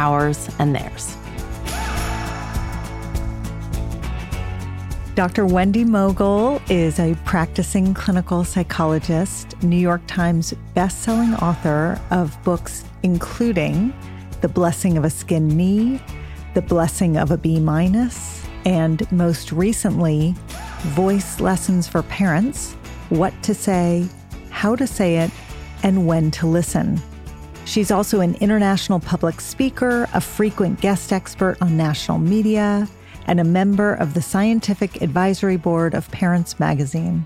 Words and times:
ours 0.00 0.48
and 0.58 0.74
theirs. 0.74 1.16
Dr. 5.14 5.44
Wendy 5.44 5.84
Mogel 5.84 6.62
is 6.70 6.98
a 6.98 7.14
practicing 7.26 7.92
clinical 7.92 8.42
psychologist, 8.42 9.62
New 9.62 9.76
York 9.76 10.00
Times 10.06 10.54
bestselling 10.74 11.40
author 11.42 12.00
of 12.10 12.42
books 12.42 12.84
including 13.02 13.92
The 14.40 14.48
Blessing 14.48 14.96
of 14.96 15.04
a 15.04 15.10
Skinned 15.10 15.54
Knee, 15.54 16.00
The 16.54 16.62
Blessing 16.62 17.18
of 17.18 17.30
a 17.30 17.36
B 17.36 17.60
minus, 17.60 18.46
and 18.64 19.10
most 19.12 19.52
recently, 19.52 20.34
Voice 20.94 21.38
Lessons 21.38 21.86
for 21.86 22.02
Parents 22.04 22.72
What 23.10 23.34
to 23.42 23.52
Say, 23.52 24.08
How 24.48 24.74
to 24.74 24.86
Say 24.86 25.18
It, 25.18 25.30
and 25.82 26.06
When 26.06 26.30
to 26.32 26.46
Listen. 26.46 26.98
She's 27.70 27.92
also 27.92 28.18
an 28.18 28.34
international 28.40 28.98
public 28.98 29.40
speaker, 29.40 30.08
a 30.12 30.20
frequent 30.20 30.80
guest 30.80 31.12
expert 31.12 31.56
on 31.60 31.76
national 31.76 32.18
media, 32.18 32.88
and 33.28 33.38
a 33.38 33.44
member 33.44 33.94
of 33.94 34.12
the 34.12 34.20
Scientific 34.20 35.00
Advisory 35.02 35.56
Board 35.56 35.94
of 35.94 36.10
Parents 36.10 36.58
Magazine. 36.58 37.24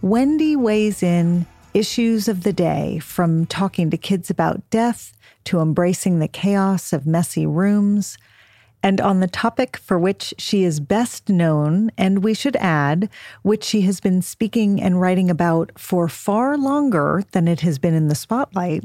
Wendy 0.00 0.54
weighs 0.54 1.02
in 1.02 1.44
issues 1.74 2.28
of 2.28 2.44
the 2.44 2.52
day 2.52 3.00
from 3.00 3.46
talking 3.46 3.90
to 3.90 3.96
kids 3.96 4.30
about 4.30 4.62
death 4.70 5.12
to 5.42 5.58
embracing 5.58 6.20
the 6.20 6.28
chaos 6.28 6.92
of 6.92 7.04
messy 7.04 7.44
rooms. 7.44 8.18
And 8.80 9.00
on 9.00 9.18
the 9.18 9.26
topic 9.26 9.76
for 9.76 9.98
which 9.98 10.32
she 10.38 10.62
is 10.62 10.78
best 10.78 11.28
known, 11.28 11.90
and 11.98 12.22
we 12.22 12.32
should 12.32 12.54
add, 12.58 13.08
which 13.42 13.64
she 13.64 13.80
has 13.80 13.98
been 13.98 14.22
speaking 14.22 14.80
and 14.80 15.00
writing 15.00 15.28
about 15.28 15.72
for 15.76 16.06
far 16.06 16.56
longer 16.56 17.24
than 17.32 17.48
it 17.48 17.62
has 17.62 17.80
been 17.80 17.94
in 17.94 18.06
the 18.06 18.14
spotlight, 18.14 18.84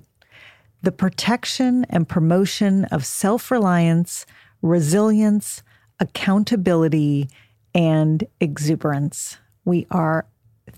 the 0.81 0.91
protection 0.91 1.85
and 1.89 2.07
promotion 2.07 2.85
of 2.85 3.05
self 3.05 3.51
reliance, 3.51 4.25
resilience, 4.61 5.63
accountability, 5.99 7.29
and 7.73 8.23
exuberance. 8.39 9.37
We 9.65 9.87
are 9.91 10.25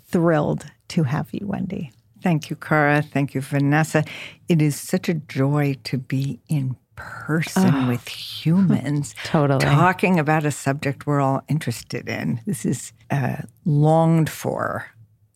thrilled 0.08 0.66
to 0.90 1.04
have 1.04 1.30
you, 1.34 1.46
Wendy. 1.48 1.92
Thank 2.22 2.50
you, 2.50 2.56
Cara. 2.56 3.02
Thank 3.02 3.34
you, 3.34 3.42
Vanessa. 3.42 4.04
It 4.48 4.62
is 4.62 4.76
such 4.80 5.08
a 5.10 5.14
joy 5.14 5.76
to 5.86 5.98
be 5.98 6.40
in 6.50 6.76
person 6.96 7.74
Oh. 7.74 7.88
with 7.88 8.08
humans, 8.10 9.16
Totally. 9.24 9.62
talking 9.64 10.20
about 10.20 10.44
a 10.46 10.52
subject 10.52 11.08
we're 11.08 11.22
all 11.22 11.42
interested 11.48 12.10
in. 12.10 12.42
This 12.46 12.66
is 12.66 12.92
a 13.10 13.46
longed 13.66 14.30
for 14.30 14.86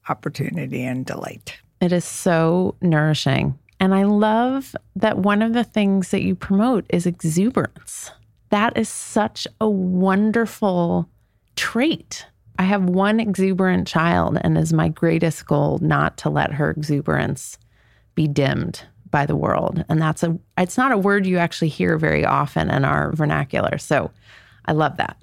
opportunity 0.10 0.84
and 0.84 1.06
delight. 1.06 1.58
It 1.80 1.94
is 1.94 2.04
so 2.06 2.76
nourishing. 2.82 3.58
And 3.84 3.94
I 3.94 4.04
love 4.04 4.78
that 4.96 5.18
one 5.18 5.42
of 5.42 5.52
the 5.52 5.66
things 5.66 6.12
that 6.12 6.24
you 6.24 6.36
promote 6.36 6.86
is 6.88 7.06
exuberance. 7.06 8.12
That 8.50 8.78
is 8.78 8.88
such 8.88 9.46
a 9.60 9.70
wonderful 9.70 11.10
trait. 11.58 12.26
I 12.58 12.64
have 12.64 12.86
one 12.86 13.20
exuberant 13.20 13.86
child, 13.86 14.38
and 14.40 14.58
is 14.58 14.72
my 14.72 14.88
greatest 14.88 15.46
goal 15.48 15.80
not 15.82 16.16
to 16.20 16.30
let 16.30 16.54
her 16.54 16.72
exuberance 16.72 17.58
be 18.16 18.26
dimmed 18.26 18.86
by 19.12 19.26
the 19.26 19.36
world. 19.36 19.84
And 19.90 20.02
that's 20.02 20.24
a, 20.24 20.40
it's 20.58 20.78
not 20.78 20.94
a 20.94 20.98
word 20.98 21.26
you 21.26 21.38
actually 21.38 21.68
hear 21.68 21.98
very 21.98 22.24
often 22.24 22.70
in 22.70 22.86
our 22.86 23.12
vernacular. 23.12 23.78
So 23.78 24.12
I 24.66 24.72
love 24.72 24.96
that. 24.96 25.22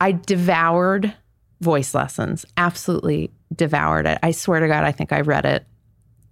I 0.00 0.10
devoured 0.10 1.14
voice 1.60 1.94
lessons, 1.94 2.44
absolutely 2.56 3.30
devoured 3.54 4.08
it. 4.08 4.18
I 4.24 4.32
swear 4.32 4.58
to 4.58 4.66
God, 4.66 4.82
I 4.82 4.90
think 4.90 5.12
I 5.12 5.20
read 5.20 5.44
it 5.44 5.64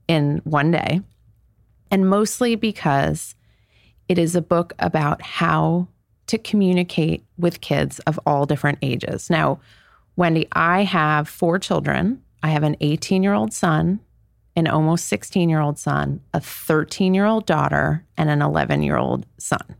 in 0.08 0.40
one 0.42 0.72
day. 0.72 1.00
And 1.90 2.08
mostly 2.08 2.54
because 2.54 3.34
it 4.08 4.18
is 4.18 4.34
a 4.34 4.42
book 4.42 4.72
about 4.78 5.22
how 5.22 5.88
to 6.26 6.38
communicate 6.38 7.24
with 7.38 7.60
kids 7.60 7.98
of 8.00 8.20
all 8.26 8.46
different 8.46 8.78
ages. 8.82 9.30
Now, 9.30 9.60
Wendy, 10.16 10.46
I 10.52 10.84
have 10.84 11.28
four 11.28 11.58
children. 11.58 12.22
I 12.42 12.48
have 12.48 12.62
an 12.62 12.76
18 12.80 13.22
year 13.22 13.34
old 13.34 13.52
son, 13.52 14.00
an 14.56 14.66
almost 14.66 15.06
16 15.06 15.48
year 15.48 15.60
old 15.60 15.78
son, 15.78 16.20
a 16.34 16.40
13 16.40 17.14
year 17.14 17.24
old 17.24 17.46
daughter, 17.46 18.04
and 18.16 18.28
an 18.28 18.42
11 18.42 18.82
year 18.82 18.96
old 18.96 19.26
son. 19.38 19.76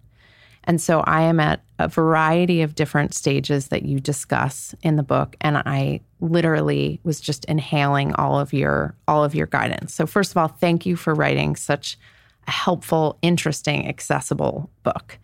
And 0.69 0.81
so 0.81 1.01
I 1.01 1.23
am 1.23 1.41
at 1.41 1.63
a 1.79 1.89
variety 1.89 2.61
of 2.61 2.75
different 2.75 3.15
stages 3.15 3.69
that 3.69 3.85
you 3.85 3.99
discuss 3.99 4.75
in 4.83 4.97
the 4.97 5.03
book 5.03 5.35
and 5.41 5.57
I 5.57 6.03
literally 6.21 7.01
was 7.05 7.21
just 7.21 7.47
inhaling 7.47 8.13
all 8.17 8.39
of 8.39 8.53
your 8.53 8.95
all 9.09 9.25
of 9.25 9.35
your 9.35 9.47
guidance. 9.47 9.95
So 9.95 10.07
first 10.07 10.31
of 10.31 10.37
all, 10.37 10.49
thank 10.49 10.85
you 10.85 10.95
for 10.95 11.15
writing 11.15 11.57
such 11.57 11.99
a 12.47 12.51
helpful, 12.51 13.19
interesting, 13.23 13.89
accessible 13.89 14.69
book. 14.83 15.19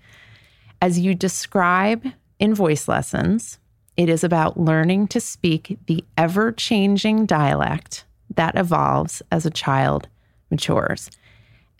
As 0.80 0.98
you 0.98 1.14
describe 1.14 2.06
in 2.38 2.54
voice 2.54 2.88
lessons, 2.88 3.58
it 3.96 4.08
is 4.08 4.24
about 4.24 4.58
learning 4.58 5.08
to 5.08 5.20
speak 5.20 5.78
the 5.86 6.02
ever-changing 6.16 7.26
dialect 7.26 8.04
that 8.34 8.56
evolves 8.56 9.22
as 9.30 9.44
a 9.44 9.50
child 9.50 10.08
matures. 10.50 11.10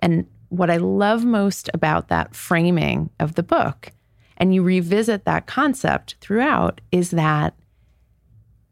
And 0.01 0.27
what 0.57 0.71
I 0.71 0.77
love 0.77 1.25
most 1.25 1.69
about 1.75 2.09
that 2.09 2.35
framing 2.35 3.11
of 3.21 3.35
the 3.35 3.43
book, 3.43 3.91
and 4.37 4.55
you 4.55 4.63
revisit 4.63 5.25
that 5.25 5.47
concept 5.47 6.17
throughout, 6.21 6.81
is 6.93 7.11
that 7.11 7.55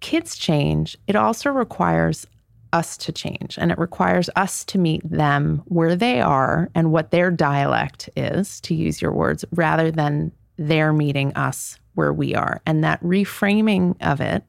kids 0.01 0.37
change. 0.37 0.97
It 1.07 1.17
also 1.17 1.51
requires 1.51 2.27
us 2.73 2.97
to 2.97 3.13
change 3.13 3.59
and 3.59 3.71
it 3.71 3.79
requires 3.79 4.31
us 4.35 4.65
to 4.65 4.79
meet 4.79 5.03
them 5.09 5.63
where 5.67 5.95
they 5.95 6.21
are 6.23 6.71
and 6.75 6.91
what 6.91 7.11
their 7.11 7.31
dialect 7.31 8.09
is, 8.17 8.61
to 8.63 8.75
use 8.75 9.03
your 9.03 9.13
words, 9.13 9.45
rather 9.53 9.91
than 9.91 10.33
they're 10.57 10.93
meeting 10.93 11.35
us 11.35 11.79
where 11.95 12.13
we 12.13 12.35
are. 12.35 12.61
And 12.65 12.83
that 12.83 13.03
reframing 13.03 13.95
of 14.01 14.21
it, 14.21 14.43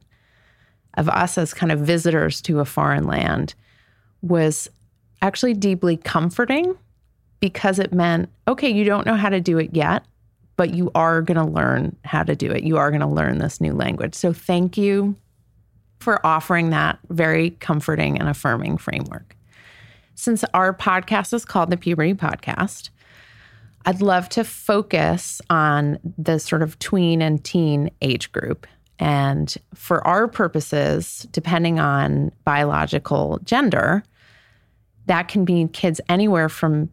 of 0.96 1.08
us 1.08 1.36
as 1.36 1.52
kind 1.52 1.70
of 1.70 1.80
visitors 1.80 2.40
to 2.42 2.60
a 2.60 2.64
foreign 2.64 3.04
land, 3.04 3.54
was 4.22 4.68
actually 5.20 5.54
deeply 5.54 5.96
comforting 5.96 6.76
because 7.44 7.78
it 7.78 7.92
meant, 7.92 8.30
okay, 8.48 8.70
you 8.70 8.84
don't 8.84 9.04
know 9.04 9.16
how 9.16 9.28
to 9.28 9.38
do 9.38 9.58
it 9.58 9.76
yet, 9.76 10.02
but 10.56 10.72
you 10.72 10.90
are 10.94 11.20
going 11.20 11.36
to 11.36 11.44
learn 11.44 11.94
how 12.02 12.22
to 12.22 12.34
do 12.34 12.50
it. 12.50 12.62
You 12.62 12.78
are 12.78 12.90
going 12.90 13.02
to 13.02 13.06
learn 13.06 13.36
this 13.36 13.60
new 13.60 13.74
language. 13.74 14.14
So 14.14 14.32
thank 14.32 14.78
you 14.78 15.14
for 16.00 16.24
offering 16.24 16.70
that 16.70 16.98
very 17.10 17.50
comforting 17.50 18.18
and 18.18 18.30
affirming 18.30 18.78
framework. 18.78 19.36
Since 20.14 20.42
our 20.54 20.72
podcast 20.72 21.34
is 21.34 21.44
called 21.44 21.68
the 21.68 21.76
Puberty 21.76 22.14
Podcast, 22.14 22.88
I'd 23.84 24.00
love 24.00 24.30
to 24.30 24.42
focus 24.42 25.42
on 25.50 25.98
the 26.16 26.38
sort 26.38 26.62
of 26.62 26.78
tween 26.78 27.20
and 27.20 27.44
teen 27.44 27.90
age 28.00 28.32
group. 28.32 28.66
And 28.98 29.54
for 29.74 30.06
our 30.06 30.28
purposes, 30.28 31.28
depending 31.30 31.78
on 31.78 32.32
biological 32.46 33.38
gender, 33.44 34.02
that 35.04 35.28
can 35.28 35.44
be 35.44 35.68
kids 35.74 36.00
anywhere 36.08 36.48
from 36.48 36.88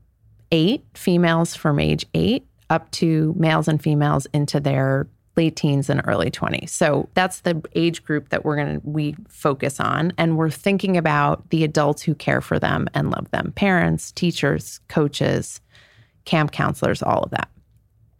eight, 0.52 0.84
females 0.94 1.56
from 1.56 1.80
age 1.80 2.06
eight, 2.14 2.46
up 2.70 2.90
to 2.92 3.34
males 3.38 3.68
and 3.68 3.82
females 3.82 4.28
into 4.34 4.60
their 4.60 5.08
late 5.38 5.56
teens 5.56 5.90
and 5.90 6.02
early 6.06 6.30
20s. 6.30 6.70
So 6.70 7.10
that's 7.14 7.42
the 7.42 7.62
age 7.74 8.04
group 8.04 8.30
that 8.30 8.44
we're 8.44 8.58
going 8.58 8.82
to 8.82 8.88
we 8.88 9.16
focus 9.30 9.80
on 9.80 10.14
and 10.18 10.38
we're 10.38 10.50
thinking 10.50 10.98
about 10.98 11.50
the 11.50 11.64
adults 11.64 12.02
who 12.02 12.16
care 12.16 12.42
for 12.42 12.60
them 12.60 12.88
and 12.94 13.12
love 13.12 13.30
them, 13.32 13.54
parents, 13.56 14.12
teachers, 14.12 14.80
coaches, 14.90 15.62
camp 16.26 16.52
counselors, 16.52 17.02
all 17.02 17.24
of 17.24 17.32
that. 17.32 17.50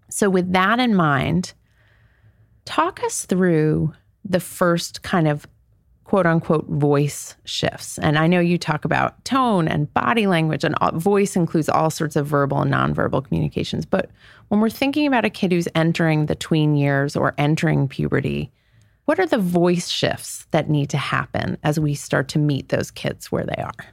So, 0.10 0.30
with 0.30 0.52
that 0.54 0.80
in 0.80 0.96
mind, 0.96 1.54
talk 2.66 3.04
us 3.04 3.26
through 3.26 3.94
the 4.24 4.40
first 4.40 5.02
kind 5.02 5.28
of 5.28 5.48
quote 6.12 6.26
unquote 6.26 6.68
voice 6.68 7.38
shifts. 7.46 7.98
And 8.00 8.18
I 8.18 8.28
know 8.28 8.42
you 8.42 8.58
talk 8.58 8.84
about 8.84 9.24
tone 9.24 9.66
and 9.70 9.92
body 9.94 10.28
language, 10.28 10.66
and 10.66 10.76
voice 11.02 11.38
includes 11.38 11.70
all 11.70 11.90
sorts 11.90 12.18
of 12.18 12.28
verbal 12.28 12.64
and 12.64 12.70
nonverbal 12.70 13.24
communications. 13.24 13.86
But 13.86 14.10
when 14.50 14.60
we're 14.60 14.70
thinking 14.70 15.08
about 15.08 15.24
a 15.24 15.30
kid 15.30 15.54
who's 15.54 15.70
entering 15.74 16.26
the 16.26 16.36
tween 16.36 16.76
years 16.76 17.16
or 17.16 17.34
entering 17.38 17.88
puberty, 17.88 18.52
what 19.06 19.22
are 19.22 19.26
the 19.26 19.38
voice 19.38 19.88
shifts 19.88 20.48
that 20.52 20.70
need 20.70 20.90
to 20.90 20.98
happen 20.98 21.58
as 21.64 21.80
we 21.80 21.96
start 21.96 22.28
to 22.28 22.40
meet 22.40 22.68
those 22.68 22.92
kids 22.92 23.32
where 23.32 23.46
they 23.46 23.64
are? 23.64 23.86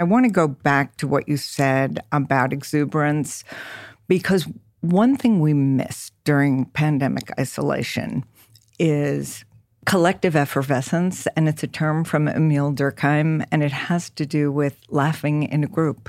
I 0.00 0.04
want 0.04 0.24
to 0.24 0.32
go 0.32 0.48
back 0.48 0.96
to 0.96 1.06
what 1.06 1.28
you 1.28 1.36
said 1.36 2.00
about 2.10 2.52
exuberance 2.52 3.44
because 4.08 4.48
one 4.80 5.16
thing 5.16 5.38
we 5.38 5.54
missed 5.54 6.14
during 6.24 6.64
pandemic 6.64 7.30
isolation 7.38 8.24
is 8.80 9.44
collective 9.84 10.36
effervescence, 10.36 11.26
and 11.36 11.48
it's 11.48 11.62
a 11.62 11.68
term 11.68 12.04
from 12.04 12.28
Emile 12.28 12.72
Durkheim, 12.72 13.46
and 13.50 13.62
it 13.62 13.72
has 13.72 14.10
to 14.10 14.26
do 14.26 14.50
with 14.50 14.78
laughing 14.88 15.44
in 15.44 15.64
a 15.64 15.68
group 15.68 16.08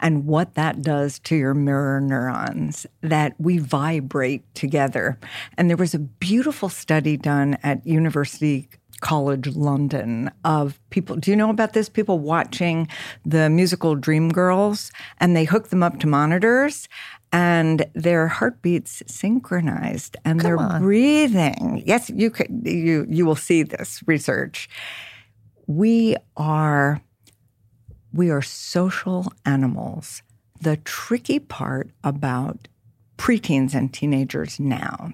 and 0.00 0.26
what 0.26 0.54
that 0.54 0.82
does 0.82 1.18
to 1.20 1.36
your 1.36 1.54
mirror 1.54 2.00
neurons, 2.00 2.86
that 3.02 3.34
we 3.38 3.58
vibrate 3.58 4.42
together. 4.54 5.18
And 5.56 5.68
there 5.68 5.76
was 5.76 5.94
a 5.94 5.98
beautiful 5.98 6.68
study 6.68 7.16
done 7.16 7.58
at 7.62 7.86
University 7.86 8.68
College 9.00 9.48
London 9.48 10.30
of 10.44 10.78
people. 10.90 11.16
Do 11.16 11.30
you 11.30 11.36
know 11.36 11.50
about 11.50 11.72
this? 11.72 11.88
People 11.88 12.18
watching 12.18 12.86
the 13.24 13.48
musical 13.48 13.96
Dreamgirls 13.96 14.90
and 15.18 15.34
they 15.34 15.44
hook 15.44 15.68
them 15.68 15.82
up 15.82 15.98
to 16.00 16.06
monitors 16.06 16.88
and 17.32 17.86
their 17.94 18.28
heartbeats 18.28 19.02
synchronized 19.06 20.16
and 20.24 20.40
Come 20.40 20.44
they're 20.44 20.58
on. 20.58 20.82
breathing. 20.82 21.82
Yes, 21.86 22.10
you 22.10 22.30
could 22.30 22.62
you 22.64 23.06
you 23.08 23.24
will 23.24 23.36
see 23.36 23.62
this 23.62 24.02
research. 24.06 24.68
We 25.66 26.16
are 26.36 27.00
we 28.12 28.30
are 28.30 28.42
social 28.42 29.32
animals. 29.44 30.22
The 30.60 30.76
tricky 30.78 31.38
part 31.38 31.90
about 32.02 32.68
preteens 33.16 33.74
and 33.74 33.92
teenagers 33.92 34.58
now 34.58 35.12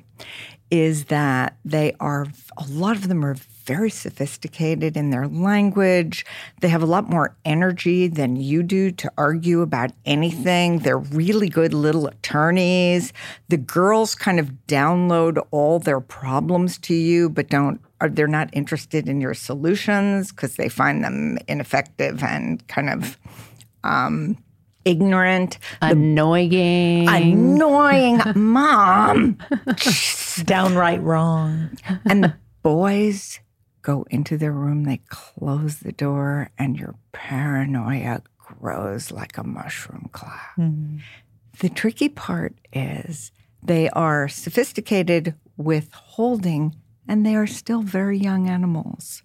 is 0.71 1.07
that 1.07 1.59
they 1.65 1.93
are 2.01 2.27
a 2.57 2.65
lot 2.69 2.97
of 2.97 3.09
them 3.09 3.25
are 3.25 3.37
very 3.67 3.91
sophisticated 3.91 4.97
in 4.97 5.11
their 5.11 5.27
language. 5.27 6.25
They 6.61 6.69
have 6.69 6.83
a 6.83 6.87
lot 6.87 7.11
more 7.11 7.37
energy 7.45 8.09
than 8.09 8.37
you 8.37 8.63
do 8.63 8.93
to 8.93 9.13
argue 9.19 9.61
about 9.61 9.91
anything. 10.05 10.79
They're 10.79 10.99
really 10.99 11.49
good 11.49 11.75
little 11.75 12.07
attorneys. 12.07 13.13
The 13.49 13.57
girls 13.57 14.15
kind 14.15 14.39
of 14.39 14.53
download 14.69 15.45
all 15.51 15.79
their 15.81 16.01
problems 16.01 16.79
to 16.79 16.95
you, 16.95 17.29
but 17.29 17.49
don't 17.49 17.81
are 18.01 18.11
they're 18.11 18.29
not 18.29 18.51
interested 18.53 19.09
in 19.09 19.21
your 19.21 19.33
solutions 19.35 20.31
because 20.31 20.57
they 20.57 20.69
find 20.69 21.03
them 21.03 21.39
ineffective 21.49 22.23
and 22.23 22.67
kind 22.69 22.91
of 22.91 23.19
um, 23.85 24.37
ignorant. 24.85 25.59
Annoying. 25.81 27.09
Annoying 27.09 28.21
mom. 28.35 29.39
Downright 30.45 31.03
wrong. 31.03 31.71
and 32.05 32.23
the 32.23 32.35
boys 32.63 33.41
go 33.87 34.05
into 34.11 34.37
their 34.37 34.51
room, 34.51 34.83
they 34.83 35.01
close 35.09 35.79
the 35.79 35.93
door, 35.93 36.51
and 36.59 36.77
your 36.77 36.97
paranoia 37.13 38.21
grows 38.37 39.13
like 39.13 39.39
a 39.39 39.45
mushroom 39.45 40.11
cloud. 40.11 40.57
Mm-hmm. 40.59 40.97
The 41.61 41.69
tricky 41.69 42.09
part 42.09 42.57
is 42.73 43.31
they 43.63 43.89
are 43.91 44.27
sophisticated 44.27 45.35
with 45.57 45.93
holding, 45.93 46.75
and 47.07 47.25
they 47.25 47.37
are 47.37 47.47
still 47.47 47.83
very 47.83 48.19
young 48.19 48.49
animals. 48.49 49.23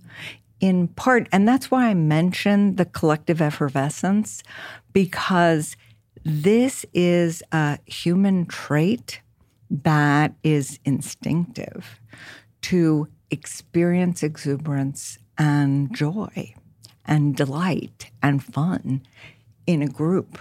In 0.60 0.90
part, 0.90 1.28
and 1.32 1.48
that's 1.48 1.72
why 1.72 1.88
I 1.88 1.96
mentioned 1.96 2.78
the 2.78 2.86
collective 2.86 3.42
effervescence, 3.42 4.44
because 4.94 5.76
this 6.24 6.86
is 6.94 7.42
a 7.52 7.80
human 7.88 8.46
trait 8.46 9.22
that 9.72 10.36
is 10.44 10.78
instinctive 10.86 12.00
to 12.62 13.08
experience 13.32 14.22
exuberance 14.22 15.18
and 15.38 15.96
joy 15.96 16.54
and 17.06 17.36
delight 17.36 18.12
and 18.22 18.44
fun 18.44 19.02
in 19.66 19.82
a 19.82 19.88
group. 19.88 20.38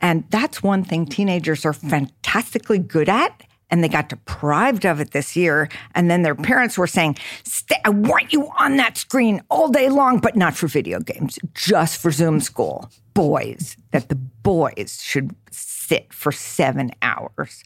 And 0.00 0.24
that's 0.30 0.62
one 0.62 0.84
thing 0.84 1.06
teenagers 1.06 1.64
are 1.64 1.72
fantastically 1.72 2.78
good 2.78 3.08
at. 3.08 3.42
And 3.68 3.82
they 3.82 3.88
got 3.88 4.08
deprived 4.10 4.84
of 4.86 5.00
it 5.00 5.10
this 5.10 5.34
year. 5.34 5.68
And 5.94 6.08
then 6.08 6.22
their 6.22 6.36
parents 6.36 6.78
were 6.78 6.86
saying, 6.86 7.16
"Stay- 7.42 7.80
I 7.84 7.88
want 7.88 8.32
you 8.32 8.48
on 8.58 8.76
that 8.76 8.96
screen 8.96 9.42
all 9.48 9.68
day 9.68 9.88
long, 9.88 10.20
but 10.20 10.36
not 10.36 10.54
for 10.54 10.68
video 10.68 11.00
games, 11.00 11.36
just 11.52 12.00
for 12.00 12.12
Zoom 12.12 12.38
school. 12.40 12.88
Boys, 13.12 13.76
that 13.90 14.08
the 14.08 14.14
boys 14.14 15.02
should 15.02 15.34
sit 15.50 16.12
for 16.12 16.30
seven 16.30 16.92
hours. 17.02 17.64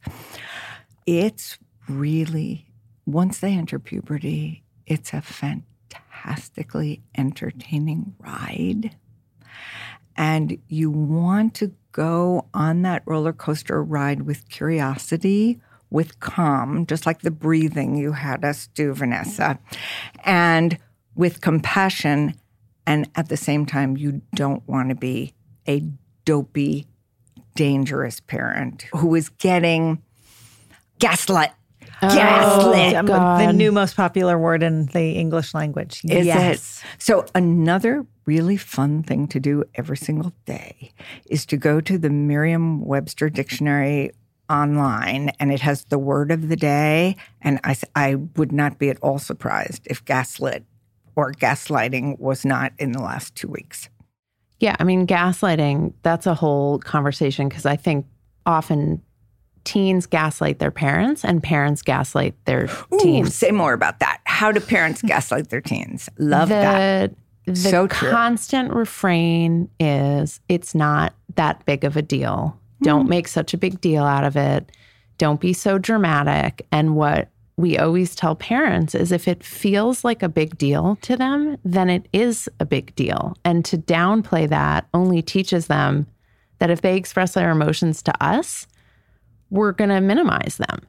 It's 1.05 1.59
really, 1.87 2.70
once 3.13 3.39
they 3.39 3.53
enter 3.53 3.79
puberty, 3.79 4.63
it's 4.87 5.13
a 5.13 5.21
fantastically 5.21 7.03
entertaining 7.17 8.15
ride. 8.19 8.97
And 10.17 10.59
you 10.69 10.91
want 10.91 11.55
to 11.57 11.73
go 11.93 12.47
on 12.53 12.83
that 12.83 13.03
roller 13.07 13.33
coaster 13.33 13.83
ride 13.83 14.23
with 14.23 14.49
curiosity, 14.49 15.61
with 15.91 16.21
calm, 16.21 16.87
just 16.87 17.07
like 17.07 17.23
the 17.23 17.31
breathing 17.31 17.97
you 17.97 18.13
had 18.13 18.45
us 18.45 18.69
do, 18.69 18.93
Vanessa, 18.93 19.59
and 20.25 20.79
with 21.15 21.41
compassion. 21.41 22.35
And 22.87 23.09
at 23.15 23.29
the 23.29 23.37
same 23.37 23.67
time, 23.67 23.97
you 23.97 24.23
don't 24.35 24.67
want 24.69 24.89
to 24.91 24.95
be 24.95 25.35
a 25.69 25.83
dopey, 26.25 26.87
dangerous 27.55 28.21
parent 28.21 28.87
who 28.95 29.15
is 29.15 29.29
getting 29.29 30.03
gaslit. 30.99 31.51
Gaslit. 32.01 32.95
Um, 32.95 33.07
God. 33.07 33.41
the 33.41 33.53
new 33.53 33.73
most 33.73 33.97
popular 33.97 34.39
word 34.39 34.63
in 34.63 34.87
the 34.87 35.13
English 35.13 35.55
language. 35.55 36.03
Is 36.05 36.27
yes. 36.27 36.83
it? 36.83 37.03
So 37.03 37.27
another 37.35 38.07
really 38.27 38.57
fun 38.57 39.03
thing 39.03 39.27
to 39.29 39.41
do 39.41 39.65
every 39.75 39.97
single 39.97 40.33
day 40.45 40.93
is 41.27 41.45
to 41.47 41.57
go 41.57 41.81
to 41.81 41.99
the 41.99 42.11
Merriam-Webster 42.11 43.31
dictionary 43.31 44.13
online 44.49 45.31
and 45.39 45.53
it 45.53 45.61
has 45.61 45.85
the 45.87 45.99
word 45.99 46.31
of 46.31 46.49
the 46.49 46.57
day 46.57 47.17
and 47.41 47.61
I, 47.65 47.77
I 47.95 48.17
would 48.37 48.53
not 48.53 48.79
be 48.79 48.91
at 48.91 48.99
all 49.01 49.19
surprised 49.19 49.87
if 49.87 50.05
gaslit 50.05 50.65
or 51.17 51.33
gaslighting 51.33 52.19
was 52.19 52.45
not 52.45 52.73
in 52.79 52.93
the 52.93 53.01
last 53.01 53.35
two 53.35 53.49
weeks. 53.49 53.89
Yeah, 54.59 54.77
I 54.79 54.85
mean, 54.85 55.07
gaslighting, 55.07 55.95
that's 56.03 56.27
a 56.27 56.35
whole 56.35 56.79
conversation 56.79 57.49
because 57.49 57.65
I 57.65 57.77
think 57.77 58.07
often 58.45 59.03
teens 59.65 60.07
gaslight 60.07 60.59
their 60.59 60.71
parents 60.71 61.25
and 61.25 61.43
parents 61.43 61.83
gaslight 61.83 62.35
their 62.45 62.69
Ooh, 62.93 62.99
teens. 63.01 63.35
say 63.35 63.51
more 63.51 63.73
about 63.73 64.01
that. 64.01 64.21
How 64.25 64.51
do 64.53 64.61
parents 64.61 65.03
gaslight 65.03 65.51
their 65.51 65.61
teens? 65.61 66.09
Love 66.19 66.49
the, 66.49 66.55
that. 66.55 67.15
The 67.47 67.57
So 67.57 67.87
true. 67.87 68.11
constant 68.11 68.73
refrain 68.73 69.69
is 69.79 70.41
it's 70.49 70.75
not 70.75 71.15
that 71.37 71.65
big 71.67 71.85
of 71.85 71.97
a 71.97 72.03
deal. 72.03 72.57
Don't 72.83 73.03
Hmm. 73.05 73.11
make 73.11 73.29
such 73.29 73.53
a 73.55 73.59
big 73.59 73.81
deal 73.81 74.05
out 74.05 74.25
of 74.25 74.37
it. 74.37 74.71
Don't 75.19 75.41
be 75.41 75.53
so 75.53 75.77
dramatic. 75.79 76.67
And 76.73 76.97
what 76.97 77.29
we 77.57 77.77
always 77.77 78.15
tell 78.15 78.35
parents 78.35 78.95
is 78.95 79.13
if 79.13 79.29
it 79.29 79.45
feels 79.45 80.03
like 80.03 80.23
a 80.23 80.29
big 80.31 80.57
deal 80.57 80.97
to 81.03 81.15
them, 81.17 81.59
then 81.63 81.91
it 81.91 82.09
is 82.15 82.49
a 82.59 82.65
big 82.65 82.95
deal. 82.95 83.37
And 83.45 83.63
to 83.67 83.77
downplay 83.77 84.49
that 84.49 84.87
only 84.95 85.21
teaches 85.21 85.67
them 85.67 86.07
that 86.59 86.71
if 86.71 86.81
they 86.81 86.97
express 86.97 87.35
their 87.35 87.51
emotions 87.51 88.03
to 88.05 88.25
us, 88.25 88.67
we're 89.51 89.73
going 89.73 89.91
to 89.91 90.01
minimize 90.01 90.57
them. 90.57 90.81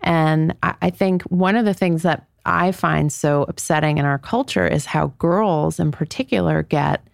And 0.00 0.54
I, 0.62 0.74
I 0.82 0.90
think 0.90 1.22
one 1.24 1.56
of 1.56 1.64
the 1.64 1.74
things 1.74 2.02
that 2.02 2.26
I 2.44 2.72
find 2.72 3.12
so 3.12 3.44
upsetting 3.48 3.98
in 3.98 4.04
our 4.04 4.18
culture 4.18 4.66
is 4.66 4.86
how 4.86 5.08
girls 5.18 5.80
in 5.80 5.90
particular 5.90 6.62
get 6.62 7.06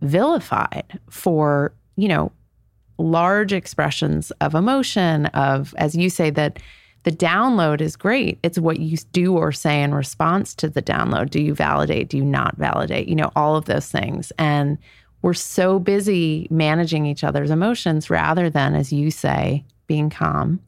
vilified 0.00 0.98
for, 1.08 1.72
you 1.96 2.08
know, 2.08 2.30
large 2.98 3.52
expressions 3.52 4.30
of 4.40 4.54
emotion, 4.54 5.26
of, 5.26 5.74
as 5.76 5.96
you 5.96 6.08
say, 6.10 6.30
that 6.30 6.58
the 7.02 7.10
download 7.10 7.80
is 7.80 7.96
great. 7.96 8.38
It's 8.42 8.58
what 8.58 8.78
you 8.78 8.98
do 9.12 9.36
or 9.36 9.52
say 9.52 9.82
in 9.82 9.94
response 9.94 10.54
to 10.56 10.68
the 10.68 10.82
download. 10.82 11.30
Do 11.30 11.42
you 11.42 11.54
validate? 11.54 12.10
Do 12.10 12.18
you 12.18 12.24
not 12.24 12.56
validate? 12.56 13.08
You 13.08 13.16
know, 13.16 13.32
all 13.34 13.56
of 13.56 13.64
those 13.64 13.88
things. 13.88 14.32
And 14.38 14.76
we're 15.22 15.34
so 15.34 15.78
busy 15.78 16.46
managing 16.50 17.06
each 17.06 17.24
other's 17.24 17.50
emotions 17.50 18.10
rather 18.10 18.50
than, 18.50 18.74
as 18.74 18.92
you 18.92 19.10
say, 19.10 19.64
being 19.90 20.08
calm, 20.08 20.60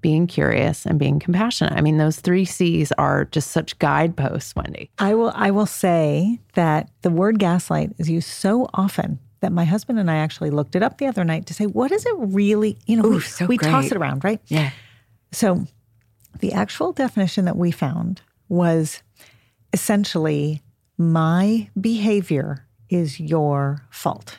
being 0.00 0.28
curious, 0.28 0.86
and 0.86 0.96
being 0.96 1.18
compassionate. 1.18 1.72
I 1.72 1.80
mean, 1.80 1.98
those 1.98 2.20
three 2.20 2.44
C's 2.44 2.92
are 2.92 3.24
just 3.24 3.50
such 3.50 3.76
guideposts, 3.80 4.54
Wendy. 4.54 4.92
I 5.00 5.14
will 5.14 5.32
I 5.34 5.50
will 5.50 5.66
say 5.66 6.38
that 6.54 6.88
the 7.02 7.10
word 7.10 7.40
gaslight 7.40 7.90
is 7.98 8.08
used 8.08 8.28
so 8.28 8.70
often 8.72 9.18
that 9.40 9.50
my 9.50 9.64
husband 9.64 9.98
and 9.98 10.08
I 10.08 10.18
actually 10.18 10.50
looked 10.50 10.76
it 10.76 10.84
up 10.84 10.98
the 10.98 11.08
other 11.08 11.24
night 11.24 11.46
to 11.46 11.54
say 11.54 11.66
what 11.66 11.90
is 11.90 12.06
it 12.06 12.14
really, 12.16 12.78
you 12.86 12.94
know, 12.94 13.06
Ooh, 13.06 13.14
we, 13.14 13.20
so 13.22 13.46
we 13.46 13.58
toss 13.58 13.90
it 13.90 13.96
around, 13.96 14.22
right? 14.22 14.40
Yeah. 14.46 14.70
So 15.32 15.66
the 16.38 16.52
actual 16.52 16.92
definition 16.92 17.44
that 17.46 17.56
we 17.56 17.72
found 17.72 18.22
was 18.48 19.02
essentially 19.72 20.62
my 20.96 21.68
behavior 21.80 22.68
is 22.88 23.18
your 23.18 23.84
fault. 23.90 24.38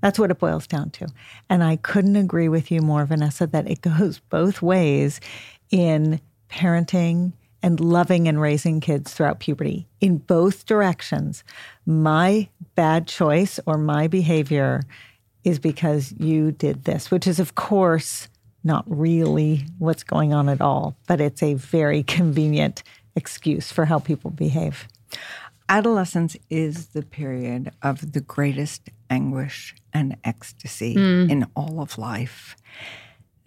That's 0.00 0.18
what 0.18 0.30
it 0.30 0.38
boils 0.38 0.66
down 0.66 0.90
to. 0.90 1.06
And 1.48 1.62
I 1.62 1.76
couldn't 1.76 2.16
agree 2.16 2.48
with 2.48 2.70
you 2.70 2.80
more, 2.80 3.04
Vanessa, 3.04 3.46
that 3.48 3.70
it 3.70 3.80
goes 3.80 4.18
both 4.18 4.60
ways 4.60 5.20
in 5.70 6.20
parenting 6.50 7.32
and 7.62 7.80
loving 7.80 8.28
and 8.28 8.40
raising 8.40 8.80
kids 8.80 9.12
throughout 9.12 9.40
puberty 9.40 9.88
in 10.00 10.18
both 10.18 10.66
directions. 10.66 11.42
My 11.84 12.48
bad 12.74 13.06
choice 13.06 13.58
or 13.66 13.78
my 13.78 14.06
behavior 14.06 14.82
is 15.44 15.58
because 15.58 16.12
you 16.18 16.52
did 16.52 16.84
this, 16.84 17.10
which 17.10 17.26
is, 17.26 17.38
of 17.38 17.54
course, 17.54 18.28
not 18.64 18.84
really 18.86 19.64
what's 19.78 20.02
going 20.02 20.34
on 20.34 20.48
at 20.48 20.60
all, 20.60 20.96
but 21.06 21.20
it's 21.20 21.42
a 21.42 21.54
very 21.54 22.02
convenient 22.02 22.82
excuse 23.14 23.70
for 23.70 23.84
how 23.84 23.98
people 23.98 24.30
behave. 24.30 24.88
Adolescence 25.68 26.36
is 26.50 26.88
the 26.88 27.02
period 27.02 27.72
of 27.82 28.12
the 28.12 28.20
greatest 28.20 28.90
anguish 29.10 29.74
and 29.92 30.16
ecstasy 30.24 30.94
hmm. 30.94 31.30
in 31.30 31.46
all 31.54 31.80
of 31.80 31.98
life. 31.98 32.56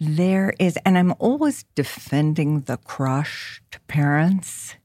There 0.00 0.54
is, 0.58 0.78
and 0.84 0.96
I'm 0.96 1.14
always 1.18 1.64
defending 1.74 2.62
the 2.62 2.78
crush 2.78 3.62
to 3.70 3.80
parents. 3.80 4.76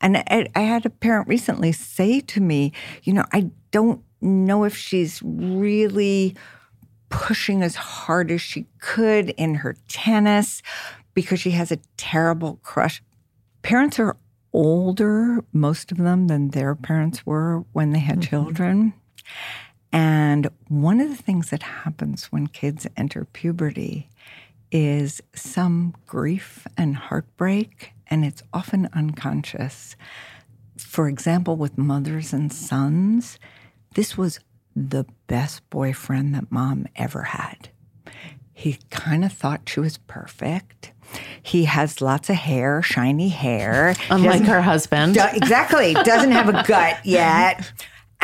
And 0.00 0.16
I, 0.16 0.48
I 0.54 0.60
had 0.60 0.86
a 0.86 0.90
parent 0.90 1.28
recently 1.28 1.72
say 1.72 2.20
to 2.20 2.40
me, 2.40 2.72
you 3.02 3.12
know, 3.12 3.24
I 3.32 3.50
don't 3.70 4.02
know 4.20 4.64
if 4.64 4.76
she's 4.76 5.20
really 5.22 6.34
pushing 7.10 7.62
as 7.62 7.76
hard 7.76 8.30
as 8.30 8.40
she 8.40 8.66
could 8.80 9.30
in 9.30 9.56
her 9.56 9.76
tennis 9.88 10.62
because 11.12 11.40
she 11.40 11.52
has 11.52 11.70
a 11.70 11.78
terrible 11.96 12.58
crush. 12.62 13.02
Parents 13.62 13.98
are 13.98 14.16
older, 14.52 15.44
most 15.52 15.92
of 15.92 15.98
them, 15.98 16.28
than 16.28 16.50
their 16.50 16.74
parents 16.74 17.26
were 17.26 17.64
when 17.72 17.90
they 17.90 17.98
had 17.98 18.20
mm-hmm. 18.20 18.30
children. 18.30 18.94
And 19.94 20.50
one 20.66 20.98
of 21.00 21.08
the 21.08 21.22
things 21.22 21.50
that 21.50 21.62
happens 21.62 22.24
when 22.32 22.48
kids 22.48 22.84
enter 22.96 23.24
puberty 23.24 24.10
is 24.72 25.22
some 25.36 25.94
grief 26.04 26.66
and 26.76 26.96
heartbreak, 26.96 27.92
and 28.08 28.24
it's 28.24 28.42
often 28.52 28.88
unconscious. 28.92 29.94
For 30.76 31.08
example, 31.08 31.54
with 31.54 31.78
mothers 31.78 32.32
and 32.32 32.52
sons, 32.52 33.38
this 33.94 34.18
was 34.18 34.40
the 34.74 35.04
best 35.28 35.68
boyfriend 35.70 36.34
that 36.34 36.50
mom 36.50 36.88
ever 36.96 37.22
had. 37.22 37.68
He 38.52 38.78
kind 38.90 39.24
of 39.24 39.32
thought 39.32 39.68
she 39.68 39.78
was 39.78 39.98
perfect. 39.98 40.90
He 41.40 41.66
has 41.66 42.00
lots 42.00 42.28
of 42.28 42.34
hair, 42.36 42.82
shiny 42.82 43.28
hair. 43.28 43.94
Unlike 44.10 44.42
her 44.46 44.60
husband. 44.62 45.14
Do- 45.14 45.24
exactly. 45.34 45.94
Doesn't 45.94 46.32
have 46.32 46.48
a 46.48 46.64
gut 46.66 46.98
yet. 47.04 47.72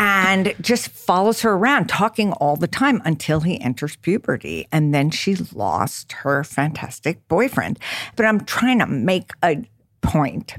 And 0.02 0.54
just 0.62 0.88
follows 0.88 1.42
her 1.42 1.52
around, 1.52 1.90
talking 1.90 2.32
all 2.32 2.56
the 2.56 2.66
time 2.66 3.02
until 3.04 3.40
he 3.40 3.60
enters 3.60 3.96
puberty. 3.96 4.66
And 4.72 4.94
then 4.94 5.10
she 5.10 5.34
lost 5.52 6.12
her 6.12 6.42
fantastic 6.42 7.28
boyfriend. 7.28 7.78
But 8.16 8.24
I'm 8.24 8.46
trying 8.46 8.78
to 8.78 8.86
make 8.86 9.32
a 9.44 9.62
point 10.00 10.54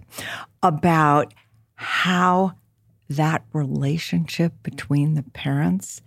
about 0.61 1.33
how 1.73 2.53
that 3.09 3.43
relationship 3.51 4.53
between 4.61 5.15
the 5.15 5.23
parents 5.23 6.03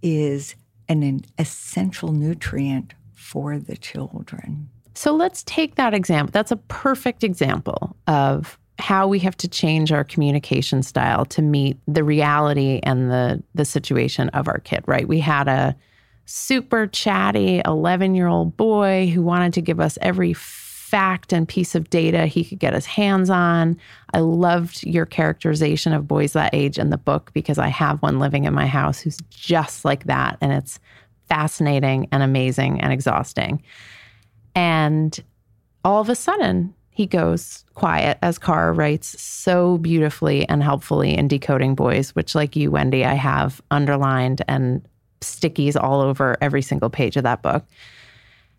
is 0.00 0.54
an, 0.88 1.02
an 1.02 1.22
essential 1.38 2.12
nutrient 2.12 2.94
for 3.14 3.58
the 3.58 3.76
children. 3.76 4.68
So 4.94 5.12
let's 5.12 5.42
take 5.42 5.74
that 5.74 5.92
example. 5.92 6.30
That's 6.30 6.52
a 6.52 6.56
perfect 6.56 7.24
example 7.24 7.96
of 8.06 8.58
how 8.78 9.08
we 9.08 9.18
have 9.20 9.36
to 9.38 9.48
change 9.48 9.90
our 9.90 10.04
communication 10.04 10.82
style 10.82 11.24
to 11.26 11.42
meet 11.42 11.78
the 11.86 12.04
reality 12.04 12.80
and 12.82 13.10
the 13.10 13.42
the 13.54 13.64
situation 13.64 14.28
of 14.30 14.48
our 14.48 14.58
kid, 14.58 14.84
right? 14.86 15.08
We 15.08 15.20
had 15.20 15.48
a 15.48 15.74
super 16.26 16.86
chatty 16.86 17.62
11-year-old 17.62 18.56
boy 18.56 19.10
who 19.14 19.22
wanted 19.22 19.52
to 19.54 19.62
give 19.62 19.80
us 19.80 19.96
every 20.02 20.34
fact 20.34 21.32
and 21.32 21.48
piece 21.48 21.74
of 21.74 21.90
data 21.90 22.26
he 22.26 22.44
could 22.44 22.58
get 22.58 22.74
his 22.74 22.86
hands 22.86 23.30
on. 23.30 23.76
I 24.14 24.20
loved 24.20 24.84
your 24.84 25.06
characterization 25.06 25.92
of 25.92 26.06
boys 26.06 26.32
that 26.34 26.54
age 26.54 26.78
in 26.78 26.90
the 26.90 26.96
book 26.96 27.32
because 27.32 27.58
I 27.58 27.68
have 27.68 28.02
one 28.02 28.20
living 28.20 28.44
in 28.44 28.54
my 28.54 28.66
house 28.66 29.00
who's 29.00 29.18
just 29.30 29.84
like 29.84 30.04
that 30.04 30.38
and 30.40 30.52
it's 30.52 30.78
fascinating 31.28 32.06
and 32.12 32.22
amazing 32.22 32.80
and 32.80 32.92
exhausting. 32.92 33.62
And 34.54 35.18
all 35.84 36.00
of 36.00 36.08
a 36.08 36.14
sudden, 36.14 36.72
he 36.96 37.04
goes 37.04 37.62
quiet, 37.74 38.16
as 38.22 38.38
Cara 38.38 38.72
writes 38.72 39.20
so 39.20 39.76
beautifully 39.76 40.48
and 40.48 40.62
helpfully 40.62 41.14
in 41.14 41.28
Decoding 41.28 41.74
Boys, 41.74 42.14
which, 42.16 42.34
like 42.34 42.56
you, 42.56 42.70
Wendy, 42.70 43.04
I 43.04 43.12
have 43.12 43.60
underlined 43.70 44.40
and 44.48 44.80
stickies 45.20 45.76
all 45.76 46.00
over 46.00 46.38
every 46.40 46.62
single 46.62 46.88
page 46.88 47.18
of 47.18 47.22
that 47.24 47.42
book. 47.42 47.66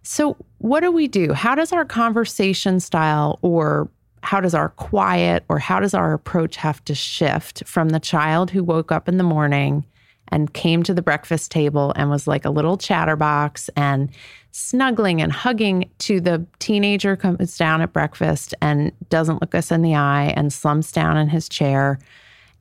So, 0.04 0.38
what 0.60 0.82
do 0.82 0.92
we 0.92 1.08
do? 1.08 1.34
How 1.34 1.56
does 1.56 1.72
our 1.72 1.84
conversation 1.84 2.80
style 2.80 3.40
or 3.42 3.90
how 4.22 4.40
does 4.40 4.54
our 4.54 4.70
quiet 4.70 5.44
or 5.50 5.58
how 5.58 5.80
does 5.80 5.96
our 5.96 6.14
approach 6.14 6.58
have 6.58 6.86
to 6.86 6.94
shift 6.94 7.64
from 7.66 7.90
the 7.90 8.00
child 8.00 8.52
who 8.52 8.64
woke 8.64 8.92
up 8.92 9.10
in 9.10 9.18
the 9.18 9.24
morning 9.24 9.84
and 10.30 10.54
came 10.54 10.84
to 10.84 10.94
the 10.94 11.02
breakfast 11.02 11.52
table 11.52 11.94
and 11.96 12.10
was 12.10 12.28
like 12.28 12.46
a 12.46 12.50
little 12.50 12.78
chatterbox 12.78 13.70
and 13.76 14.10
snuggling 14.52 15.22
and 15.22 15.32
hugging 15.32 15.90
to 16.00 16.20
the 16.20 16.46
teenager 16.60 17.16
comes 17.16 17.58
down 17.58 17.82
at 17.82 17.94
breakfast 17.94 18.56
and 18.62 18.92
doesn't 19.10 19.42
look 19.42 19.54
us 19.54 19.72
in 19.72 19.82
the 19.82 19.96
eye 19.96 20.34
and 20.36 20.52
slumps 20.52 20.92
down 20.92 21.18
in 21.18 21.30
his 21.30 21.48
chair 21.48 22.00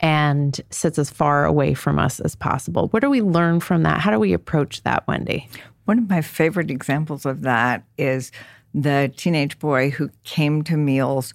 and 0.01 0.61
sits 0.71 0.99
as 0.99 1.09
far 1.09 1.47
away 1.47 1.73
from 1.73 1.99
us 1.99 2.21
as 2.21 2.37
possible. 2.37 2.89
What 2.89 3.01
do 3.01 3.09
we 3.09 3.23
learn 3.23 3.61
from 3.61 3.83
that? 3.85 4.01
How 4.01 4.11
do 4.11 4.19
we 4.19 4.33
approach 4.33 4.83
that, 4.83 5.07
Wendy? 5.09 5.49
One 5.87 5.99
of 5.99 6.11
my 6.11 6.21
favorite 6.21 6.71
examples 6.71 7.25
of 7.25 7.43
that 7.43 7.85
is 7.97 8.31
the 8.75 9.11
teenage 9.17 9.59
boy 9.59 9.89
who 9.89 10.11
came 10.25 10.63
to 10.65 10.77
meals 10.77 11.33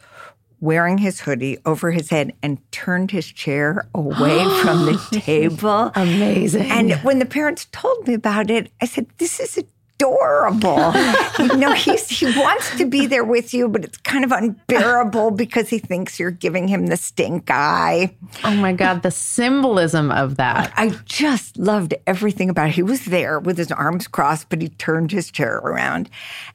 wearing 0.62 1.00
his 1.00 1.22
hoodie 1.22 1.58
over 1.66 1.92
his 1.92 2.10
head 2.10 2.34
and 2.42 2.60
turned 2.72 3.12
his 3.12 3.26
chair 3.26 3.90
away 3.94 4.44
from 4.62 4.86
the 4.86 5.08
table. 5.12 5.92
Amazing. 5.96 6.72
And 6.72 6.94
when 7.04 7.20
the 7.20 7.26
parents 7.26 7.68
told 7.72 8.08
me 8.08 8.14
about 8.14 8.50
it, 8.50 8.72
I 8.80 8.86
said, 8.86 9.08
This 9.18 9.40
is 9.40 9.58
adorable. 10.02 10.94
you 11.40 11.58
know, 11.58 11.74
he's, 11.74 12.08
he 12.10 12.26
wants 12.26 12.76
to 12.78 12.86
be 12.86 13.06
there 13.06 13.24
with 13.24 13.54
you, 13.54 13.68
but 13.68 13.84
it's 13.84 13.98
kind 13.98 14.24
of 14.24 14.32
unbearable 14.32 15.32
because 15.36 15.70
he 15.70 15.80
thinks 15.80 16.20
you're 16.20 16.32
giving 16.32 16.68
him 16.68 16.88
the 16.88 16.98
stink 16.98 17.50
eye. 17.50 18.16
Oh 18.44 18.56
my 18.56 18.74
God, 18.74 19.04
the 19.04 19.12
symbolism 19.12 20.12
of 20.12 20.38
that. 20.38 20.72
I 20.76 20.90
just 21.06 21.58
loved 21.58 21.94
everything 22.08 22.50
about 22.50 22.70
it. 22.70 22.76
He 22.76 22.84
was 22.84 23.06
there 23.06 23.40
with 23.40 23.58
his 23.58 23.72
arms 23.72 24.08
crossed, 24.08 24.50
but 24.50 24.62
he 24.62 24.70
turned 24.70 25.12
his 25.12 25.32
chair 25.32 25.58
around. 25.58 26.10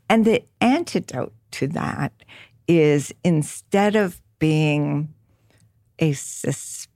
And 0.08 0.24
the 0.24 0.42
antidote 0.60 1.32
to 1.52 1.68
that 1.68 2.12
is 2.68 3.12
instead 3.24 3.96
of 3.96 4.20
being 4.38 5.14
a 5.98 6.12
suspicious, 6.12 6.92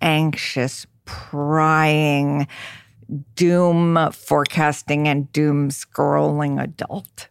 anxious, 0.00 0.86
prying, 1.04 2.46
doom 3.36 4.10
forecasting 4.12 5.06
and 5.08 5.30
doom 5.32 5.70
scrolling 5.70 6.62
adult 6.62 7.28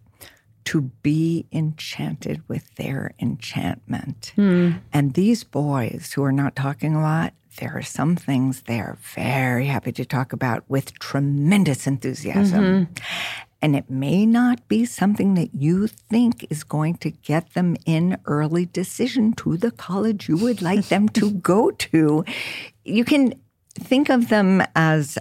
to 0.65 0.81
be 0.81 1.45
enchanted 1.51 2.41
with 2.47 2.75
their 2.75 3.11
enchantment. 3.19 4.31
Hmm. 4.35 4.71
And 4.93 5.13
these 5.13 5.43
boys 5.43 6.13
who 6.13 6.23
are 6.23 6.31
not 6.31 6.55
talking 6.55 6.95
a 6.95 7.01
lot, 7.01 7.33
there 7.59 7.75
are 7.75 7.83
some 7.83 8.15
things 8.15 8.63
they 8.63 8.79
are 8.79 8.97
very 9.13 9.65
happy 9.65 9.91
to 9.91 10.05
talk 10.05 10.33
about 10.33 10.63
with 10.69 10.97
tremendous 10.99 11.85
enthusiasm. 11.85 12.87
And 13.63 13.77
it 13.77 13.89
may 13.89 14.25
not 14.25 14.67
be 14.67 14.83
something 14.83 15.35
that 15.35 15.55
you 15.55 15.87
think 15.87 16.45
is 16.49 16.65
going 16.65 16.97
to 16.97 17.09
get 17.09 17.53
them 17.53 17.77
in 17.85 18.17
early 18.25 18.65
decision 18.65 19.31
to 19.33 19.55
the 19.55 19.71
college 19.71 20.27
you 20.27 20.35
would 20.35 20.61
like 20.61 20.89
them 20.89 21.07
to 21.09 21.31
go 21.51 21.71
to. 21.71 22.25
You 22.83 23.05
can 23.05 23.33
think 23.79 24.09
of 24.09 24.27
them 24.27 24.61
as 24.75 25.17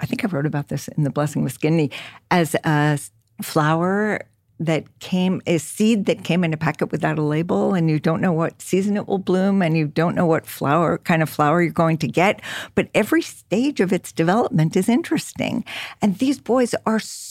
I 0.00 0.06
think 0.06 0.24
I 0.24 0.28
wrote 0.28 0.46
about 0.46 0.66
this 0.66 0.88
in 0.88 1.04
The 1.04 1.10
Blessing 1.10 1.44
of 1.44 1.52
Skinned 1.52 1.76
Knee 1.76 1.90
as 2.30 2.56
a 2.64 2.98
flower 3.40 4.26
that 4.60 4.98
came, 4.98 5.40
a 5.46 5.58
seed 5.58 6.06
that 6.06 6.24
came 6.24 6.42
in 6.42 6.52
a 6.52 6.56
packet 6.56 6.90
without 6.90 7.18
a 7.18 7.22
label, 7.22 7.74
and 7.74 7.88
you 7.88 8.00
don't 8.00 8.20
know 8.20 8.32
what 8.32 8.60
season 8.60 8.96
it 8.96 9.06
will 9.06 9.18
bloom, 9.18 9.62
and 9.62 9.76
you 9.76 9.86
don't 9.86 10.16
know 10.16 10.26
what 10.26 10.46
flower, 10.46 10.98
kind 10.98 11.22
of 11.22 11.30
flower 11.30 11.62
you're 11.62 11.70
going 11.70 11.98
to 11.98 12.08
get. 12.08 12.40
But 12.74 12.88
every 12.94 13.22
stage 13.22 13.80
of 13.80 13.92
its 13.92 14.10
development 14.10 14.76
is 14.76 14.88
interesting. 14.88 15.64
And 16.02 16.18
these 16.18 16.40
boys 16.40 16.74
are 16.86 16.98
so 16.98 17.27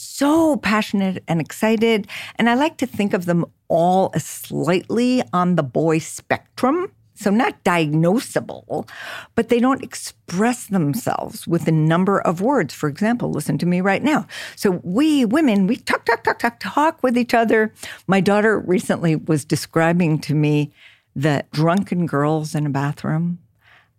passionate 0.62 1.22
and 1.28 1.40
excited. 1.40 2.06
And 2.36 2.50
I 2.50 2.54
like 2.54 2.76
to 2.78 2.86
think 2.86 3.14
of 3.14 3.26
them 3.26 3.44
all 3.68 4.10
as 4.14 4.24
slightly 4.24 5.22
on 5.32 5.56
the 5.56 5.62
boy 5.62 5.98
spectrum. 5.98 6.92
So, 7.14 7.30
not 7.30 7.64
diagnosable, 7.64 8.88
but 9.34 9.48
they 9.48 9.58
don't 9.58 9.82
express 9.82 10.66
themselves 10.66 11.48
with 11.48 11.66
a 11.66 11.72
number 11.72 12.20
of 12.20 12.40
words. 12.40 12.72
For 12.72 12.88
example, 12.88 13.32
listen 13.32 13.58
to 13.58 13.66
me 13.66 13.80
right 13.80 14.04
now. 14.04 14.28
So, 14.54 14.80
we 14.84 15.24
women, 15.24 15.66
we 15.66 15.76
talk, 15.76 16.04
talk, 16.04 16.22
talk, 16.22 16.38
talk, 16.38 16.60
talk 16.60 17.02
with 17.02 17.18
each 17.18 17.34
other. 17.34 17.72
My 18.06 18.20
daughter 18.20 18.60
recently 18.60 19.16
was 19.16 19.44
describing 19.44 20.20
to 20.20 20.34
me 20.34 20.72
the 21.16 21.44
drunken 21.50 22.06
girls 22.06 22.54
in 22.54 22.66
a 22.66 22.70
bathroom 22.70 23.40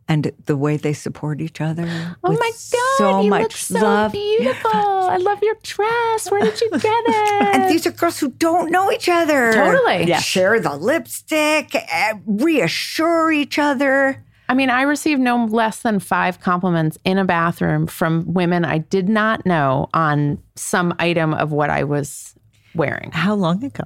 and 0.10 0.32
the 0.48 0.58
way 0.58 0.75
they 0.75 0.92
support 0.92 1.39
each 1.39 1.62
other. 1.62 1.84
Oh 2.24 2.32
my 2.32 2.51
God, 2.72 2.98
so 2.98 3.22
you 3.22 3.30
much 3.30 3.42
look 3.42 3.51
so 3.51 3.80
love. 3.80 4.12
beautiful. 4.12 4.72
I 4.74 5.18
love 5.18 5.42
your 5.44 5.56
dress. 5.62 6.32
Where 6.32 6.42
did 6.42 6.60
you 6.60 6.70
get 6.72 6.84
it? 6.84 7.56
And 7.56 7.70
these 7.70 7.86
are 7.86 7.92
girls 7.92 8.20
who 8.20 8.30
don't 8.32 8.72
know 8.72 8.92
each 8.92 9.08
other. 9.08 9.54
Totally. 9.54 10.06
Yeah. 10.06 10.20
Share 10.20 10.60
the 10.60 10.75
lipstick, 10.75 11.75
eh, 11.75 12.13
reassure 12.25 13.32
each 13.32 13.60
other. 13.60 14.22
I 14.50 14.56
mean, 14.56 14.72
I 14.72 14.82
received 14.82 15.22
no 15.22 15.46
less 15.46 15.84
than 15.84 16.00
five 16.00 16.39
compliments 16.39 16.98
in 17.06 17.20
a 17.20 17.24
bathroom 17.24 17.86
from 17.86 18.34
women 18.34 18.66
I 18.66 18.80
did 18.80 19.08
not 19.08 19.46
know 19.46 19.89
on 19.94 20.42
some 20.56 20.96
item 20.98 21.36
of 21.36 21.51
what 21.51 21.70
I 21.70 21.84
was 21.84 22.34
wearing. 22.74 23.12
How 23.12 23.36
long 23.36 23.63
ago? 23.63 23.84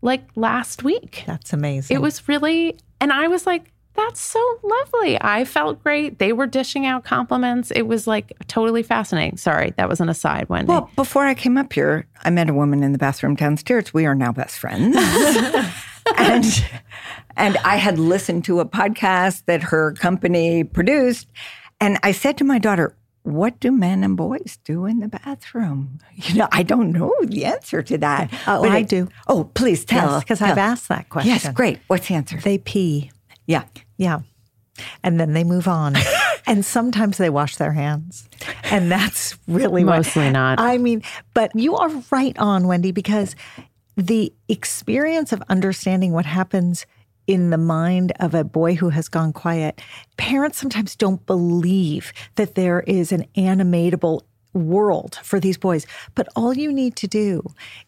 Like 0.00 0.22
last 0.36 0.84
week. 0.84 1.24
That's 1.26 1.52
amazing. 1.52 1.96
It 1.96 2.00
was 2.00 2.28
really, 2.28 2.78
and 3.00 3.12
I 3.12 3.26
was 3.26 3.46
like, 3.46 3.72
that's 3.96 4.20
so 4.20 4.40
lovely. 4.62 5.18
I 5.20 5.44
felt 5.44 5.82
great. 5.82 6.18
They 6.18 6.32
were 6.32 6.46
dishing 6.46 6.86
out 6.86 7.04
compliments. 7.04 7.70
It 7.70 7.82
was 7.82 8.06
like 8.06 8.32
totally 8.46 8.82
fascinating. 8.82 9.36
Sorry, 9.36 9.72
that 9.76 9.88
was 9.88 10.00
an 10.00 10.08
aside, 10.08 10.48
Wendy. 10.48 10.68
Well, 10.70 10.90
before 10.96 11.24
I 11.26 11.34
came 11.34 11.56
up 11.58 11.72
here, 11.72 12.06
I 12.24 12.30
met 12.30 12.48
a 12.48 12.54
woman 12.54 12.82
in 12.82 12.92
the 12.92 12.98
bathroom 12.98 13.34
downstairs. 13.34 13.92
We 13.94 14.06
are 14.06 14.14
now 14.14 14.32
best 14.32 14.58
friends. 14.58 14.96
and 16.16 16.44
and 17.36 17.56
I 17.58 17.76
had 17.76 17.98
listened 17.98 18.44
to 18.44 18.60
a 18.60 18.64
podcast 18.66 19.44
that 19.46 19.62
her 19.64 19.92
company 19.92 20.64
produced, 20.64 21.28
and 21.80 21.98
I 22.02 22.12
said 22.12 22.38
to 22.38 22.44
my 22.44 22.58
daughter, 22.58 22.96
"What 23.22 23.60
do 23.60 23.70
men 23.72 24.04
and 24.04 24.16
boys 24.16 24.58
do 24.64 24.86
in 24.86 25.00
the 25.00 25.08
bathroom?" 25.08 25.98
You 26.14 26.34
know, 26.36 26.48
I 26.52 26.62
don't 26.62 26.92
know 26.92 27.12
the 27.22 27.44
answer 27.44 27.82
to 27.82 27.98
that. 27.98 28.30
Oh, 28.46 28.62
but 28.62 28.70
I 28.72 28.78
it- 28.78 28.88
do. 28.88 29.08
Oh, 29.26 29.50
please 29.54 29.84
tell. 29.84 30.12
Yes, 30.12 30.24
because 30.24 30.42
I've 30.42 30.58
asked 30.58 30.88
that 30.88 31.08
question. 31.08 31.30
Yes, 31.32 31.48
great. 31.50 31.80
What's 31.88 32.08
the 32.08 32.14
answer? 32.14 32.38
They 32.38 32.58
pee. 32.58 33.10
yeah. 33.46 33.64
Yeah. 33.96 34.20
And 35.02 35.18
then 35.18 35.32
they 35.32 35.44
move 35.44 35.66
on. 35.68 35.94
and 36.46 36.64
sometimes 36.64 37.16
they 37.18 37.30
wash 37.30 37.56
their 37.56 37.72
hands. 37.72 38.28
And 38.64 38.90
that's 38.90 39.36
really 39.48 39.84
what- 39.84 39.96
Mostly 39.96 40.30
not. 40.30 40.60
I 40.60 40.78
mean, 40.78 41.02
but 41.34 41.54
you 41.54 41.76
are 41.76 41.90
right 42.10 42.36
on, 42.38 42.66
Wendy, 42.66 42.92
because 42.92 43.34
the 43.96 44.32
experience 44.48 45.32
of 45.32 45.42
understanding 45.48 46.12
what 46.12 46.26
happens 46.26 46.84
in 47.26 47.50
the 47.50 47.58
mind 47.58 48.12
of 48.20 48.34
a 48.34 48.44
boy 48.44 48.74
who 48.74 48.90
has 48.90 49.08
gone 49.08 49.32
quiet, 49.32 49.80
parents 50.16 50.58
sometimes 50.58 50.94
don't 50.94 51.24
believe 51.26 52.12
that 52.36 52.54
there 52.54 52.80
is 52.80 53.10
an 53.12 53.24
animatable 53.36 54.20
world 54.52 55.18
for 55.22 55.40
these 55.40 55.56
boys. 55.58 55.86
But 56.14 56.28
all 56.36 56.54
you 56.54 56.72
need 56.72 56.94
to 56.96 57.06
do 57.08 57.42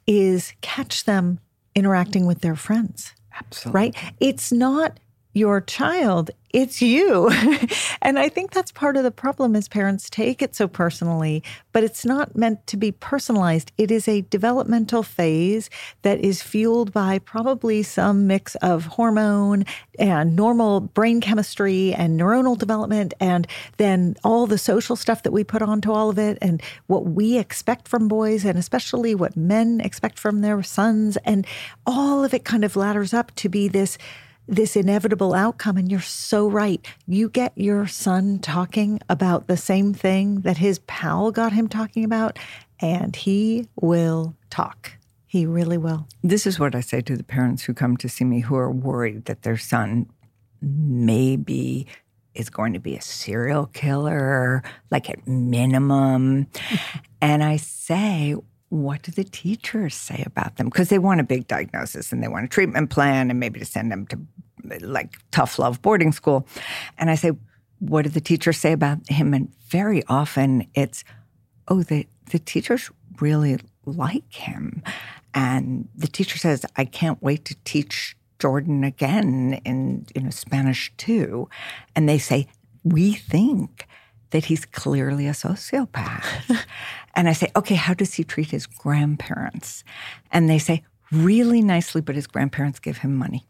is 0.07 0.55
catch 0.61 1.05
them 1.05 1.39
interacting 1.75 2.27
with 2.27 2.41
their 2.41 2.57
friends 2.57 3.13
Absolutely. 3.37 3.81
right? 3.81 3.95
It's 4.19 4.51
not 4.51 4.99
your 5.39 5.61
child, 5.61 6.31
it's 6.51 6.81
you. 6.81 7.31
and 8.03 8.19
I 8.19 8.29
think 8.29 8.51
that's 8.51 8.73
part 8.73 8.97
of 8.97 9.05
the 9.05 9.11
problem 9.11 9.55
is 9.55 9.69
parents 9.69 10.09
take 10.09 10.43
it 10.43 10.55
so 10.55 10.67
personally, 10.67 11.43
but 11.73 11.85
it's 11.85 12.05
not 12.05 12.37
meant 12.37 12.67
to 12.69 12.77
be 12.77 12.91
personalized. 12.91 13.71
It 13.77 13.91
is 13.91 14.09
a 14.09 14.23
developmental 14.23 15.03
phase 15.03 15.69
that 16.03 16.19
is 16.21 16.43
fueled 16.43 16.93
by 16.93 17.19
probably 17.19 17.83
some 17.83 18.27
mix 18.27 18.55
of 18.57 18.87
hormone 18.87 19.65
and 19.99 20.35
normal 20.35 20.81
brain 20.81 21.21
chemistry 21.21 21.93
and 21.93 22.19
neuronal 22.19 22.57
development 22.57 23.15
and 23.21 23.47
then 23.77 24.17
all 24.25 24.47
the 24.47 24.59
social 24.59 24.97
stuff 24.97 25.23
that 25.25 25.33
we 25.33 25.45
put 25.45 25.61
onto 25.61 25.93
all 25.93 26.09
of 26.09 26.19
it 26.19 26.39
and 26.41 26.63
what 26.87 27.05
we 27.05 27.37
expect 27.37 27.89
from 27.89 28.09
boys 28.09 28.45
and 28.45 28.59
especially 28.59 29.15
what 29.15 29.37
men 29.37 29.81
expect 29.81 30.19
from 30.19 30.41
their 30.41 30.63
sons 30.63 31.19
and 31.25 31.47
all 31.87 32.25
of 32.25 32.33
it 32.33 32.45
kind 32.45 32.65
of 32.65 32.77
ladders 32.77 33.13
up 33.13 33.35
to 33.35 33.49
be 33.49 33.69
this 33.69 33.99
this 34.49 34.77
inevitable 34.77 35.35
outcome 35.35 35.77
and 35.77 35.91
you're 35.91 36.01
so 36.01 36.49
right 36.49 36.87
you 37.07 37.29
get 37.29 37.53
your 37.57 37.87
son 37.87 38.39
talking 38.39 38.99
about 39.09 39.47
the 39.47 39.57
same 39.57 39.93
thing 39.93 40.41
that 40.41 40.57
his 40.57 40.79
pal 40.81 41.31
got 41.31 41.53
him 41.53 41.69
talking 41.69 42.03
about 42.03 42.39
and 42.81 43.15
he 43.15 43.69
will 43.81 44.35
talk 44.51 44.93
he 45.27 45.45
really 45.45 45.77
will 45.77 46.09
This 46.23 46.47
is 46.47 46.59
what 46.59 46.75
I 46.75 46.81
say 46.81 47.03
to 47.03 47.17
the 47.17 47.23
parents 47.23 47.63
who 47.63 47.75
come 47.75 47.97
to 47.99 48.09
see 48.09 48.25
me 48.25 48.41
who 48.41 48.57
are 48.57 48.71
worried 48.71 49.27
that 49.27 49.43
their 49.43 49.59
son 49.59 50.07
maybe 50.61 51.87
is 52.35 52.49
going 52.49 52.73
to 52.73 52.79
be 52.79 52.97
a 52.97 53.03
serial 53.03 53.67
killer, 53.67 54.63
like 54.91 55.11
at 55.11 55.27
minimum. 55.27 56.47
and 57.21 57.43
I 57.43 57.57
say, 57.57 58.37
what 58.71 59.03
do 59.03 59.13
the 59.13 59.25
teachers 59.25 59.95
say 59.95 60.23
about 60.27 60.57
them? 60.57 60.67
Because 60.67 60.89
they 60.89 60.99
want 60.99 61.21
a 61.21 61.25
big 61.25 61.49
diagnosis 61.49 62.13
and 62.13 62.23
they 62.23 62.29
want 62.29 62.45
a 62.45 62.49
treatment 62.49 62.91
plan 62.91 63.31
and 63.31 63.41
maybe 63.41 63.59
to 63.59 63.65
send 63.65 63.91
them 63.91 64.07
to 64.07 64.19
like 64.81 65.15
tough 65.31 65.59
love 65.59 65.83
boarding 65.83 66.13
school. 66.13 66.47
And 66.97 67.11
I 67.11 67.15
say, 67.15 67.33
what 67.79 68.03
do 68.03 68.11
the 68.11 68.21
teachers 68.21 68.59
say 68.59 68.73
about 68.73 69.09
him? 69.09 69.35
And 69.35 69.53
very 69.69 70.03
often 70.09 70.67
it's, 70.75 71.05
oh, 71.69 71.83
the, 71.83 72.07
the 72.31 72.39
teachers 72.39 72.91
really 73.21 73.59
like 73.85 74.33
him. 74.33 74.83
And 75.35 75.89
the 75.95 76.09
teacher 76.09 76.39
says, 76.39 76.65
I 76.77 76.85
can't 76.85 77.23
wait 77.23 77.45
to 77.47 77.57
teach 77.65 78.17
Jordan 78.39 78.85
again 78.85 79.61
in 79.65 80.07
you 80.15 80.23
know 80.23 80.31
Spanish 80.31 80.93
too. 80.97 81.49
And 81.95 82.09
they 82.09 82.19
say, 82.19 82.47
we 82.85 83.13
think 83.13 83.87
that 84.31 84.47
he's 84.47 84.65
clearly 84.65 85.27
a 85.27 85.33
sociopath. 85.33 86.65
and 87.15 87.29
I 87.29 87.33
say, 87.33 87.51
okay, 87.57 87.75
how 87.75 87.95
does 87.95 88.15
he 88.15 88.25
treat 88.25 88.51
his 88.51 88.67
grandparents? 88.67 89.85
And 90.31 90.49
they 90.49 90.59
say, 90.59 90.85
really 91.11 91.63
nicely, 91.63 92.01
but 92.01 92.15
his 92.15 92.27
grandparents 92.27 92.79
give 92.79 92.99
him 92.99 93.17
money. 93.17 93.48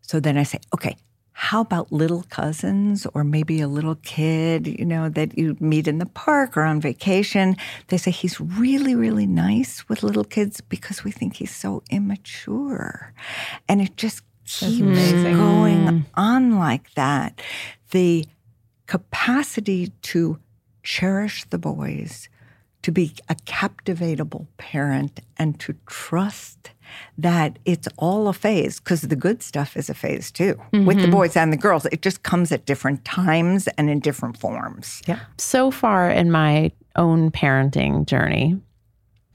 So 0.00 0.20
then 0.20 0.38
I 0.38 0.44
say, 0.44 0.60
okay, 0.74 0.96
how 1.38 1.60
about 1.60 1.92
little 1.92 2.24
cousins 2.30 3.06
or 3.12 3.22
maybe 3.22 3.60
a 3.60 3.68
little 3.68 3.96
kid, 3.96 4.66
you 4.66 4.86
know, 4.86 5.10
that 5.10 5.36
you 5.36 5.54
meet 5.60 5.86
in 5.86 5.98
the 5.98 6.06
park 6.06 6.56
or 6.56 6.62
on 6.62 6.80
vacation? 6.80 7.56
They 7.88 7.98
say 7.98 8.10
he's 8.10 8.40
really, 8.40 8.94
really 8.94 9.26
nice 9.26 9.86
with 9.86 10.02
little 10.02 10.24
kids 10.24 10.62
because 10.62 11.04
we 11.04 11.10
think 11.10 11.36
he's 11.36 11.54
so 11.54 11.82
immature. 11.90 13.12
And 13.68 13.82
it 13.82 13.98
just 13.98 14.22
keeps 14.46 15.12
going 15.12 15.84
mm. 15.84 16.04
on 16.14 16.58
like 16.58 16.94
that. 16.94 17.42
The 17.90 18.26
capacity 18.86 19.88
to 20.02 20.38
cherish 20.82 21.44
the 21.44 21.58
boys, 21.58 22.30
to 22.80 22.92
be 22.92 23.12
a 23.28 23.34
captivatable 23.34 24.46
parent 24.56 25.20
and 25.36 25.60
to 25.60 25.74
trust 25.86 26.70
that 27.18 27.58
it's 27.64 27.88
all 27.96 28.28
a 28.28 28.32
phase 28.32 28.80
because 28.80 29.02
the 29.02 29.16
good 29.16 29.42
stuff 29.42 29.76
is 29.76 29.88
a 29.88 29.94
phase 29.94 30.30
too 30.30 30.54
mm-hmm. 30.72 30.84
with 30.84 30.96
the 30.96 31.04
mm-hmm. 31.04 31.12
boys 31.12 31.36
and 31.36 31.52
the 31.52 31.56
girls. 31.56 31.86
It 31.86 32.02
just 32.02 32.22
comes 32.22 32.52
at 32.52 32.66
different 32.66 33.04
times 33.04 33.68
and 33.78 33.90
in 33.90 34.00
different 34.00 34.38
forms. 34.38 35.02
Yeah. 35.06 35.20
So 35.38 35.70
far 35.70 36.10
in 36.10 36.30
my 36.30 36.72
own 36.96 37.30
parenting 37.30 38.06
journey, 38.06 38.60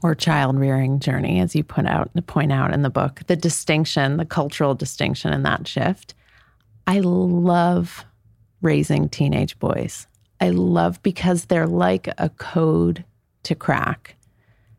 or 0.02 0.14
child 0.14 0.58
rearing 0.58 0.98
journey, 0.98 1.40
as 1.40 1.54
you 1.54 1.62
put 1.62 1.86
out 1.86 2.10
and 2.14 2.26
point 2.26 2.50
out 2.50 2.74
in 2.74 2.82
the 2.82 2.90
book, 2.90 3.20
the 3.28 3.36
distinction, 3.36 4.16
the 4.16 4.24
cultural 4.24 4.74
distinction 4.74 5.32
in 5.32 5.44
that 5.44 5.68
shift. 5.68 6.14
I 6.86 6.98
love 7.00 8.04
raising 8.62 9.08
teenage 9.08 9.58
boys. 9.60 10.08
I 10.40 10.50
love 10.50 11.00
because 11.04 11.44
they're 11.44 11.68
like 11.68 12.08
a 12.18 12.28
code 12.30 13.04
to 13.44 13.54
crack. 13.54 14.16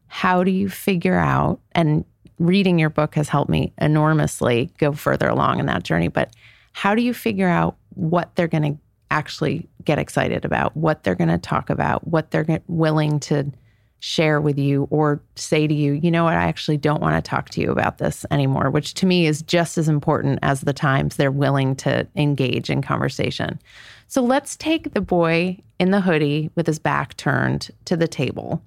How 0.08 0.44
do 0.44 0.52
you 0.52 0.68
figure 0.68 1.18
out, 1.18 1.62
and 1.72 2.04
reading 2.40 2.80
your 2.80 2.90
book 2.90 3.16
has 3.16 3.30
helped 3.30 3.50
me 3.50 3.74
enormously 3.78 4.72
go 4.78 4.92
further 4.92 5.28
along 5.28 5.60
in 5.60 5.66
that 5.68 5.84
journey, 5.84 6.08
but 6.08 6.34
how 6.74 6.96
do 6.96 7.02
you 7.02 7.14
figure 7.14 7.50
out 7.50 7.78
what 7.96 8.36
they're 8.36 8.48
going 8.48 8.74
to 8.74 8.80
actually 9.12 9.68
get 9.86 10.00
excited 10.00 10.44
about, 10.44 10.76
what 10.76 11.04
they're 11.04 11.16
going 11.16 11.30
to 11.30 11.38
talk 11.38 11.70
about, 11.70 12.08
what 12.08 12.32
they're 12.32 12.62
willing 12.68 13.20
to 13.20 13.52
share 14.00 14.42
with 14.42 14.58
you 14.58 14.86
or 14.90 15.22
say 15.36 15.66
to 15.66 15.74
you, 15.74 15.94
you 15.94 16.12
know 16.12 16.26
what, 16.26 16.36
I 16.36 16.44
actually 16.44 16.76
don't 16.76 17.02
want 17.02 17.16
to 17.16 17.30
talk 17.30 17.50
to 17.52 17.62
you 17.62 17.72
about 17.72 18.00
this 18.00 18.26
anymore, 18.32 18.70
which 18.70 18.96
to 18.96 19.06
me 19.06 19.28
is 19.28 19.42
just 19.44 19.78
as 19.78 19.88
important 19.88 20.40
as 20.42 20.62
the 20.62 20.74
times 20.74 21.16
they're 21.16 21.32
willing 21.32 21.74
to 21.78 22.06
engage 22.18 22.70
in 22.70 22.82
conversation. 22.82 23.60
So 24.08 24.22
let's 24.22 24.58
take 24.58 24.94
the 24.94 25.00
boy 25.00 25.58
in 25.80 25.92
the 25.92 26.02
hoodie 26.02 26.50
with 26.56 26.68
his 26.68 26.80
back 26.80 27.16
turned 27.16 27.72
to 27.86 27.96
the 27.96 28.08
table. 28.08 28.62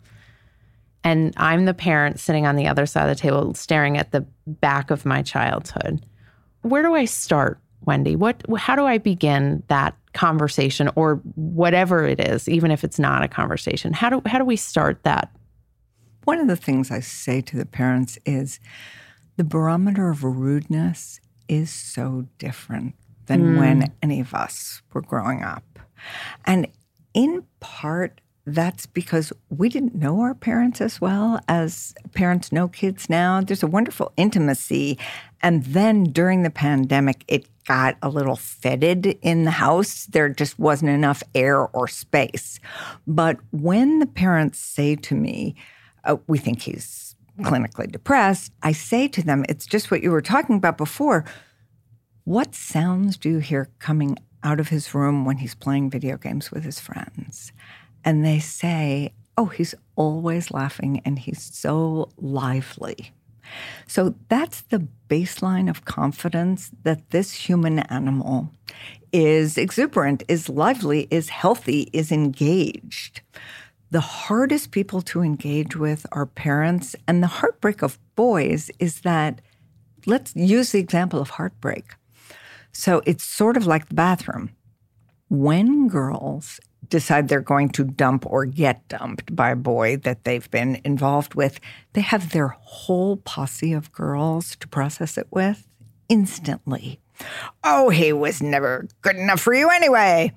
And 1.06 1.32
I'm 1.36 1.66
the 1.66 1.72
parent 1.72 2.18
sitting 2.18 2.48
on 2.48 2.56
the 2.56 2.66
other 2.66 2.84
side 2.84 3.08
of 3.08 3.16
the 3.16 3.22
table 3.22 3.54
staring 3.54 3.96
at 3.96 4.10
the 4.10 4.22
back 4.48 4.90
of 4.90 5.06
my 5.06 5.22
childhood. 5.22 6.04
Where 6.62 6.82
do 6.82 6.96
I 6.96 7.04
start, 7.04 7.60
Wendy? 7.82 8.16
What 8.16 8.42
how 8.58 8.74
do 8.74 8.86
I 8.86 8.98
begin 8.98 9.62
that 9.68 9.96
conversation 10.14 10.90
or 10.96 11.20
whatever 11.36 12.04
it 12.04 12.18
is, 12.18 12.48
even 12.48 12.72
if 12.72 12.82
it's 12.82 12.98
not 12.98 13.22
a 13.22 13.28
conversation? 13.28 13.92
How 13.92 14.10
do 14.10 14.22
how 14.26 14.38
do 14.38 14.44
we 14.44 14.56
start 14.56 15.04
that? 15.04 15.30
One 16.24 16.40
of 16.40 16.48
the 16.48 16.56
things 16.56 16.90
I 16.90 16.98
say 16.98 17.40
to 17.40 17.56
the 17.56 17.66
parents 17.66 18.18
is 18.26 18.58
the 19.36 19.44
barometer 19.44 20.10
of 20.10 20.24
rudeness 20.24 21.20
is 21.46 21.70
so 21.70 22.26
different 22.38 22.96
than 23.26 23.54
mm. 23.54 23.58
when 23.60 23.92
any 24.02 24.18
of 24.18 24.34
us 24.34 24.82
were 24.92 25.02
growing 25.02 25.44
up. 25.44 25.78
And 26.46 26.66
in 27.14 27.44
part, 27.60 28.20
that's 28.46 28.86
because 28.86 29.32
we 29.50 29.68
didn't 29.68 29.96
know 29.96 30.20
our 30.20 30.34
parents 30.34 30.80
as 30.80 31.00
well 31.00 31.40
as 31.48 31.94
parents 32.14 32.52
know 32.52 32.68
kids 32.68 33.10
now. 33.10 33.40
There's 33.40 33.64
a 33.64 33.66
wonderful 33.66 34.12
intimacy. 34.16 34.98
And 35.42 35.64
then 35.64 36.04
during 36.04 36.42
the 36.42 36.50
pandemic, 36.50 37.24
it 37.26 37.48
got 37.64 37.96
a 38.02 38.08
little 38.08 38.36
fetid 38.36 39.18
in 39.20 39.44
the 39.44 39.50
house. 39.50 40.06
There 40.06 40.28
just 40.28 40.60
wasn't 40.60 40.92
enough 40.92 41.24
air 41.34 41.66
or 41.66 41.88
space. 41.88 42.60
But 43.04 43.38
when 43.50 43.98
the 43.98 44.06
parents 44.06 44.60
say 44.60 44.94
to 44.94 45.16
me, 45.16 45.56
oh, 46.04 46.20
we 46.28 46.38
think 46.38 46.62
he's 46.62 47.16
clinically 47.40 47.90
depressed, 47.90 48.52
I 48.62 48.70
say 48.70 49.08
to 49.08 49.22
them, 49.22 49.44
it's 49.48 49.66
just 49.66 49.90
what 49.90 50.02
you 50.02 50.12
were 50.12 50.22
talking 50.22 50.56
about 50.56 50.78
before. 50.78 51.24
What 52.22 52.54
sounds 52.54 53.16
do 53.16 53.28
you 53.28 53.38
hear 53.38 53.68
coming 53.80 54.18
out 54.44 54.60
of 54.60 54.68
his 54.68 54.94
room 54.94 55.24
when 55.24 55.38
he's 55.38 55.56
playing 55.56 55.90
video 55.90 56.16
games 56.16 56.52
with 56.52 56.62
his 56.62 56.78
friends? 56.78 57.52
And 58.06 58.24
they 58.24 58.38
say, 58.38 59.12
oh, 59.36 59.46
he's 59.46 59.74
always 59.96 60.50
laughing 60.50 61.02
and 61.04 61.18
he's 61.18 61.42
so 61.42 62.08
lively. 62.16 63.12
So 63.86 64.14
that's 64.28 64.62
the 64.62 64.88
baseline 65.08 65.68
of 65.68 65.84
confidence 65.84 66.70
that 66.82 67.10
this 67.10 67.32
human 67.32 67.80
animal 67.80 68.50
is 69.12 69.58
exuberant, 69.58 70.22
is 70.28 70.48
lively, 70.48 71.06
is 71.10 71.28
healthy, 71.28 71.90
is 71.92 72.10
engaged. 72.10 73.20
The 73.90 74.00
hardest 74.00 74.72
people 74.72 75.00
to 75.02 75.22
engage 75.22 75.76
with 75.76 76.06
are 76.10 76.26
parents. 76.26 76.96
And 77.06 77.22
the 77.22 77.28
heartbreak 77.28 77.82
of 77.82 77.98
boys 78.16 78.70
is 78.78 79.02
that, 79.02 79.40
let's 80.06 80.34
use 80.34 80.72
the 80.72 80.80
example 80.80 81.20
of 81.20 81.30
heartbreak. 81.30 81.94
So 82.72 83.00
it's 83.06 83.24
sort 83.24 83.56
of 83.56 83.66
like 83.66 83.88
the 83.88 83.94
bathroom. 83.94 84.50
When 85.28 85.88
girls 85.88 86.60
decide 86.88 87.28
they're 87.28 87.40
going 87.40 87.70
to 87.70 87.84
dump 87.84 88.26
or 88.26 88.44
get 88.44 88.86
dumped 88.88 89.34
by 89.34 89.50
a 89.50 89.56
boy 89.56 89.96
that 89.98 90.24
they've 90.24 90.50
been 90.50 90.80
involved 90.84 91.34
with, 91.34 91.60
they 91.92 92.00
have 92.00 92.30
their 92.30 92.48
whole 92.48 93.16
posse 93.18 93.72
of 93.72 93.92
girls 93.92 94.56
to 94.56 94.68
process 94.68 95.18
it 95.18 95.26
with 95.30 95.66
instantly. 96.08 97.00
Oh, 97.64 97.88
he 97.88 98.12
was 98.12 98.42
never 98.42 98.88
good 99.02 99.16
enough 99.16 99.40
for 99.40 99.54
you 99.54 99.70
anyway. 99.70 100.32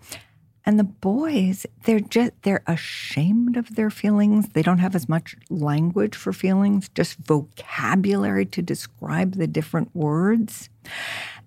And 0.66 0.78
the 0.78 0.84
boys, 0.84 1.66
they're 1.86 2.00
just 2.00 2.32
they're 2.44 2.64
ashamed 2.68 3.58
of 3.58 3.76
their 3.76 3.90
feelings. 3.90 4.50
They 4.50 4.62
don't 4.62 4.78
have 4.78 4.96
as 4.96 5.10
much 5.10 5.36
language 5.50 6.16
for 6.16 6.32
feelings, 6.32 6.90
just 6.90 7.18
vocabulary 7.18 8.46
to 8.48 8.62
describe 8.62 9.36
the 9.36 9.48
different 9.48 9.96
words. 9.96 10.70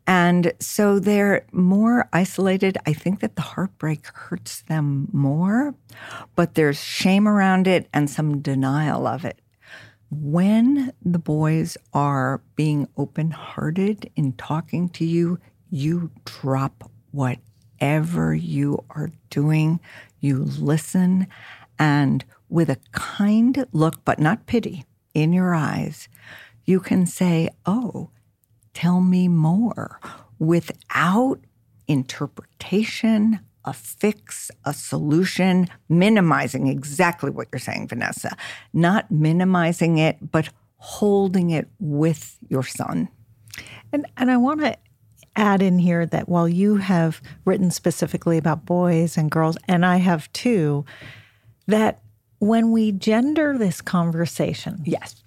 And 0.06 0.52
so 0.58 0.98
they're 0.98 1.46
more 1.52 2.08
isolated. 2.12 2.76
I 2.86 2.92
think 2.92 3.20
that 3.20 3.36
the 3.36 3.42
heartbreak 3.42 4.06
hurts 4.08 4.62
them 4.62 5.08
more, 5.12 5.74
but 6.34 6.54
there's 6.54 6.82
shame 6.82 7.28
around 7.28 7.66
it 7.66 7.88
and 7.92 8.10
some 8.10 8.40
denial 8.40 9.06
of 9.06 9.24
it. 9.24 9.38
When 10.10 10.92
the 11.02 11.18
boys 11.18 11.76
are 11.94 12.42
being 12.56 12.88
open 12.96 13.30
hearted 13.30 14.10
in 14.16 14.32
talking 14.32 14.88
to 14.90 15.04
you, 15.04 15.38
you 15.70 16.10
drop 16.24 16.90
whatever 17.12 18.34
you 18.34 18.84
are 18.90 19.10
doing, 19.30 19.80
you 20.20 20.38
listen, 20.38 21.28
and 21.78 22.24
with 22.48 22.68
a 22.68 22.78
kind 22.92 23.66
look, 23.72 24.04
but 24.04 24.18
not 24.18 24.46
pity, 24.46 24.84
in 25.14 25.32
your 25.32 25.54
eyes, 25.54 26.08
you 26.64 26.80
can 26.80 27.06
say, 27.06 27.48
Oh, 27.66 28.10
tell 28.74 29.00
me 29.00 29.28
more 29.28 30.00
without 30.38 31.40
interpretation, 31.86 33.40
a 33.64 33.72
fix, 33.72 34.50
a 34.64 34.72
solution, 34.72 35.68
minimizing 35.88 36.66
exactly 36.66 37.30
what 37.30 37.48
you're 37.52 37.60
saying, 37.60 37.88
Vanessa. 37.88 38.36
Not 38.72 39.10
minimizing 39.10 39.98
it, 39.98 40.30
but 40.32 40.50
holding 40.76 41.50
it 41.50 41.68
with 41.78 42.38
your 42.48 42.64
son. 42.64 43.08
And 43.92 44.06
and 44.16 44.30
I 44.30 44.36
want 44.36 44.60
to 44.60 44.76
add 45.36 45.62
in 45.62 45.78
here 45.78 46.04
that 46.06 46.28
while 46.28 46.48
you 46.48 46.76
have 46.76 47.22
written 47.44 47.70
specifically 47.70 48.36
about 48.36 48.66
boys 48.66 49.16
and 49.16 49.30
girls, 49.30 49.56
and 49.68 49.86
I 49.86 49.98
have 49.98 50.32
too, 50.32 50.84
that 51.66 52.02
when 52.38 52.72
we 52.72 52.92
gender 52.92 53.56
this 53.56 53.80
conversation, 53.80 54.82
yes, 54.84 55.22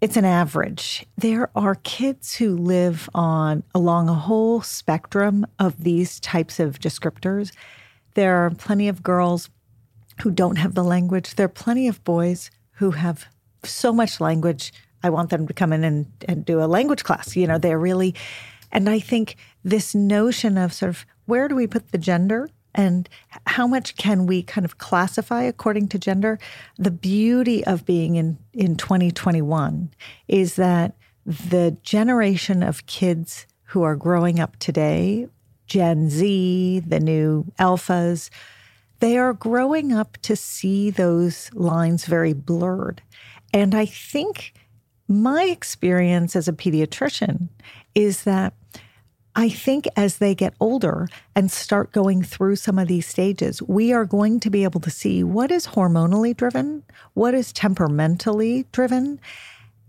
it's 0.00 0.16
an 0.16 0.24
average. 0.24 1.04
There 1.18 1.50
are 1.54 1.74
kids 1.74 2.34
who 2.34 2.56
live 2.56 3.08
on 3.14 3.62
along 3.74 4.08
a 4.08 4.14
whole 4.14 4.62
spectrum 4.62 5.46
of 5.58 5.82
these 5.84 6.18
types 6.20 6.58
of 6.58 6.80
descriptors. 6.80 7.52
There 8.14 8.36
are 8.36 8.50
plenty 8.50 8.88
of 8.88 9.02
girls 9.02 9.50
who 10.22 10.30
don't 10.30 10.56
have 10.56 10.74
the 10.74 10.84
language. 10.84 11.34
There 11.34 11.46
are 11.46 11.48
plenty 11.48 11.86
of 11.86 12.02
boys 12.04 12.50
who 12.72 12.92
have 12.92 13.26
so 13.62 13.92
much 13.92 14.20
language. 14.20 14.72
I 15.02 15.10
want 15.10 15.30
them 15.30 15.46
to 15.46 15.54
come 15.54 15.72
in 15.72 15.84
and, 15.84 16.06
and 16.26 16.44
do 16.44 16.62
a 16.62 16.66
language 16.66 17.04
class. 17.04 17.36
You 17.36 17.46
know, 17.46 17.58
they're 17.58 17.78
really, 17.78 18.14
and 18.72 18.88
I 18.88 19.00
think 19.00 19.36
this 19.64 19.94
notion 19.94 20.56
of 20.56 20.72
sort 20.72 20.88
of 20.88 21.06
where 21.26 21.46
do 21.46 21.54
we 21.54 21.66
put 21.66 21.92
the 21.92 21.98
gender 21.98 22.48
and 22.74 23.08
how 23.46 23.66
much 23.66 23.96
can 23.96 24.26
we 24.26 24.42
kind 24.42 24.64
of 24.64 24.78
classify 24.78 25.42
according 25.42 25.88
to 25.88 25.98
gender? 25.98 26.38
The 26.78 26.90
beauty 26.90 27.64
of 27.64 27.84
being 27.84 28.16
in, 28.16 28.38
in 28.52 28.76
2021 28.76 29.90
is 30.28 30.54
that 30.56 30.94
the 31.26 31.76
generation 31.82 32.62
of 32.62 32.86
kids 32.86 33.46
who 33.64 33.82
are 33.82 33.96
growing 33.96 34.40
up 34.40 34.56
today, 34.58 35.28
Gen 35.66 36.10
Z, 36.10 36.80
the 36.86 37.00
new 37.00 37.44
alphas, 37.58 38.30
they 39.00 39.16
are 39.16 39.32
growing 39.32 39.92
up 39.92 40.18
to 40.22 40.36
see 40.36 40.90
those 40.90 41.50
lines 41.54 42.04
very 42.04 42.32
blurred. 42.32 43.02
And 43.52 43.74
I 43.74 43.86
think 43.86 44.54
my 45.08 45.44
experience 45.44 46.36
as 46.36 46.46
a 46.46 46.52
pediatrician 46.52 47.48
is 47.94 48.24
that 48.24 48.54
I 49.36 49.48
think 49.48 49.86
as 49.96 50.18
they 50.18 50.34
get 50.34 50.54
older 50.60 51.08
and 51.36 51.50
start 51.50 51.92
going 51.92 52.22
through 52.22 52.56
some 52.56 52.78
of 52.78 52.88
these 52.88 53.06
stages, 53.06 53.62
we 53.62 53.92
are 53.92 54.04
going 54.04 54.40
to 54.40 54.50
be 54.50 54.64
able 54.64 54.80
to 54.80 54.90
see 54.90 55.22
what 55.22 55.50
is 55.50 55.68
hormonally 55.68 56.36
driven, 56.36 56.82
what 57.14 57.34
is 57.34 57.52
temperamentally 57.52 58.66
driven, 58.72 59.20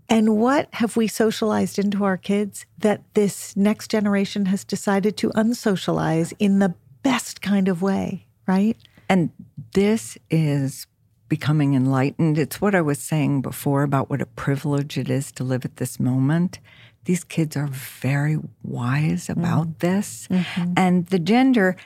and 0.08 0.36
what 0.36 0.68
have 0.74 0.96
we 0.96 1.08
socialized 1.08 1.78
into 1.78 2.04
our 2.04 2.16
kids 2.16 2.66
that 2.78 3.02
this 3.14 3.56
next 3.56 3.90
generation 3.90 4.46
has 4.46 4.64
decided 4.64 5.16
to 5.16 5.30
unsocialize 5.30 6.32
in 6.38 6.58
the 6.58 6.74
best 7.02 7.42
kind 7.42 7.68
of 7.68 7.82
way, 7.82 8.26
right? 8.46 8.76
And 9.08 9.30
this 9.74 10.16
is 10.30 10.86
becoming 11.28 11.74
enlightened. 11.74 12.38
It's 12.38 12.60
what 12.60 12.74
I 12.74 12.82
was 12.82 12.98
saying 12.98 13.40
before 13.40 13.82
about 13.82 14.10
what 14.10 14.20
a 14.20 14.26
privilege 14.26 14.98
it 14.98 15.08
is 15.08 15.32
to 15.32 15.44
live 15.44 15.64
at 15.64 15.78
this 15.78 15.98
moment. 15.98 16.58
These 17.04 17.24
kids 17.24 17.56
are 17.56 17.66
very 17.66 18.38
wise 18.62 19.28
about 19.28 19.66
mm. 19.66 19.78
this. 19.78 20.28
Mm-hmm. 20.30 20.72
And 20.76 21.06
the 21.06 21.18
gender, 21.18 21.76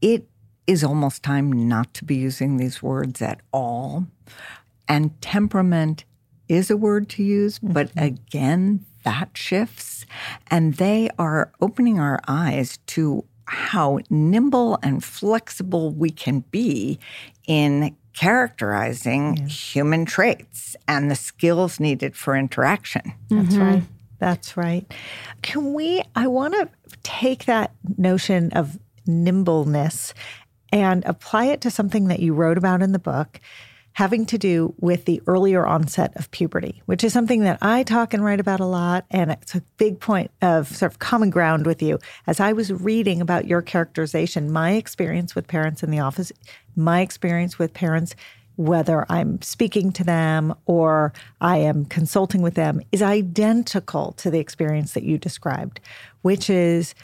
it 0.00 0.28
is 0.66 0.84
almost 0.84 1.22
time 1.22 1.68
not 1.68 1.94
to 1.94 2.04
be 2.04 2.16
using 2.16 2.58
these 2.58 2.82
words 2.82 3.22
at 3.22 3.40
all. 3.52 4.06
And 4.86 5.20
temperament 5.20 6.04
is 6.48 6.70
a 6.70 6.76
word 6.76 7.08
to 7.10 7.22
use, 7.22 7.58
mm-hmm. 7.58 7.72
but 7.72 7.90
again, 7.96 8.84
that 9.04 9.30
shifts. 9.34 10.04
And 10.50 10.74
they 10.74 11.08
are 11.18 11.50
opening 11.60 11.98
our 11.98 12.20
eyes 12.28 12.78
to 12.88 13.24
how 13.46 14.00
nimble 14.10 14.78
and 14.82 15.02
flexible 15.02 15.90
we 15.90 16.10
can 16.10 16.40
be 16.50 16.98
in 17.46 17.96
characterizing 18.12 19.36
yeah. 19.36 19.46
human 19.46 20.04
traits 20.04 20.76
and 20.86 21.10
the 21.10 21.16
skills 21.16 21.80
needed 21.80 22.16
for 22.16 22.36
interaction. 22.36 23.14
That's 23.30 23.54
mm-hmm. 23.54 23.62
right. 23.62 23.82
That's 24.18 24.56
right. 24.56 24.92
Can 25.42 25.74
we? 25.74 26.02
I 26.14 26.26
want 26.26 26.54
to 26.54 26.68
take 27.02 27.44
that 27.44 27.72
notion 27.96 28.52
of 28.52 28.78
nimbleness 29.06 30.14
and 30.70 31.04
apply 31.04 31.46
it 31.46 31.60
to 31.62 31.70
something 31.70 32.08
that 32.08 32.20
you 32.20 32.34
wrote 32.34 32.58
about 32.58 32.82
in 32.82 32.92
the 32.92 32.98
book 32.98 33.40
having 33.98 34.24
to 34.24 34.38
do 34.38 34.72
with 34.78 35.06
the 35.06 35.20
earlier 35.26 35.66
onset 35.66 36.12
of 36.14 36.30
puberty, 36.30 36.80
which 36.86 37.02
is 37.02 37.12
something 37.12 37.40
that 37.40 37.58
I 37.60 37.82
talk 37.82 38.14
and 38.14 38.24
write 38.24 38.38
about 38.38 38.60
a 38.60 38.64
lot. 38.64 39.04
And 39.10 39.32
it's 39.32 39.56
a 39.56 39.60
big 39.76 39.98
point 39.98 40.30
of 40.40 40.68
sort 40.68 40.92
of 40.92 41.00
common 41.00 41.30
ground 41.30 41.66
with 41.66 41.82
you. 41.82 41.98
As 42.24 42.38
I 42.38 42.52
was 42.52 42.72
reading 42.72 43.20
about 43.20 43.48
your 43.48 43.60
characterization, 43.60 44.52
my 44.52 44.74
experience 44.74 45.34
with 45.34 45.48
parents 45.48 45.82
in 45.82 45.90
the 45.90 45.98
office, 45.98 46.30
my 46.76 47.00
experience 47.00 47.58
with 47.58 47.74
parents, 47.74 48.14
whether 48.58 49.06
I'm 49.08 49.40
speaking 49.40 49.92
to 49.92 50.04
them 50.04 50.52
or 50.66 51.12
I 51.40 51.58
am 51.58 51.84
consulting 51.84 52.42
with 52.42 52.54
them, 52.54 52.80
is 52.90 53.02
identical 53.02 54.12
to 54.14 54.32
the 54.32 54.40
experience 54.40 54.94
that 54.94 55.04
you 55.04 55.16
described, 55.16 55.78
which 56.22 56.50
is 56.50 56.96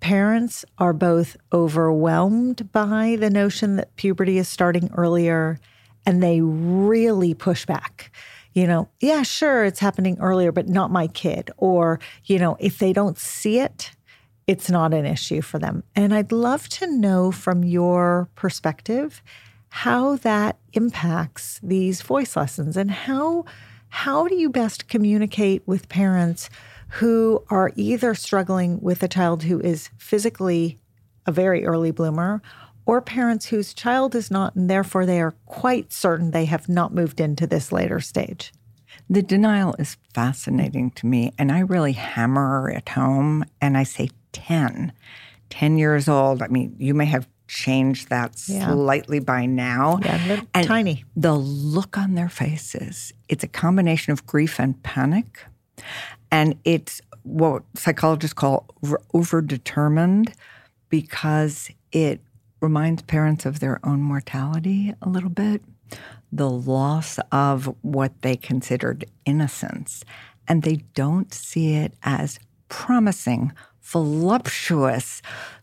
parents 0.00 0.64
are 0.78 0.94
both 0.94 1.36
overwhelmed 1.52 2.72
by 2.72 3.16
the 3.20 3.28
notion 3.28 3.76
that 3.76 3.94
puberty 3.96 4.38
is 4.38 4.48
starting 4.48 4.90
earlier 4.96 5.60
and 6.06 6.22
they 6.22 6.40
really 6.40 7.34
push 7.34 7.66
back. 7.66 8.10
You 8.54 8.66
know, 8.66 8.88
yeah, 9.00 9.24
sure, 9.24 9.64
it's 9.64 9.80
happening 9.80 10.16
earlier, 10.20 10.52
but 10.52 10.68
not 10.68 10.90
my 10.90 11.06
kid. 11.08 11.50
Or, 11.58 12.00
you 12.24 12.38
know, 12.38 12.56
if 12.60 12.78
they 12.78 12.94
don't 12.94 13.18
see 13.18 13.58
it, 13.58 13.90
it's 14.46 14.70
not 14.70 14.94
an 14.94 15.04
issue 15.04 15.42
for 15.42 15.58
them. 15.58 15.82
And 15.94 16.14
I'd 16.14 16.32
love 16.32 16.68
to 16.70 16.86
know 16.86 17.30
from 17.30 17.62
your 17.62 18.28
perspective 18.36 19.22
how 19.78 20.14
that 20.14 20.56
impacts 20.74 21.58
these 21.60 22.00
voice 22.00 22.36
lessons 22.36 22.76
and 22.76 22.92
how 22.92 23.44
how 23.88 24.28
do 24.28 24.36
you 24.36 24.48
best 24.48 24.86
communicate 24.86 25.66
with 25.66 25.88
parents 25.88 26.48
who 26.90 27.42
are 27.50 27.72
either 27.74 28.14
struggling 28.14 28.80
with 28.80 29.02
a 29.02 29.08
child 29.08 29.42
who 29.42 29.58
is 29.58 29.90
physically 29.98 30.78
a 31.26 31.32
very 31.32 31.66
early 31.66 31.90
bloomer 31.90 32.40
or 32.86 33.00
parents 33.00 33.46
whose 33.46 33.74
child 33.74 34.14
is 34.14 34.30
not, 34.30 34.54
and 34.54 34.70
therefore 34.70 35.06
they 35.06 35.20
are 35.20 35.34
quite 35.46 35.92
certain 35.92 36.30
they 36.30 36.44
have 36.44 36.68
not 36.68 36.94
moved 36.94 37.18
into 37.18 37.44
this 37.44 37.72
later 37.72 37.98
stage. 37.98 38.52
The 39.10 39.22
denial 39.22 39.74
is 39.80 39.96
fascinating 40.14 40.92
to 40.92 41.06
me, 41.06 41.32
and 41.36 41.50
I 41.50 41.58
really 41.58 41.94
hammer 41.94 42.70
it 42.70 42.90
home. 42.90 43.44
And 43.60 43.76
I 43.76 43.82
say 43.82 44.10
10, 44.32 44.92
10 45.50 45.78
years 45.78 46.08
old. 46.08 46.42
I 46.42 46.46
mean, 46.46 46.76
you 46.78 46.94
may 46.94 47.06
have 47.06 47.26
changed 47.46 48.08
that 48.08 48.42
yeah. 48.48 48.70
slightly 48.70 49.20
by 49.20 49.46
now. 49.46 49.98
Yeah, 50.02 50.40
and 50.54 50.66
tiny. 50.66 51.04
The 51.16 51.34
look 51.34 51.98
on 51.98 52.14
their 52.14 52.28
faces, 52.28 53.12
it's 53.28 53.44
a 53.44 53.48
combination 53.48 54.12
of 54.12 54.26
grief 54.26 54.58
and 54.58 54.82
panic. 54.82 55.44
And 56.30 56.58
it's 56.64 57.00
what 57.22 57.62
psychologists 57.74 58.34
call 58.34 58.66
overdetermined 58.82 60.34
because 60.88 61.70
it 61.92 62.20
reminds 62.60 63.02
parents 63.02 63.46
of 63.46 63.60
their 63.60 63.80
own 63.84 64.00
mortality 64.00 64.94
a 65.02 65.08
little 65.08 65.30
bit, 65.30 65.62
the 66.32 66.50
loss 66.50 67.18
of 67.30 67.74
what 67.82 68.22
they 68.22 68.36
considered 68.36 69.04
innocence. 69.24 70.04
And 70.48 70.62
they 70.62 70.76
don't 70.94 71.32
see 71.32 71.74
it 71.74 71.94
as 72.02 72.38
promising, 72.68 73.52
voluptuous, 73.84 75.22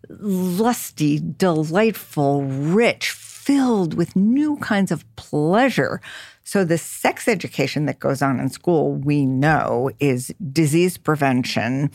lusty, 0.09 1.19
delightful, 1.19 2.43
rich, 2.43 3.11
filled 3.11 3.93
with 3.95 4.15
new 4.15 4.57
kinds 4.57 4.91
of 4.91 5.03
pleasure. 5.15 6.01
So, 6.43 6.63
the 6.63 6.77
sex 6.77 7.27
education 7.27 7.85
that 7.85 7.99
goes 7.99 8.21
on 8.21 8.39
in 8.39 8.49
school, 8.49 8.93
we 8.93 9.25
know, 9.25 9.91
is 9.99 10.33
disease 10.51 10.97
prevention 10.97 11.91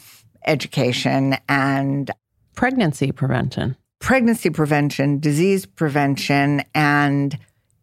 education 0.47 1.37
and 1.49 2.11
pregnancy 2.55 3.11
prevention 3.11 3.77
pregnancy 3.99 4.51
prevention, 4.51 5.19
disease 5.19 5.67
prevention, 5.67 6.63
and 6.75 7.39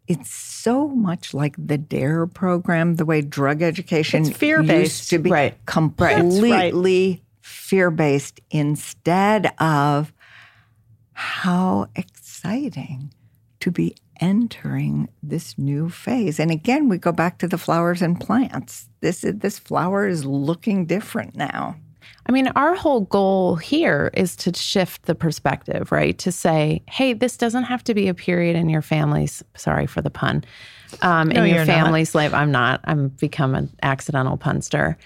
it's 0.07 0.29
so 0.29 0.87
much 0.87 1.33
like 1.33 1.55
the 1.57 1.77
DARE 1.77 2.27
program, 2.27 2.95
the 2.95 3.05
way 3.05 3.21
drug 3.21 3.61
education 3.61 4.23
it's 4.25 4.37
fear-based. 4.37 5.01
used 5.01 5.09
to 5.09 5.19
be 5.19 5.29
right. 5.29 5.65
completely 5.65 6.51
right. 6.51 7.21
Fear-based 7.43 8.39
instead 8.51 9.53
of 9.59 10.13
how 11.11 11.87
exciting 11.95 13.13
to 13.59 13.69
be 13.69 13.95
entering 14.19 15.09
this 15.21 15.57
new 15.57 15.89
phase. 15.89 16.39
And 16.39 16.49
again, 16.49 16.87
we 16.87 16.97
go 16.97 17.11
back 17.11 17.39
to 17.39 17.47
the 17.47 17.57
flowers 17.57 18.01
and 18.01 18.19
plants. 18.19 18.87
This 19.01 19.25
this 19.27 19.59
flower 19.59 20.07
is 20.07 20.25
looking 20.25 20.85
different 20.85 21.35
now. 21.35 21.75
I 22.25 22.31
mean, 22.31 22.47
our 22.55 22.75
whole 22.75 23.01
goal 23.01 23.57
here 23.57 24.09
is 24.13 24.37
to 24.37 24.53
shift 24.53 25.03
the 25.03 25.15
perspective, 25.15 25.91
right? 25.91 26.17
To 26.19 26.31
say, 26.31 26.81
hey, 26.89 27.11
this 27.11 27.35
doesn't 27.35 27.63
have 27.63 27.83
to 27.83 27.93
be 27.93 28.07
a 28.07 28.13
period 28.13 28.55
in 28.55 28.69
your 28.69 28.81
family's, 28.81 29.43
sorry 29.55 29.87
for 29.87 30.01
the 30.01 30.09
pun, 30.09 30.45
um, 31.01 31.27
no, 31.27 31.43
in 31.43 31.53
your 31.53 31.65
family's 31.65 32.13
not. 32.13 32.19
life. 32.21 32.33
I'm 32.33 32.51
not, 32.51 32.79
I'm 32.85 33.09
become 33.09 33.55
an 33.55 33.69
accidental 33.81 34.37
punster. 34.37 34.97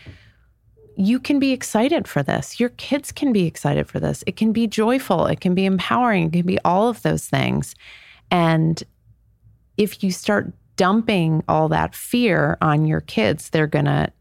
You 0.98 1.20
can 1.20 1.40
be 1.40 1.52
excited 1.52 2.08
for 2.08 2.24
this. 2.24 2.60
Your 2.60 2.70
kids 2.70 3.12
can 3.12 3.32
be 3.32 3.46
excited 3.46 3.88
for 3.88 4.00
this. 4.00 4.24
It 4.26 4.36
can 4.36 4.52
be 4.52 4.66
joyful. 4.68 5.28
It 5.28 5.40
can 5.40 5.54
be 5.54 5.66
empowering. 5.66 6.28
It 6.28 6.34
can 6.34 6.46
be 6.46 6.60
all 6.66 6.90
of 6.90 7.02
those 7.04 7.28
things. 7.28 7.76
And 8.32 8.82
if 9.78 10.04
you 10.04 10.12
start 10.12 10.52
dumping 10.76 11.44
all 11.48 11.70
that 11.70 11.96
fear 11.96 12.58
on 12.62 12.86
your 12.86 13.02
kids, 13.02 13.50
they're 13.52 13.68
going 13.68 13.86
to 13.86 14.12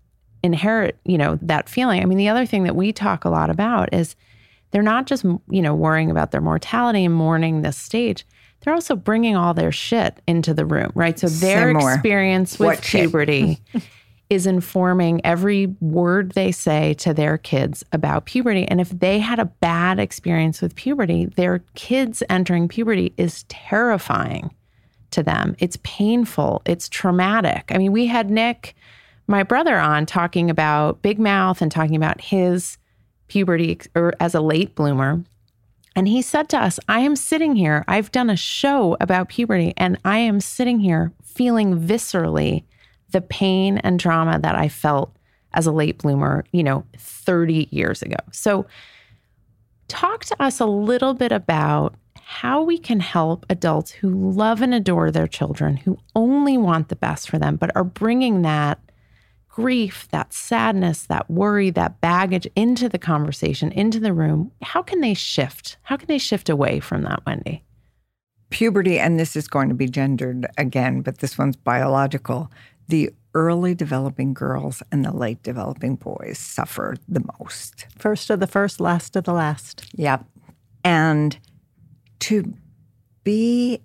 inherit, 0.43 0.99
you 1.05 1.19
know, 1.19 1.39
that 1.43 1.69
feeling. 1.69 2.03
I 2.03 2.05
mean, 2.05 2.19
the 2.19 2.29
other 2.29 2.47
thing 2.47 2.65
that 2.65 2.77
we 2.77 2.93
talk 2.93 3.25
a 3.25 3.31
lot 3.31 3.51
about 3.51 3.93
is 3.93 4.15
they're 4.71 4.83
not 4.83 5.07
just, 5.07 5.25
you 5.25 5.62
know, 5.62 5.75
worrying 5.75 6.11
about 6.11 6.31
their 6.31 6.41
mortality 6.41 7.05
and 7.05 7.15
mourning 7.15 7.62
this 7.62 7.77
stage. 7.77 8.27
They're 8.61 8.75
also 8.75 8.97
bringing 8.97 9.37
all 9.37 9.55
their 9.55 9.73
shit 9.73 10.21
into 10.27 10.53
the 10.53 10.67
room, 10.67 10.91
right? 10.95 11.19
So 11.19 11.29
their 11.29 11.71
experience 11.71 12.59
with 12.59 12.67
what 12.67 12.83
puberty 12.83 13.62
is 14.29 14.47
informing 14.47 15.21
every 15.25 15.67
word 15.81 16.33
they 16.33 16.51
say 16.51 16.95
to 16.95 17.15
their 17.15 17.39
kids 17.39 17.85
about 17.93 18.27
puberty. 18.27 18.67
And 18.67 18.81
if 18.81 18.91
they 18.91 19.19
had 19.19 19.39
a 19.39 19.45
bad 19.45 19.99
experience 19.99 20.61
with 20.61 20.75
puberty, 20.75 21.27
their 21.27 21.61
kids 21.75 22.23
entering 22.29 22.69
puberty 22.69 23.15
is 23.17 23.45
terrifying 23.45 24.55
to 25.12 25.23
them. 25.23 25.55
It's 25.59 25.79
painful, 25.83 26.62
it's 26.67 26.89
traumatic. 26.89 27.71
I 27.73 27.79
mean, 27.79 27.93
we 27.93 28.07
had 28.07 28.31
Nick 28.31 28.75
my 29.29 29.43
brother 29.43 29.77
on 29.77 30.07
talking 30.07 30.51
about 30.51 31.03
Big 31.03 31.19
Mouth 31.19 31.61
and 31.61 31.71
talking 31.71 31.97
about 31.97 32.21
his 32.21 32.79
puberty 33.29 33.81
or 33.95 34.12
as 34.21 34.35
a 34.35 34.41
late 34.41 34.75
bloomer. 34.75 35.23
And 35.97 36.07
he 36.07 36.21
said 36.23 36.49
to 36.51 36.59
us, 36.59 36.79
I 36.89 37.01
am 37.01 37.17
sitting 37.17 37.57
here, 37.57 37.85
I've 37.89 38.12
done 38.12 38.29
a 38.29 38.37
show 38.37 38.97
about 39.01 39.31
puberty, 39.31 39.73
and 39.77 39.99
I 40.05 40.19
am 40.19 40.41
sitting 40.41 40.81
here 40.81 41.12
feeling 41.25 41.81
viscerally 41.81 42.65
the 43.11 43.21
pain 43.21 43.79
and 43.79 44.01
trauma 44.01 44.38
that 44.38 44.57
I 44.57 44.69
felt 44.69 45.16
as 45.55 45.66
a 45.66 45.73
late 45.73 45.99
bloomer, 45.99 46.45
you 46.53 46.62
know, 46.62 46.85
30 46.99 47.69
years 47.71 48.03
ago. 48.03 48.16
So, 48.33 48.66
talk 49.88 50.25
to 50.25 50.42
us 50.42 50.59
a 50.59 50.66
little 50.66 51.14
bit 51.14 51.33
about 51.33 51.95
how 52.16 52.62
we 52.62 52.77
can 52.77 52.99
help 52.99 53.47
adults 53.49 53.92
who 53.92 54.33
love 54.33 54.61
and 54.61 54.75
adore 54.75 55.11
their 55.11 55.29
children, 55.29 55.77
who 55.77 55.97
only 56.16 56.59
want 56.59 56.88
the 56.88 56.97
best 56.97 57.31
for 57.31 57.38
them, 57.38 57.57
but 57.57 57.75
are 57.77 57.85
bringing 57.85 58.42
that 58.42 58.81
grief, 59.49 60.07
that 60.11 60.35
sadness, 60.35 61.05
that 61.05 61.31
worry, 61.31 61.71
that 61.71 62.01
baggage 62.03 62.47
into 62.55 62.88
the 62.90 62.99
conversation, 62.99 63.73
into 63.73 63.99
the 63.99 64.12
room, 64.12 64.53
how 64.61 64.83
can 64.83 65.01
they 65.01 65.14
shift? 65.14 65.79
How 65.83 65.97
can 65.97 66.09
they 66.09 66.19
shift 66.19 66.51
away 66.51 66.79
from 66.79 67.03
that, 67.05 67.25
Wendy? 67.25 67.62
Puberty, 68.51 68.99
and 68.99 69.19
this 69.19 69.35
is 69.35 69.49
going 69.49 69.71
to 69.71 69.75
be 69.75 69.88
gendered 69.88 70.47
again, 70.59 71.01
but 71.01 71.19
this 71.19 71.38
one's 71.38 71.57
biological. 71.57 72.51
The 72.88 73.11
early 73.35 73.75
developing 73.75 74.33
girls 74.33 74.83
and 74.90 75.05
the 75.05 75.12
late 75.12 75.42
developing 75.42 75.96
boys 75.96 76.38
suffer 76.38 76.96
the 77.09 77.25
most. 77.38 77.87
First 77.99 78.31
of 78.31 78.40
the 78.40 78.46
first, 78.46 78.81
last 78.81 79.16
of 79.16 79.25
the 79.25 79.33
last. 79.33 79.87
Yep. 79.94 80.25
And 80.85 81.38
to 82.20 82.55
be 83.25 83.83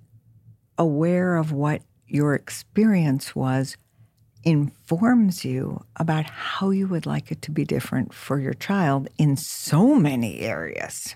aware 0.77 1.35
of 1.35 1.51
what 1.51 1.81
your 2.07 2.33
experience 2.33 3.35
was 3.35 3.75
informs 4.43 5.45
you 5.45 5.83
about 5.97 6.25
how 6.25 6.69
you 6.71 6.87
would 6.87 7.05
like 7.05 7.31
it 7.31 7.41
to 7.43 7.51
be 7.51 7.63
different 7.63 8.13
for 8.13 8.39
your 8.39 8.53
child 8.53 9.07
in 9.17 9.37
so 9.37 9.95
many 9.95 10.39
areas. 10.39 11.15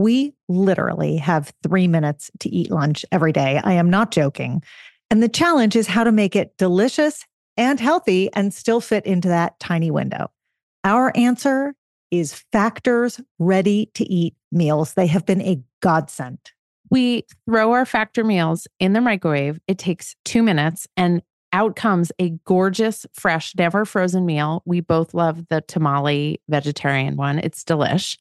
we 0.00 0.32
literally 0.48 1.18
have 1.18 1.52
three 1.62 1.86
minutes 1.86 2.30
to 2.40 2.48
eat 2.48 2.70
lunch 2.70 3.04
every 3.12 3.32
day. 3.32 3.60
I 3.62 3.74
am 3.74 3.90
not 3.90 4.12
joking. 4.12 4.62
And 5.10 5.22
the 5.22 5.28
challenge 5.28 5.76
is 5.76 5.86
how 5.86 6.04
to 6.04 6.10
make 6.10 6.34
it 6.34 6.56
delicious 6.56 7.26
and 7.58 7.78
healthy 7.78 8.32
and 8.32 8.54
still 8.54 8.80
fit 8.80 9.04
into 9.04 9.28
that 9.28 9.60
tiny 9.60 9.90
window. 9.90 10.30
Our 10.84 11.12
answer 11.14 11.74
is 12.10 12.42
Factor's 12.50 13.20
ready 13.38 13.90
to 13.92 14.04
eat 14.10 14.34
meals. 14.50 14.94
They 14.94 15.06
have 15.06 15.26
been 15.26 15.42
a 15.42 15.62
godsend. 15.82 16.38
We 16.90 17.26
throw 17.44 17.72
our 17.72 17.84
factor 17.84 18.24
meals 18.24 18.66
in 18.78 18.94
the 18.94 19.02
microwave. 19.02 19.60
It 19.68 19.76
takes 19.76 20.16
two 20.24 20.42
minutes 20.42 20.88
and 20.96 21.20
out 21.52 21.76
comes 21.76 22.10
a 22.18 22.30
gorgeous, 22.46 23.04
fresh, 23.12 23.54
never 23.54 23.84
frozen 23.84 24.24
meal. 24.24 24.62
We 24.64 24.80
both 24.80 25.12
love 25.12 25.46
the 25.48 25.60
tamale 25.60 26.40
vegetarian 26.48 27.16
one. 27.16 27.38
It's 27.38 27.62
delish. 27.64 28.16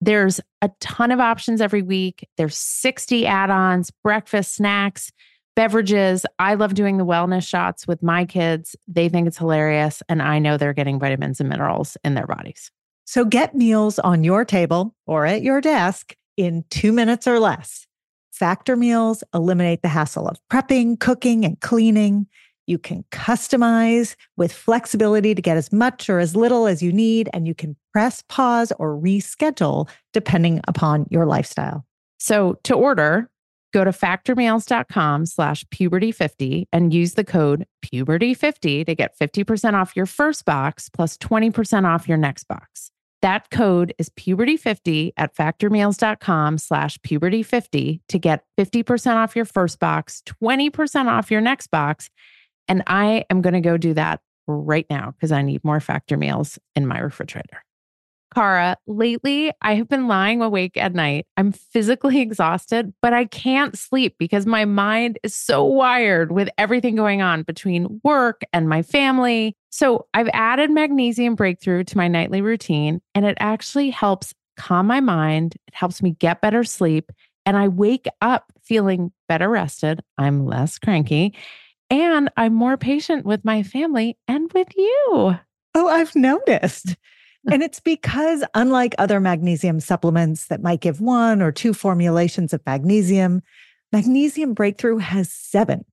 There's 0.00 0.40
a 0.62 0.70
ton 0.80 1.10
of 1.10 1.20
options 1.20 1.60
every 1.60 1.82
week. 1.82 2.26
There's 2.36 2.56
60 2.56 3.26
add 3.26 3.50
ons, 3.50 3.90
breakfast, 4.02 4.54
snacks, 4.54 5.12
beverages. 5.56 6.24
I 6.38 6.54
love 6.54 6.74
doing 6.74 6.96
the 6.96 7.04
wellness 7.04 7.46
shots 7.46 7.86
with 7.86 8.02
my 8.02 8.24
kids. 8.24 8.74
They 8.88 9.08
think 9.08 9.26
it's 9.28 9.36
hilarious. 9.36 10.02
And 10.08 10.22
I 10.22 10.38
know 10.38 10.56
they're 10.56 10.72
getting 10.72 10.98
vitamins 10.98 11.40
and 11.40 11.48
minerals 11.48 11.96
in 12.02 12.14
their 12.14 12.26
bodies. 12.26 12.70
So 13.04 13.24
get 13.24 13.54
meals 13.54 13.98
on 13.98 14.24
your 14.24 14.44
table 14.44 14.94
or 15.06 15.26
at 15.26 15.42
your 15.42 15.60
desk 15.60 16.14
in 16.36 16.64
two 16.70 16.92
minutes 16.92 17.26
or 17.26 17.40
less. 17.40 17.86
Factor 18.32 18.76
meals 18.76 19.22
eliminate 19.34 19.82
the 19.82 19.88
hassle 19.88 20.26
of 20.26 20.38
prepping, 20.50 20.98
cooking, 20.98 21.44
and 21.44 21.60
cleaning. 21.60 22.26
You 22.70 22.78
can 22.78 23.04
customize 23.10 24.14
with 24.36 24.52
flexibility 24.52 25.34
to 25.34 25.42
get 25.42 25.56
as 25.56 25.72
much 25.72 26.08
or 26.08 26.20
as 26.20 26.36
little 26.36 26.68
as 26.68 26.80
you 26.84 26.92
need, 26.92 27.28
and 27.32 27.44
you 27.48 27.52
can 27.52 27.74
press 27.92 28.22
pause 28.28 28.72
or 28.78 28.96
reschedule 28.96 29.88
depending 30.12 30.60
upon 30.68 31.06
your 31.10 31.26
lifestyle. 31.26 31.84
So 32.18 32.60
to 32.62 32.74
order, 32.74 33.28
go 33.72 33.82
to 33.82 33.90
factormeals.com 33.90 35.26
slash 35.26 35.64
puberty50 35.64 36.66
and 36.72 36.94
use 36.94 37.14
the 37.14 37.24
code 37.24 37.66
puberty50 37.84 38.86
to 38.86 38.94
get 38.94 39.18
50% 39.18 39.74
off 39.74 39.96
your 39.96 40.06
first 40.06 40.44
box 40.44 40.88
plus 40.88 41.16
20% 41.16 41.92
off 41.92 42.06
your 42.06 42.18
next 42.18 42.44
box. 42.44 42.92
That 43.20 43.50
code 43.50 43.94
is 43.98 44.10
puberty50 44.10 45.10
at 45.16 45.34
factormeals.com 45.34 46.58
slash 46.58 46.98
puberty50 46.98 48.00
to 48.08 48.18
get 48.20 48.44
50% 48.56 49.16
off 49.16 49.34
your 49.34 49.44
first 49.44 49.80
box, 49.80 50.22
20% 50.44 51.06
off 51.06 51.32
your 51.32 51.40
next 51.40 51.66
box. 51.72 52.10
And 52.70 52.84
I 52.86 53.24
am 53.28 53.42
going 53.42 53.54
to 53.54 53.60
go 53.60 53.76
do 53.76 53.92
that 53.94 54.20
right 54.46 54.86
now 54.88 55.10
because 55.10 55.32
I 55.32 55.42
need 55.42 55.62
more 55.64 55.80
factor 55.80 56.16
meals 56.16 56.58
in 56.74 56.86
my 56.86 57.00
refrigerator. 57.00 57.64
Cara, 58.32 58.76
lately 58.86 59.52
I 59.60 59.74
have 59.74 59.88
been 59.88 60.06
lying 60.06 60.40
awake 60.40 60.76
at 60.76 60.94
night. 60.94 61.26
I'm 61.36 61.50
physically 61.50 62.20
exhausted, 62.22 62.94
but 63.02 63.12
I 63.12 63.24
can't 63.24 63.76
sleep 63.76 64.14
because 64.18 64.46
my 64.46 64.64
mind 64.64 65.18
is 65.24 65.34
so 65.34 65.64
wired 65.64 66.30
with 66.30 66.48
everything 66.56 66.94
going 66.94 67.22
on 67.22 67.42
between 67.42 68.00
work 68.04 68.42
and 68.52 68.68
my 68.68 68.82
family. 68.82 69.56
So 69.70 70.06
I've 70.14 70.30
added 70.32 70.70
magnesium 70.70 71.34
breakthrough 71.34 71.82
to 71.84 71.96
my 71.96 72.06
nightly 72.06 72.40
routine, 72.40 73.00
and 73.16 73.26
it 73.26 73.36
actually 73.40 73.90
helps 73.90 74.32
calm 74.56 74.86
my 74.86 75.00
mind. 75.00 75.56
It 75.66 75.74
helps 75.74 76.00
me 76.00 76.12
get 76.12 76.40
better 76.40 76.62
sleep, 76.62 77.10
and 77.44 77.56
I 77.56 77.66
wake 77.66 78.06
up 78.20 78.52
feeling 78.62 79.10
better 79.28 79.48
rested. 79.48 80.02
I'm 80.18 80.46
less 80.46 80.78
cranky, 80.78 81.34
and 81.90 82.30
I'm 82.36 82.54
more 82.54 82.76
patient 82.76 83.26
with 83.26 83.44
my 83.44 83.62
family 83.62 84.16
and 84.28 84.50
with 84.52 84.68
you. 84.76 85.36
Oh, 85.74 85.88
I've 85.88 86.14
noticed. 86.16 86.96
and 87.50 87.62
it's 87.62 87.80
because, 87.80 88.44
unlike 88.54 88.94
other 88.98 89.20
magnesium 89.20 89.80
supplements 89.80 90.46
that 90.46 90.62
might 90.62 90.80
give 90.80 91.00
one 91.00 91.42
or 91.42 91.52
two 91.52 91.74
formulations 91.74 92.52
of 92.52 92.60
magnesium, 92.66 93.42
Magnesium 93.92 94.54
Breakthrough 94.54 94.98
has 94.98 95.32
seven. 95.32 95.84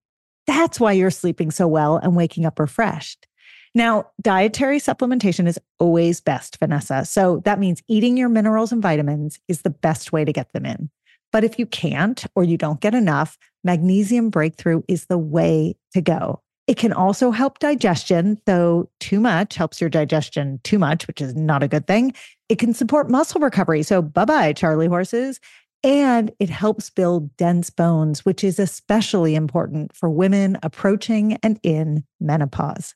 That's 0.45 0.79
why 0.79 0.91
you're 0.91 1.09
sleeping 1.09 1.51
so 1.51 1.67
well 1.67 1.97
and 1.97 2.15
waking 2.15 2.45
up 2.45 2.59
refreshed. 2.59 3.27
Now, 3.73 4.11
dietary 4.21 4.79
supplementation 4.79 5.47
is 5.47 5.59
always 5.79 6.21
best, 6.21 6.57
Vanessa. 6.59 7.05
So 7.05 7.41
that 7.45 7.59
means 7.59 7.83
eating 7.87 8.17
your 8.17 8.29
minerals 8.29 8.71
and 8.71 8.81
vitamins 8.81 9.39
is 9.47 9.61
the 9.61 9.69
best 9.69 10.11
way 10.11 10.25
to 10.25 10.33
get 10.33 10.53
them 10.53 10.65
in. 10.65 10.89
But 11.31 11.43
if 11.43 11.59
you 11.59 11.65
can't 11.65 12.25
or 12.35 12.43
you 12.43 12.57
don't 12.57 12.81
get 12.81 12.93
enough, 12.93 13.37
Magnesium 13.63 14.29
Breakthrough 14.29 14.81
is 14.87 15.05
the 15.05 15.17
way 15.17 15.75
to 15.93 16.01
go. 16.01 16.41
It 16.67 16.77
can 16.77 16.91
also 16.91 17.31
help 17.31 17.59
digestion, 17.59 18.39
though 18.45 18.89
too 18.99 19.21
much 19.21 19.55
helps 19.55 19.79
your 19.79 19.89
digestion 19.89 20.59
too 20.63 20.77
much, 20.77 21.07
which 21.07 21.21
is 21.21 21.33
not 21.33 21.63
a 21.63 21.67
good 21.67 21.87
thing. 21.87 22.13
It 22.49 22.59
can 22.59 22.73
support 22.73 23.09
muscle 23.09 23.39
recovery. 23.39 23.83
So 23.83 24.01
bye 24.01 24.25
bye, 24.25 24.53
Charlie 24.53 24.87
horses. 24.87 25.39
And 25.83 26.31
it 26.39 26.49
helps 26.49 26.89
build 26.89 27.35
dense 27.37 27.69
bones, 27.69 28.25
which 28.25 28.43
is 28.43 28.59
especially 28.59 29.35
important 29.35 29.95
for 29.95 30.09
women 30.09 30.57
approaching 30.63 31.37
and 31.43 31.59
in 31.63 32.03
menopause. 32.19 32.95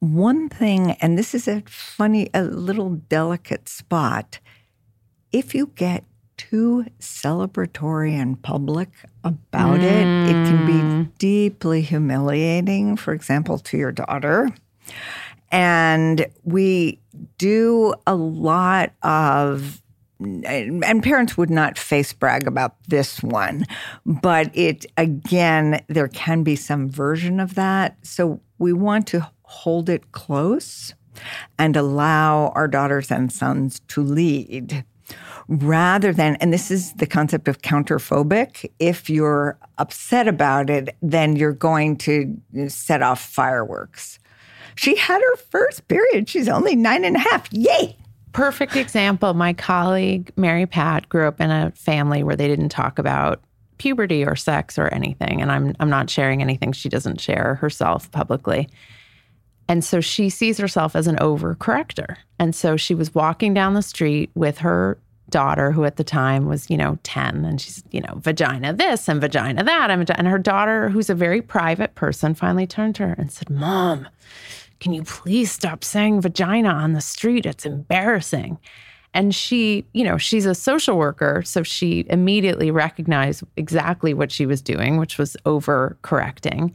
One 0.00 0.48
thing, 0.48 0.92
and 0.92 1.18
this 1.18 1.34
is 1.34 1.48
a 1.48 1.62
funny, 1.66 2.30
a 2.32 2.42
little 2.42 2.90
delicate 2.90 3.68
spot. 3.68 4.38
If 5.32 5.54
you 5.54 5.72
get 5.74 6.04
too 6.36 6.86
celebratory 7.00 8.12
and 8.12 8.40
public 8.40 8.90
about 9.24 9.80
mm. 9.80 9.82
it, 9.82 10.30
it 10.30 10.46
can 10.46 10.66
be 10.66 10.72
mm. 10.72 11.18
deeply 11.18 11.82
humiliating, 11.82 12.96
for 12.96 13.12
example, 13.12 13.58
to 13.58 13.76
your 13.76 13.92
daughter. 13.92 14.48
And 15.50 16.26
we 16.44 17.00
do 17.36 17.94
a 18.06 18.14
lot 18.14 18.92
of 19.02 19.82
and 20.20 21.00
parents 21.02 21.36
would 21.36 21.50
not 21.50 21.78
face 21.78 22.12
brag 22.12 22.48
about 22.48 22.74
this 22.88 23.22
one, 23.22 23.64
but 24.04 24.50
it 24.52 24.84
again, 24.96 25.80
there 25.86 26.08
can 26.08 26.42
be 26.42 26.56
some 26.56 26.90
version 26.90 27.38
of 27.38 27.54
that. 27.54 27.96
So 28.02 28.40
we 28.58 28.72
want 28.72 29.06
to 29.08 29.30
hold 29.48 29.88
it 29.88 30.12
close 30.12 30.94
and 31.58 31.76
allow 31.76 32.48
our 32.48 32.68
daughters 32.68 33.10
and 33.10 33.32
sons 33.32 33.80
to 33.88 34.02
lead 34.02 34.84
rather 35.48 36.12
than, 36.12 36.36
and 36.36 36.52
this 36.52 36.70
is 36.70 36.92
the 36.94 37.06
concept 37.06 37.48
of 37.48 37.62
counterphobic. 37.62 38.70
If 38.78 39.08
you're 39.08 39.58
upset 39.78 40.28
about 40.28 40.68
it, 40.68 40.94
then 41.00 41.34
you're 41.34 41.52
going 41.52 41.96
to 41.98 42.38
set 42.68 43.02
off 43.02 43.20
fireworks. 43.20 44.18
She 44.74 44.96
had 44.96 45.20
her 45.20 45.36
first 45.36 45.88
period. 45.88 46.28
She's 46.28 46.48
only 46.48 46.76
nine 46.76 47.04
and 47.04 47.16
a 47.16 47.20
half. 47.20 47.50
Yay! 47.50 47.96
Perfect 48.32 48.76
example. 48.76 49.32
My 49.32 49.54
colleague, 49.54 50.30
Mary 50.36 50.66
Pat, 50.66 51.08
grew 51.08 51.26
up 51.26 51.40
in 51.40 51.50
a 51.50 51.72
family 51.72 52.22
where 52.22 52.36
they 52.36 52.46
didn't 52.46 52.68
talk 52.68 52.98
about 52.98 53.42
puberty 53.78 54.24
or 54.24 54.36
sex 54.36 54.78
or 54.78 54.88
anything. 54.88 55.40
And 55.40 55.50
I'm, 55.50 55.74
I'm 55.80 55.88
not 55.88 56.10
sharing 56.10 56.42
anything 56.42 56.72
she 56.72 56.90
doesn't 56.90 57.20
share 57.20 57.54
herself 57.54 58.10
publicly. 58.12 58.68
And 59.68 59.84
so 59.84 60.00
she 60.00 60.30
sees 60.30 60.58
herself 60.58 60.96
as 60.96 61.06
an 61.06 61.16
overcorrector. 61.16 62.16
And 62.38 62.54
so 62.54 62.76
she 62.76 62.94
was 62.94 63.14
walking 63.14 63.52
down 63.52 63.74
the 63.74 63.82
street 63.82 64.30
with 64.34 64.58
her 64.58 64.98
daughter 65.30 65.72
who 65.72 65.84
at 65.84 65.96
the 65.96 66.04
time 66.04 66.46
was, 66.46 66.70
you 66.70 66.76
know, 66.76 66.98
10 67.02 67.44
and 67.44 67.60
she's, 67.60 67.84
you 67.90 68.00
know, 68.00 68.14
vagina 68.16 68.72
this 68.72 69.08
and 69.08 69.20
vagina 69.20 69.62
that. 69.62 69.90
And, 69.90 70.26
her 70.26 70.38
daughter, 70.38 70.88
who's 70.88 71.10
a 71.10 71.14
very 71.14 71.42
private 71.42 71.94
person, 71.94 72.34
finally 72.34 72.66
turned 72.66 72.94
to 72.96 73.06
her 73.06 73.14
and 73.18 73.30
said, 73.30 73.50
Mom, 73.50 74.08
can 74.80 74.94
you 74.94 75.02
please 75.02 75.52
stop 75.52 75.84
saying 75.84 76.22
vagina 76.22 76.70
on 76.70 76.94
the 76.94 77.00
street? 77.02 77.44
It's 77.44 77.66
embarrassing. 77.66 78.58
And 79.12 79.34
she, 79.34 79.84
you 79.92 80.04
know, 80.04 80.16
she's 80.16 80.46
a 80.46 80.54
social 80.54 80.96
worker. 80.96 81.42
So 81.44 81.62
she 81.62 82.06
immediately 82.08 82.70
recognized 82.70 83.42
exactly 83.56 84.14
what 84.14 84.30
she 84.30 84.46
was 84.46 84.62
doing, 84.62 84.96
which 84.96 85.18
was 85.18 85.36
overcorrecting 85.44 86.72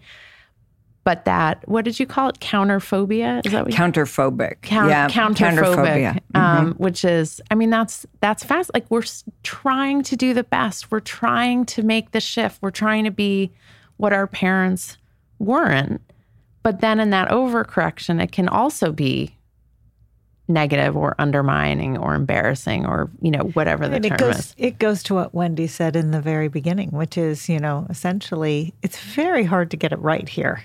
but 1.03 1.25
that 1.25 1.67
what 1.67 1.85
did 1.85 1.99
you 1.99 2.05
call 2.05 2.29
it? 2.29 2.39
Counterphobia? 2.39 3.45
Is 3.45 3.51
that 3.51 3.65
what 3.65 3.73
counterphobic. 3.73 4.61
Count, 4.61 4.89
yeah 4.89 5.07
counterphobic 5.09 6.19
um, 6.35 6.71
mm-hmm. 6.73 6.83
which 6.83 7.03
is 7.03 7.41
i 7.51 7.55
mean 7.55 7.69
that's 7.69 8.05
that's 8.21 8.43
fast 8.43 8.71
like 8.73 8.85
we're 8.89 9.03
trying 9.43 10.03
to 10.03 10.15
do 10.15 10.33
the 10.33 10.43
best. 10.43 10.91
We're 10.91 10.99
trying 10.99 11.65
to 11.67 11.83
make 11.83 12.11
the 12.11 12.19
shift. 12.19 12.59
We're 12.61 12.71
trying 12.71 13.03
to 13.03 13.11
be 13.11 13.51
what 13.97 14.13
our 14.13 14.27
parents 14.27 14.97
weren't. 15.39 16.01
But 16.63 16.81
then 16.81 16.99
in 16.99 17.09
that 17.11 17.29
overcorrection 17.29 18.21
it 18.21 18.31
can 18.31 18.47
also 18.47 18.91
be 18.91 19.35
negative 20.47 20.97
or 20.97 21.15
undermining 21.19 21.97
or 21.97 22.15
embarrassing 22.15 22.85
or 22.85 23.09
you 23.21 23.31
know 23.31 23.43
whatever 23.53 23.87
the 23.87 23.95
and 23.95 24.03
term 24.03 24.13
it 24.13 24.19
goes, 24.19 24.35
is. 24.35 24.55
it 24.57 24.77
goes 24.77 25.01
to 25.01 25.13
what 25.13 25.33
wendy 25.33 25.67
said 25.67 25.95
in 25.95 26.11
the 26.11 26.19
very 26.19 26.49
beginning 26.49 26.89
which 26.89 27.17
is 27.17 27.47
you 27.47 27.57
know 27.57 27.87
essentially 27.89 28.73
it's 28.81 28.99
very 28.99 29.45
hard 29.45 29.71
to 29.71 29.77
get 29.77 29.93
it 29.93 29.99
right 29.99 30.27
here 30.27 30.61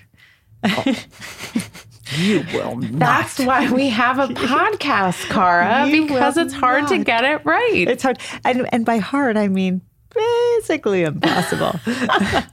Oh. 0.63 0.83
you 2.17 2.43
will 2.53 2.77
not. 2.77 2.99
That's 2.99 3.39
why 3.39 3.71
we 3.71 3.89
have 3.89 4.19
a 4.19 4.27
podcast, 4.27 5.23
Cara, 5.29 5.87
You 5.87 6.03
because 6.07 6.37
it's 6.37 6.53
hard 6.53 6.87
to 6.89 6.97
get 7.03 7.23
it 7.23 7.45
right. 7.45 7.87
It's 7.87 8.03
hard. 8.03 8.19
And, 8.43 8.67
and 8.73 8.85
by 8.85 8.97
hard, 8.97 9.37
I 9.37 9.47
mean 9.47 9.81
basically 10.13 11.03
impossible. 11.03 11.79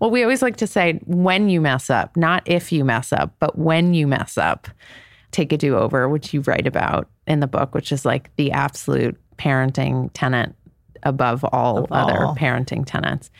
well, 0.00 0.10
we 0.10 0.22
always 0.22 0.42
like 0.42 0.56
to 0.56 0.66
say 0.66 1.00
when 1.04 1.48
you 1.48 1.60
mess 1.60 1.90
up, 1.90 2.16
not 2.16 2.42
if 2.46 2.72
you 2.72 2.84
mess 2.84 3.12
up, 3.12 3.34
but 3.38 3.58
when 3.58 3.94
you 3.94 4.06
mess 4.06 4.36
up, 4.38 4.68
take 5.30 5.52
a 5.52 5.56
do 5.56 5.76
over, 5.76 6.08
which 6.08 6.32
you 6.32 6.40
write 6.42 6.66
about 6.66 7.08
in 7.26 7.40
the 7.40 7.46
book, 7.46 7.74
which 7.74 7.92
is 7.92 8.04
like 8.04 8.34
the 8.36 8.50
absolute 8.52 9.16
parenting 9.36 10.10
tenant 10.14 10.54
above 11.02 11.44
all 11.52 11.84
Of 11.84 11.92
other 11.92 12.24
all. 12.24 12.36
parenting 12.36 12.84
tenets. 12.86 13.30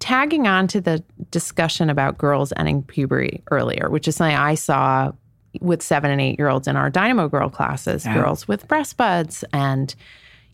Tagging 0.00 0.46
on 0.48 0.66
to 0.68 0.80
the 0.80 1.04
discussion 1.30 1.88
about 1.90 2.18
girls 2.18 2.52
ending 2.56 2.82
puberty 2.82 3.42
earlier, 3.50 3.88
which 3.88 4.08
is 4.08 4.16
something 4.16 4.36
I 4.36 4.54
saw 4.54 5.12
with 5.60 5.82
seven 5.82 6.10
and 6.10 6.20
eight 6.20 6.38
year 6.38 6.48
olds 6.48 6.66
in 6.66 6.76
our 6.76 6.90
Dynamo 6.90 7.28
Girl 7.28 7.48
classes, 7.50 8.04
Yeah. 8.04 8.14
girls 8.14 8.48
with 8.48 8.66
breast 8.66 8.96
buds 8.96 9.44
and, 9.52 9.94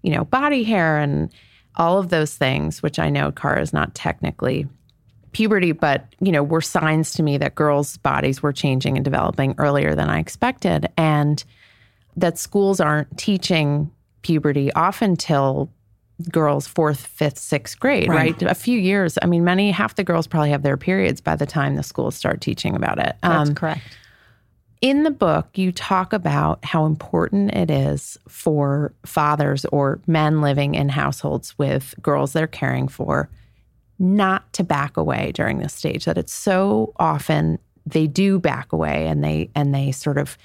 you 0.03 0.11
know, 0.11 0.25
body 0.25 0.65
hair 0.65 0.99
and 0.99 1.33
all 1.77 1.99
of 1.99 2.09
those 2.09 2.35
things, 2.35 2.83
which 2.83 2.99
I 2.99 3.09
know 3.11 3.31
Cara 3.31 3.61
is 3.61 3.73
not 3.73 3.95
technically 3.95 4.67
puberty, 5.33 5.73
but 5.73 6.07
you 6.21 6.33
know, 6.33 6.43
were 6.43 6.63
signs 6.63 7.13
to 7.13 7.23
me 7.23 7.37
that 7.39 7.55
girls' 7.55 7.99
bodies 7.99 8.43
were 8.43 8.53
changing 8.53 8.97
and 8.97 9.05
developing 9.05 9.55
earlier 9.59 9.95
than 9.95 10.09
I 10.09 10.19
expected. 10.19 10.89
And 10.97 11.45
that 12.17 12.39
schools 12.39 12.81
aren't 12.81 13.19
teaching 13.19 13.91
puberty 14.23 14.73
often 14.73 15.15
till 15.15 15.71
girls 16.31 16.67
fourth, 16.67 17.01
fifth, 17.07 17.39
sixth 17.39 17.79
grade, 17.79 18.09
Right. 18.09 18.41
right? 18.41 18.51
A 18.51 18.55
few 18.55 18.79
years. 18.79 19.19
I 19.23 19.27
mean, 19.27 19.45
many 19.45 19.71
half 19.71 19.95
the 19.97 20.05
girls 20.05 20.27
probably 20.27 20.51
have 20.51 20.63
their 20.63 20.77
periods 20.77 21.21
by 21.21 21.37
the 21.37 21.47
time 21.47 21.77
the 21.77 21.83
schools 21.83 22.15
start 22.15 22.41
teaching 22.41 22.75
about 22.75 22.99
it. 22.99 23.17
That's 23.23 23.51
Um, 23.51 23.55
correct. 23.55 23.83
in 24.81 25.03
the 25.03 25.11
book, 25.11 25.49
you 25.55 25.73
talk 25.73 26.13
about 26.13 26.65
how 26.65 26.87
important 26.87 27.55
it 27.55 27.71
is 27.71 28.17
for 28.29 28.93
fathers 29.05 29.65
or 29.67 30.01
men 30.07 30.41
living 30.41 30.75
in 30.75 30.89
households 30.89 31.59
with 31.59 31.95
girls 32.03 32.33
they're 32.33 32.47
caring 32.47 32.89
for 32.89 33.29
not 33.99 34.51
to 34.55 34.63
back 34.65 34.97
away 34.97 35.33
during 35.35 35.59
this 35.59 35.73
stage. 35.75 36.05
That 36.07 36.19
it's 36.19 36.33
so 36.33 36.93
often 36.97 37.59
they 37.87 38.07
do 38.07 38.39
back 38.39 38.73
away 38.73 39.07
and 39.07 39.23
they 39.23 39.51
and 39.55 39.75
they 39.75 39.93
sort 39.93 40.19
of 40.19 40.37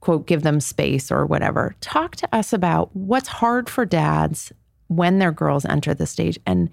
quote 0.00 0.26
give 0.26 0.42
them 0.42 0.60
space 0.60 1.10
or 1.10 1.26
whatever. 1.26 1.74
Talk 1.80 2.16
to 2.16 2.28
us 2.34 2.52
about 2.52 2.94
what's 2.94 3.28
hard 3.28 3.68
for 3.68 3.84
dads 3.84 4.52
when 4.88 5.18
their 5.18 5.32
girls 5.32 5.64
enter 5.64 5.94
the 5.94 6.06
stage 6.06 6.38
and 6.46 6.70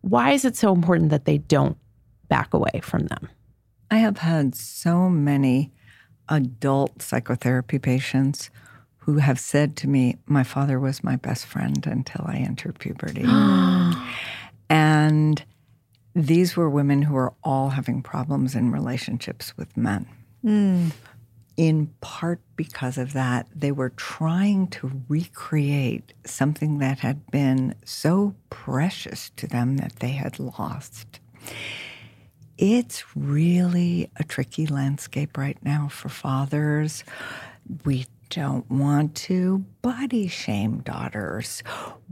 why 0.00 0.32
is 0.32 0.44
it 0.44 0.56
so 0.56 0.72
important 0.72 1.10
that 1.10 1.24
they 1.24 1.38
don't 1.38 1.76
back 2.28 2.54
away 2.54 2.80
from 2.82 3.06
them? 3.06 3.28
I 3.90 3.98
have 3.98 4.18
had 4.18 4.54
so 4.54 5.08
many 5.08 5.72
adult 6.28 7.02
psychotherapy 7.02 7.78
patients 7.78 8.50
who 8.98 9.18
have 9.18 9.38
said 9.38 9.76
to 9.76 9.88
me, 9.88 10.16
My 10.26 10.42
father 10.42 10.80
was 10.80 11.04
my 11.04 11.16
best 11.16 11.46
friend 11.46 11.86
until 11.86 12.24
I 12.26 12.36
entered 12.36 12.78
puberty. 12.78 13.24
and 14.70 15.44
these 16.14 16.56
were 16.56 16.70
women 16.70 17.02
who 17.02 17.14
were 17.14 17.34
all 17.44 17.70
having 17.70 18.02
problems 18.02 18.54
in 18.54 18.72
relationships 18.72 19.56
with 19.56 19.76
men. 19.76 20.06
Hmm. 20.42 20.88
In 21.56 21.94
part 22.02 22.40
because 22.56 22.98
of 22.98 23.14
that, 23.14 23.46
they 23.54 23.72
were 23.72 23.90
trying 23.90 24.68
to 24.68 25.02
recreate 25.08 26.12
something 26.24 26.78
that 26.78 26.98
had 26.98 27.30
been 27.30 27.74
so 27.84 28.34
precious 28.50 29.30
to 29.36 29.46
them 29.46 29.78
that 29.78 29.96
they 30.00 30.10
had 30.10 30.38
lost. 30.38 31.20
It's 32.58 33.04
really 33.14 34.10
a 34.16 34.24
tricky 34.24 34.66
landscape 34.66 35.38
right 35.38 35.58
now 35.62 35.88
for 35.88 36.08
fathers. 36.08 37.04
We 37.84 38.06
don't 38.30 38.68
want 38.70 39.14
to 39.14 39.64
body 39.82 40.28
shame 40.28 40.80
daughters. 40.80 41.62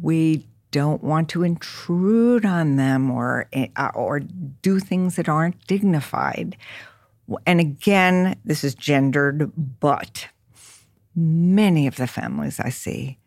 We 0.00 0.46
don't 0.70 1.04
want 1.04 1.28
to 1.30 1.44
intrude 1.44 2.44
on 2.44 2.76
them 2.76 3.10
or 3.10 3.48
uh, 3.54 3.90
or 3.94 4.20
do 4.20 4.80
things 4.80 5.16
that 5.16 5.28
aren't 5.28 5.66
dignified. 5.66 6.56
And 7.46 7.60
again, 7.60 8.36
this 8.44 8.64
is 8.64 8.74
gendered, 8.74 9.52
but 9.80 10.28
many 11.14 11.86
of 11.86 11.96
the 11.96 12.06
families 12.06 12.60
I 12.60 12.70
see, 12.70 13.18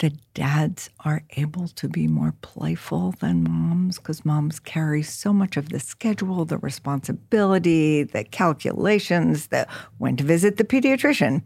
the 0.00 0.10
dads 0.34 0.90
are 1.04 1.22
able 1.36 1.68
to 1.68 1.88
be 1.88 2.08
more 2.08 2.34
playful 2.40 3.12
than 3.20 3.44
moms 3.44 3.98
because 3.98 4.24
moms 4.24 4.58
carry 4.58 5.02
so 5.02 5.32
much 5.32 5.56
of 5.56 5.68
the 5.68 5.80
schedule, 5.80 6.44
the 6.44 6.58
responsibility, 6.58 8.02
the 8.02 8.24
calculations, 8.24 9.48
the 9.48 9.66
when 9.98 10.16
to 10.16 10.24
visit 10.24 10.56
the 10.56 10.64
pediatrician. 10.64 11.42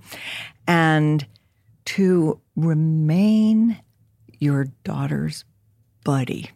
And 0.66 1.26
to 1.86 2.40
remain 2.56 3.80
your 4.38 4.66
daughter's 4.84 5.44
buddy 6.04 6.50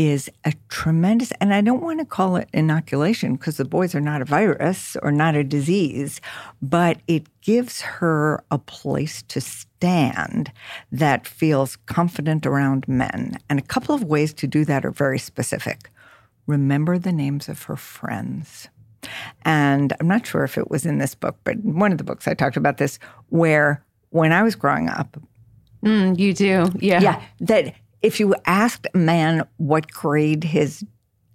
is 0.00 0.30
a 0.46 0.54
tremendous, 0.70 1.30
and 1.42 1.52
I 1.52 1.60
don't 1.60 1.82
want 1.82 1.98
to 1.98 2.06
call 2.06 2.36
it 2.36 2.48
inoculation 2.54 3.34
because 3.34 3.58
the 3.58 3.66
boys 3.66 3.94
are 3.94 4.00
not 4.00 4.22
a 4.22 4.24
virus 4.24 4.96
or 5.02 5.12
not 5.12 5.34
a 5.34 5.44
disease, 5.44 6.22
but 6.62 6.96
it 7.06 7.26
gives 7.42 7.82
her 7.82 8.42
a 8.50 8.56
place 8.56 9.22
to 9.24 9.42
stand 9.42 10.50
that 10.90 11.26
feels 11.26 11.76
confident 11.84 12.46
around 12.46 12.88
men. 12.88 13.36
And 13.50 13.58
a 13.58 13.62
couple 13.62 13.94
of 13.94 14.02
ways 14.02 14.32
to 14.34 14.46
do 14.46 14.64
that 14.64 14.86
are 14.86 14.90
very 14.90 15.18
specific. 15.18 15.90
Remember 16.46 16.98
the 16.98 17.12
names 17.12 17.50
of 17.50 17.64
her 17.64 17.76
friends. 17.76 18.68
And 19.44 19.92
I'm 20.00 20.08
not 20.08 20.26
sure 20.26 20.44
if 20.44 20.56
it 20.56 20.70
was 20.70 20.86
in 20.86 20.96
this 20.96 21.14
book, 21.14 21.36
but 21.44 21.58
one 21.58 21.92
of 21.92 21.98
the 21.98 22.04
books 22.04 22.26
I 22.26 22.32
talked 22.32 22.56
about 22.56 22.78
this, 22.78 22.98
where 23.28 23.84
when 24.08 24.32
I 24.32 24.42
was 24.42 24.54
growing 24.54 24.88
up, 24.88 25.18
Mm, 25.84 26.18
you 26.18 26.34
do. 26.34 26.70
Yeah. 26.78 27.00
yeah, 27.00 27.22
that 27.40 27.74
if 28.02 28.20
you 28.20 28.34
asked 28.46 28.86
a 28.94 28.98
man 28.98 29.46
what 29.58 29.90
grade 29.90 30.44
his 30.44 30.84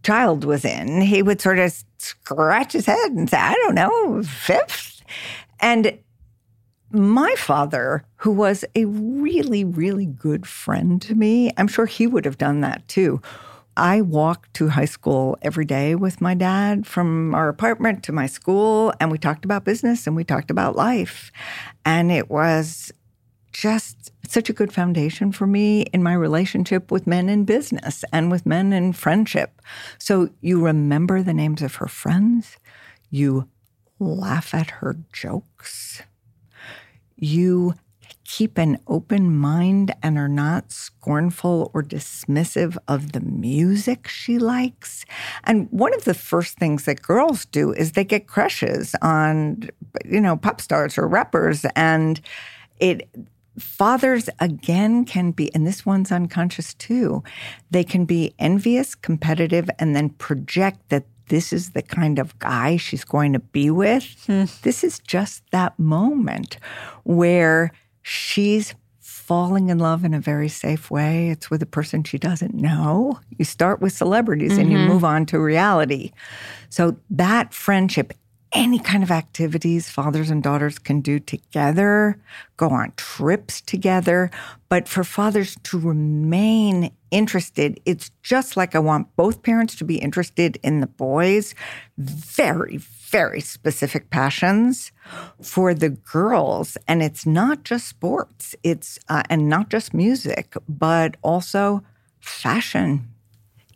child 0.03 0.43
was 0.43 0.63
in, 0.65 1.01
he 1.01 1.23
would 1.23 1.41
sort 1.41 1.59
of 1.59 1.83
scratch 1.97 2.73
his 2.73 2.85
head 2.85 3.11
and 3.11 3.29
say, 3.29 3.37
I 3.37 3.53
don't 3.53 3.75
know, 3.75 4.23
fifth. 4.23 5.03
And 5.59 5.97
my 6.91 7.33
father, 7.37 8.03
who 8.17 8.31
was 8.31 8.63
a 8.75 8.85
really, 8.85 9.63
really 9.63 10.05
good 10.05 10.47
friend 10.47 11.01
to 11.01 11.15
me, 11.15 11.51
I'm 11.57 11.67
sure 11.67 11.85
he 11.85 12.07
would 12.07 12.25
have 12.25 12.37
done 12.37 12.61
that 12.61 12.87
too. 12.87 13.21
I 13.77 14.01
walked 14.01 14.53
to 14.55 14.69
high 14.69 14.85
school 14.85 15.37
every 15.41 15.65
day 15.65 15.95
with 15.95 16.21
my 16.21 16.33
dad 16.33 16.87
from 16.87 17.35
our 17.35 17.49
apartment 17.49 18.03
to 18.03 18.13
my 18.13 18.25
school, 18.25 18.93
and 19.01 19.11
we 19.11 19.17
talked 19.17 19.43
about 19.43 19.65
business 19.65 20.07
and 20.07 20.15
we 20.15 20.23
talked 20.23 20.49
about 20.49 20.77
life. 20.77 21.31
And 21.83 22.11
it 22.11 22.29
was 22.29 22.93
just 23.55 24.11
such 24.27 24.49
a 24.49 24.53
good 24.53 24.73
foundation 24.73 25.31
for 25.31 25.47
me 25.47 25.83
in 25.93 26.03
my 26.03 26.13
relationship 26.13 26.91
with 26.91 27.07
men 27.07 27.29
in 27.29 27.45
business 27.45 28.03
and 28.11 28.29
with 28.29 28.45
men 28.45 28.73
in 28.73 28.91
friendship. 28.91 29.61
So 29.97 30.29
you 30.41 30.61
remember 30.61 31.23
the 31.23 31.33
names 31.33 31.61
of 31.61 31.75
her 31.75 31.87
friends, 31.87 32.57
you 33.09 33.47
laugh 33.97 34.53
at 34.53 34.71
her 34.71 34.97
jokes, 35.13 36.01
you 37.15 37.75
keep 38.25 38.57
an 38.57 38.77
open 38.87 39.33
mind 39.37 39.95
and 40.03 40.17
are 40.17 40.27
not 40.27 40.73
scornful 40.73 41.71
or 41.73 41.81
dismissive 41.81 42.75
of 42.89 43.13
the 43.13 43.21
music 43.21 44.05
she 44.09 44.37
likes. 44.37 45.05
And 45.45 45.69
one 45.71 45.93
of 45.93 46.03
the 46.03 46.13
first 46.13 46.57
things 46.57 46.83
that 46.85 47.01
girls 47.01 47.45
do 47.45 47.71
is 47.71 47.93
they 47.93 48.03
get 48.03 48.27
crushes 48.27 48.95
on, 49.01 49.69
you 50.03 50.19
know, 50.19 50.35
pop 50.35 50.59
stars 50.59 50.97
or 50.97 51.07
rappers. 51.07 51.65
And 51.73 52.19
it 52.79 53.07
fathers 53.57 54.29
again 54.39 55.05
can 55.05 55.31
be, 55.31 55.53
and 55.53 55.65
this 55.65 55.85
one's 55.85 56.11
unconscious 56.11 56.73
too, 56.73 57.23
they 57.71 57.83
can 57.83 58.05
be 58.05 58.33
envious, 58.39 58.95
competitive, 58.95 59.69
and 59.79 59.95
then 59.95 60.09
project 60.09 60.89
that 60.89 61.05
this 61.27 61.51
is 61.51 61.71
the 61.71 61.81
kind 61.81 62.19
of 62.19 62.37
guy 62.39 62.77
she's 62.77 63.03
going 63.03 63.33
to 63.33 63.39
be 63.39 63.69
with. 63.71 64.03
Hmm. 64.27 64.45
This 64.61 64.83
is 64.83 64.99
just 64.99 65.43
that 65.51 65.77
moment 65.79 66.57
where 67.03 67.71
she's 68.03 68.75
falling 68.99 69.69
in 69.69 69.79
love 69.79 70.05
in 70.05 70.13
a 70.13 70.19
very 70.19 70.47
safe 70.47 70.91
way. 70.91 71.29
It's 71.29 71.49
with 71.49 71.63
a 71.63 71.65
person 71.65 72.03
she 72.03 72.19
doesn't 72.19 72.53
know. 72.53 73.19
You 73.39 73.43
start 73.43 73.81
with 73.81 73.91
celebrities 73.91 74.51
mm-hmm. 74.51 74.61
and 74.61 74.71
you 74.71 74.77
mm-hmm. 74.77 74.93
move 74.93 75.03
on 75.03 75.25
to 75.27 75.39
reality. 75.39 76.11
So 76.69 76.97
that 77.09 77.51
friendship 77.51 78.13
any 78.55 78.79
kind 78.79 79.03
of 79.03 79.11
activities 79.11 79.89
fathers 79.89 80.29
and 80.29 80.41
daughters 80.41 80.79
can 80.79 81.01
do 81.01 81.19
together, 81.19 82.17
go 82.55 82.69
on 82.69 82.93
trips 82.95 83.59
together. 83.59 84.31
But 84.69 84.87
for 84.87 85.03
fathers 85.03 85.57
to 85.63 85.77
remain 85.77 86.91
interested, 87.11 87.79
it's 87.85 88.11
just 88.23 88.55
like 88.55 88.73
I 88.73 88.79
want 88.79 89.13
both 89.17 89.43
parents 89.43 89.75
to 89.75 89.83
be 89.83 89.97
interested 89.97 90.57
in 90.63 90.79
the 90.79 90.87
boys, 90.87 91.53
very, 91.97 92.77
very 92.77 93.41
specific 93.41 94.09
passions. 94.09 94.91
For 95.41 95.73
the 95.73 95.89
girls, 95.89 96.77
and 96.87 97.03
it's 97.03 97.25
not 97.25 97.63
just 97.63 97.87
sports, 97.87 98.55
it's, 98.63 98.97
uh, 99.09 99.23
and 99.29 99.49
not 99.49 99.69
just 99.69 99.93
music, 99.93 100.55
but 100.67 101.17
also 101.21 101.83
fashion, 102.21 103.07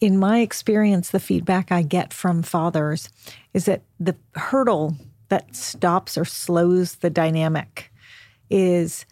in 0.02 0.18
my 0.18 0.40
experience, 0.40 1.10
the 1.10 1.20
feedback 1.20 1.72
I 1.72 1.82
get 1.82 2.14
from 2.14 2.42
fathers 2.42 3.10
is 3.54 3.66
that 3.66 3.82
the 4.00 4.16
hurdle 4.36 4.96
that 5.30 5.56
stops 5.56 6.18
or 6.18 6.26
slows 6.26 6.96
the 6.96 7.10
dynamic 7.10 7.92
is 8.50 9.06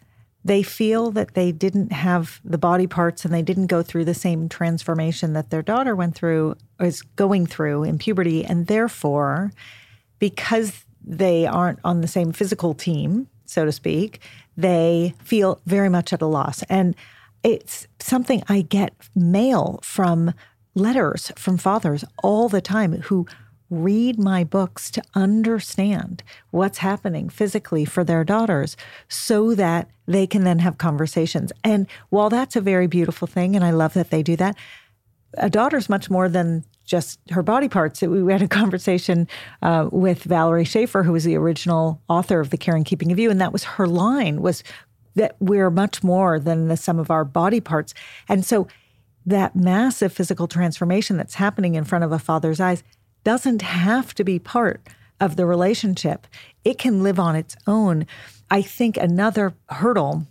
they 0.44 0.62
feel 0.62 1.10
that 1.10 1.34
they 1.34 1.52
didn't 1.52 1.92
have 1.92 2.40
the 2.44 2.58
body 2.58 2.86
parts 2.86 3.24
and 3.24 3.34
they 3.34 3.42
didn't 3.42 3.66
go 3.66 3.82
through 3.82 4.04
the 4.04 4.14
same 4.14 4.48
transformation 4.48 5.34
that 5.34 5.50
their 5.50 5.62
daughter 5.62 5.94
went 5.94 6.14
through 6.14 6.56
or 6.80 6.86
is 6.86 7.02
going 7.02 7.46
through 7.46 7.84
in 7.84 7.98
puberty. 7.98 8.44
And 8.44 8.66
therefore, 8.66 9.52
because 10.18 10.84
they 11.04 11.46
aren't 11.46 11.80
on 11.84 12.00
the 12.00 12.08
same 12.08 12.32
physical 12.32 12.72
team, 12.72 13.28
so 13.44 13.64
to 13.64 13.72
speak, 13.72 14.20
they 14.56 15.14
feel 15.22 15.60
very 15.66 15.88
much 15.88 16.12
at 16.12 16.22
a 16.22 16.26
loss. 16.26 16.62
And 16.64 16.96
it's 17.42 17.86
something 18.00 18.42
I 18.48 18.62
get 18.62 18.94
mail 19.14 19.80
from 19.82 20.32
letters 20.74 21.32
from 21.36 21.56
fathers 21.56 22.04
all 22.22 22.48
the 22.48 22.60
time 22.60 22.92
who 23.02 23.26
read 23.70 24.18
my 24.18 24.44
books 24.44 24.90
to 24.90 25.02
understand 25.14 26.22
what's 26.50 26.78
happening 26.78 27.28
physically 27.28 27.84
for 27.84 28.02
their 28.02 28.24
daughters 28.24 28.76
so 29.08 29.54
that 29.54 29.90
they 30.06 30.26
can 30.26 30.44
then 30.44 30.60
have 30.60 30.78
conversations. 30.78 31.52
And 31.62 31.86
while 32.08 32.30
that's 32.30 32.56
a 32.56 32.60
very 32.60 32.86
beautiful 32.86 33.28
thing, 33.28 33.54
and 33.54 33.64
I 33.64 33.70
love 33.70 33.92
that 33.94 34.10
they 34.10 34.22
do 34.22 34.36
that, 34.36 34.56
a 35.34 35.50
daughter's 35.50 35.90
much 35.90 36.08
more 36.08 36.28
than 36.28 36.64
just 36.86 37.20
her 37.30 37.42
body 37.42 37.68
parts. 37.68 38.00
We 38.00 38.32
had 38.32 38.40
a 38.40 38.48
conversation 38.48 39.28
uh, 39.60 39.90
with 39.92 40.24
Valorie 40.24 40.66
Schaefer, 40.66 41.02
who 41.02 41.12
was 41.12 41.24
the 41.24 41.36
original 41.36 42.00
author 42.08 42.40
of 42.40 42.48
The 42.48 42.56
Care 42.56 42.74
and 42.74 42.86
Keeping 42.86 43.12
of 43.12 43.18
You, 43.18 43.30
and 43.30 43.40
that 43.40 43.52
was 43.52 43.64
her 43.64 43.86
line 43.86 44.40
was 44.40 44.64
that 45.14 45.36
we're 45.40 45.70
much 45.70 46.02
more 46.02 46.38
than 46.38 46.68
the 46.68 46.76
sum 46.76 46.98
of 46.98 47.10
our 47.10 47.24
body 47.24 47.60
parts. 47.60 47.92
And 48.28 48.44
so 48.44 48.68
that 49.28 49.54
massive 49.54 50.12
physical 50.12 50.48
transformation 50.48 51.16
that's 51.16 51.34
happening 51.34 51.74
in 51.74 51.84
front 51.84 52.04
of 52.04 52.12
a 52.12 52.18
father's 52.18 52.60
eyes 52.60 52.82
doesn't 53.24 53.62
have 53.62 54.14
to 54.14 54.24
be 54.24 54.38
part 54.38 54.80
of 55.20 55.36
the 55.36 55.46
relationship. 55.46 56.26
It 56.64 56.78
can 56.78 57.02
live 57.02 57.18
on 57.18 57.36
its 57.36 57.56
own. 57.66 58.06
I 58.50 58.62
think 58.62 58.96
another 58.96 59.54
hurdle 59.68 60.26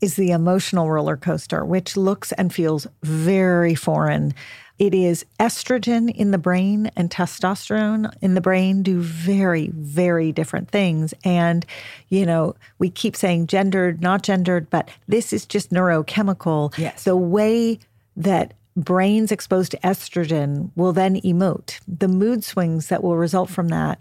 is 0.00 0.16
the 0.16 0.30
emotional 0.30 0.90
roller 0.90 1.16
coaster, 1.16 1.64
which 1.64 1.96
looks 1.96 2.32
and 2.32 2.52
feels 2.52 2.86
very 3.02 3.74
foreign. 3.74 4.34
It 4.78 4.94
is 4.94 5.26
estrogen 5.40 6.08
in 6.14 6.30
the 6.30 6.38
brain 6.38 6.90
and 6.96 7.10
testosterone 7.10 8.12
in 8.20 8.34
the 8.34 8.40
brain 8.40 8.84
do 8.84 9.00
very, 9.00 9.70
very 9.74 10.30
different 10.30 10.70
things. 10.70 11.12
And, 11.24 11.66
you 12.08 12.24
know, 12.24 12.54
we 12.78 12.88
keep 12.90 13.16
saying 13.16 13.48
gendered, 13.48 14.00
not 14.00 14.22
gendered, 14.22 14.70
but 14.70 14.88
this 15.08 15.32
is 15.32 15.46
just 15.46 15.70
neurochemical. 15.70 16.76
Yes. 16.78 17.02
The 17.02 17.16
way 17.16 17.80
that 18.18 18.52
brains 18.76 19.32
exposed 19.32 19.70
to 19.70 19.78
estrogen 19.78 20.70
will 20.76 20.92
then 20.92 21.20
emote. 21.22 21.80
The 21.88 22.08
mood 22.08 22.44
swings 22.44 22.88
that 22.88 23.02
will 23.02 23.16
result 23.16 23.48
from 23.48 23.68
that 23.68 23.98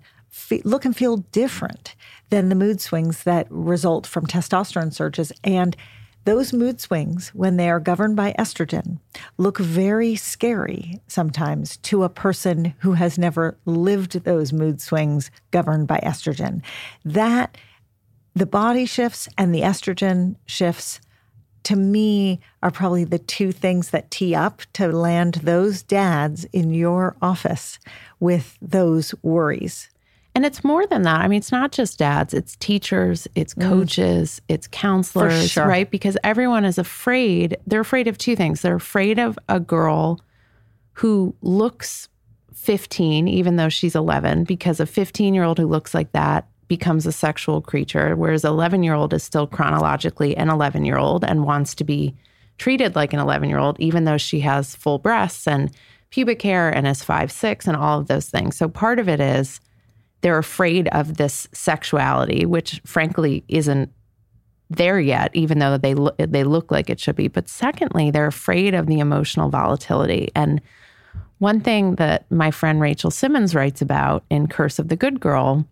look 0.64 0.86
and 0.86 0.96
feel 0.96 1.18
different 1.18 1.96
than 2.30 2.50
the 2.50 2.56
mood 2.56 2.82
swings 2.82 3.24
that 3.24 3.48
result 3.50 4.06
from 4.06 4.28
testosterone 4.28 4.94
surges. 4.94 5.32
And 5.44 5.76
those 6.26 6.52
mood 6.52 6.82
swings, 6.82 7.30
when 7.30 7.56
they 7.56 7.70
are 7.70 7.80
governed 7.80 8.18
by 8.18 8.36
estrogen, 8.38 9.00
look 9.38 9.58
very 9.58 10.16
scary 10.16 11.02
sometimes 11.08 11.78
to 11.78 12.04
a 12.04 12.10
person 12.10 12.74
who 12.80 12.94
has 12.94 13.18
never 13.18 13.58
lived 13.66 14.12
those 14.26 14.52
mood 14.52 14.82
swings 14.82 15.32
governed 15.52 15.88
by 15.88 16.00
estrogen. 16.04 16.62
That 17.06 17.58
the 18.36 18.46
body 18.46 18.86
shifts 18.86 19.30
and 19.38 19.56
the 19.56 19.62
estrogen 19.62 20.36
shifts 20.46 21.00
to 21.68 21.76
me 21.76 22.40
are 22.64 22.72
probably 22.72 23.04
the 23.04 23.20
two 23.20 23.52
things 23.52 23.90
that 23.90 24.10
tee 24.10 24.34
up 24.34 24.62
to 24.72 24.88
land 24.88 25.34
those 25.44 25.84
dads 25.84 26.46
in 26.54 26.74
your 26.74 27.18
office 27.22 27.78
with 28.22 28.58
those 28.62 29.14
worries. 29.22 29.90
And 30.34 30.46
it's 30.46 30.64
more 30.64 30.88
than 30.88 31.02
that. 31.02 31.20
I 31.20 31.28
mean, 31.28 31.40
it's 31.40 31.52
not 31.52 31.74
just 31.74 32.00
dads, 32.00 32.34
it's 32.34 32.56
teachers, 32.56 33.28
it's 33.36 33.54
mm. 33.54 33.68
coaches, 33.68 34.40
mm. 34.40 34.54
it's 34.54 34.68
counselors, 34.68 35.52
sure. 35.52 35.68
right? 35.68 35.92
Because 35.92 36.18
everyone 36.24 36.64
is 36.64 36.78
afraid. 36.78 37.58
They're 37.68 37.82
afraid 37.82 38.08
of 38.08 38.18
two 38.18 38.38
things. 38.38 38.62
They're 38.62 38.76
afraid 38.76 39.20
of 39.20 39.38
a 39.50 39.60
girl 39.60 40.22
who 40.94 41.36
looks 41.42 42.08
15, 42.54 43.28
even 43.28 43.58
though 43.58 43.68
she's 43.68 43.94
11, 43.94 44.46
because 44.46 44.80
a 44.80 44.86
15 44.86 45.34
year 45.34 45.44
old 45.44 45.58
who 45.58 45.68
looks 45.68 45.94
like 45.94 46.14
that 46.14 46.48
becomes 46.68 47.06
a 47.06 47.12
sexual 47.12 47.62
creature, 47.62 48.16
whereas 48.16 48.44
11 48.44 48.84
year 48.84 48.94
old 48.94 49.14
is 49.14 49.24
still 49.24 49.48
chronologically 49.48 50.36
an 50.36 50.50
11 50.50 50.86
year 50.86 50.98
old 50.98 51.24
and 51.24 51.46
wants 51.46 51.74
to 51.76 51.84
be 51.84 52.16
treated 52.58 52.96
like 52.96 53.14
an 53.14 53.20
11 53.20 53.50
year 53.50 53.60
old, 53.60 53.80
even 53.80 54.04
though 54.04 54.18
she 54.18 54.40
has 54.42 54.76
full 54.76 55.00
breasts 55.00 55.48
and 55.48 55.72
pubic 56.10 56.42
hair 56.42 56.70
and 56.70 56.88
is 56.88 57.04
five, 57.04 57.32
six, 57.32 57.68
and 57.68 57.78
all 57.78 58.00
of 58.00 58.08
those 58.08 58.30
things. 58.30 58.58
So 58.58 58.68
part 58.68 59.00
of 59.00 59.10
it 59.10 59.20
is 59.20 59.60
they're 60.22 60.38
afraid 60.38 60.88
of 60.90 61.18
this 61.18 61.48
sexuality, 61.52 62.46
which 62.46 62.82
frankly 62.86 63.44
isn't 63.48 63.92
there 64.70 65.00
yet, 65.00 65.32
even 65.34 65.60
though 65.60 65.78
they 65.78 65.94
lo- 65.94 66.16
they 66.18 66.44
look 66.44 66.72
like 66.72 66.90
it 66.90 67.00
should 67.00 67.16
be. 67.16 67.28
But 67.28 67.48
secondly, 67.48 68.12
they're 68.12 68.28
afraid 68.28 68.74
of 68.74 68.88
the 68.88 69.00
emotional 69.00 69.50
volatility. 69.50 70.30
And 70.36 70.62
one 71.38 71.62
thing 71.62 71.96
that 71.96 72.30
my 72.32 72.52
friend 72.52 72.82
Rachel 72.82 73.12
Simmons 73.12 73.54
writes 73.54 73.82
about 73.82 74.26
in 74.30 74.48
Curse 74.48 74.80
of 74.80 74.90
the 74.90 74.96
Good 74.96 75.20
Girl 75.20 75.66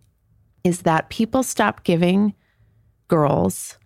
is 0.66 0.82
that 0.82 1.08
people 1.10 1.44
stop 1.44 1.84
giving 1.84 2.34
girls 3.06 3.78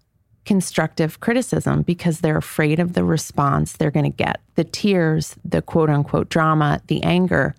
constructive 0.46 1.20
criticism 1.20 1.82
because 1.82 2.20
they're 2.20 2.38
afraid 2.38 2.80
of 2.80 2.94
the 2.94 3.04
response 3.04 3.74
they're 3.74 3.90
going 3.90 4.10
to 4.10 4.16
get 4.16 4.40
the 4.54 4.64
tears, 4.64 5.36
the 5.44 5.60
quote 5.60 5.90
unquote 5.90 6.30
drama, 6.30 6.80
the 6.86 7.02
anger. 7.02 7.54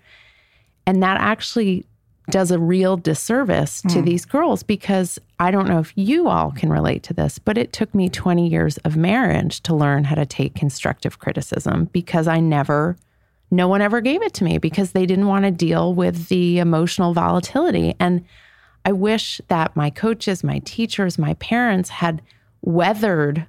And 0.88 1.04
that 1.04 1.22
actually 1.22 1.86
does 2.32 2.50
a 2.50 2.58
real 2.58 2.98
disservice 2.98 3.84
to 3.84 4.00
mm. 4.00 4.06
these 4.06 4.26
girls 4.26 4.64
because 4.64 5.20
I 5.40 5.52
don't 5.52 5.68
know 5.68 5.78
if 5.78 5.94
you 5.96 6.28
all 6.28 6.52
can 6.52 6.72
relate 6.72 7.04
to 7.04 7.14
this, 7.14 7.38
but 7.38 7.60
it 7.60 7.74
took 7.74 7.94
me 7.94 8.10
20 8.10 8.48
years 8.48 8.78
of 8.80 8.98
marriage 8.98 9.62
to 9.64 9.76
learn 9.76 10.04
how 10.06 10.16
to 10.16 10.26
take 10.26 10.56
constructive 10.56 11.20
criticism 11.20 11.90
because 11.94 12.28
I 12.28 12.40
never, 12.40 12.98
no 13.52 13.68
one 13.68 13.82
ever 13.84 14.02
gave 14.02 14.24
it 14.24 14.34
to 14.36 14.44
me 14.44 14.58
because 14.58 14.94
they 14.94 15.06
didn't 15.06 15.28
want 15.28 15.46
to 15.46 15.52
deal 15.52 15.94
with 15.94 16.30
the 16.30 16.58
emotional 16.58 17.14
volatility. 17.14 17.96
And 18.00 18.26
I 18.86 18.92
wish 18.92 19.40
that 19.48 19.76
my 19.76 19.90
coaches, 19.90 20.44
my 20.44 20.60
teachers, 20.60 21.18
my 21.18 21.36
parents 21.36 21.90
had 21.90 22.22
weathered 22.62 23.46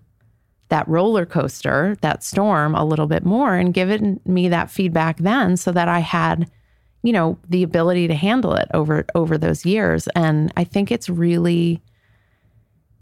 that 0.69 0.89
roller 0.89 1.27
coaster, 1.27 1.97
that 2.01 2.23
storm 2.23 2.75
a 2.75 2.85
little 2.85 3.07
bit 3.07 3.25
more 3.25 3.55
and 3.55 3.75
given 3.75 4.21
me 4.25 4.49
that 4.49 4.71
feedback 4.71 5.19
then 5.19 5.57
so 5.57 5.71
that 5.73 5.89
I 5.89 5.99
had, 5.99 6.51
you 7.03 7.13
know, 7.13 7.39
the 7.49 7.63
ability 7.63 8.09
to 8.09 8.15
handle 8.15 8.55
it 8.55 8.69
over 8.73 9.05
over 9.15 9.37
those 9.37 9.67
years. 9.67 10.09
And 10.15 10.53
I 10.57 10.65
think 10.65 10.91
it's 10.91 11.09
really 11.09 11.83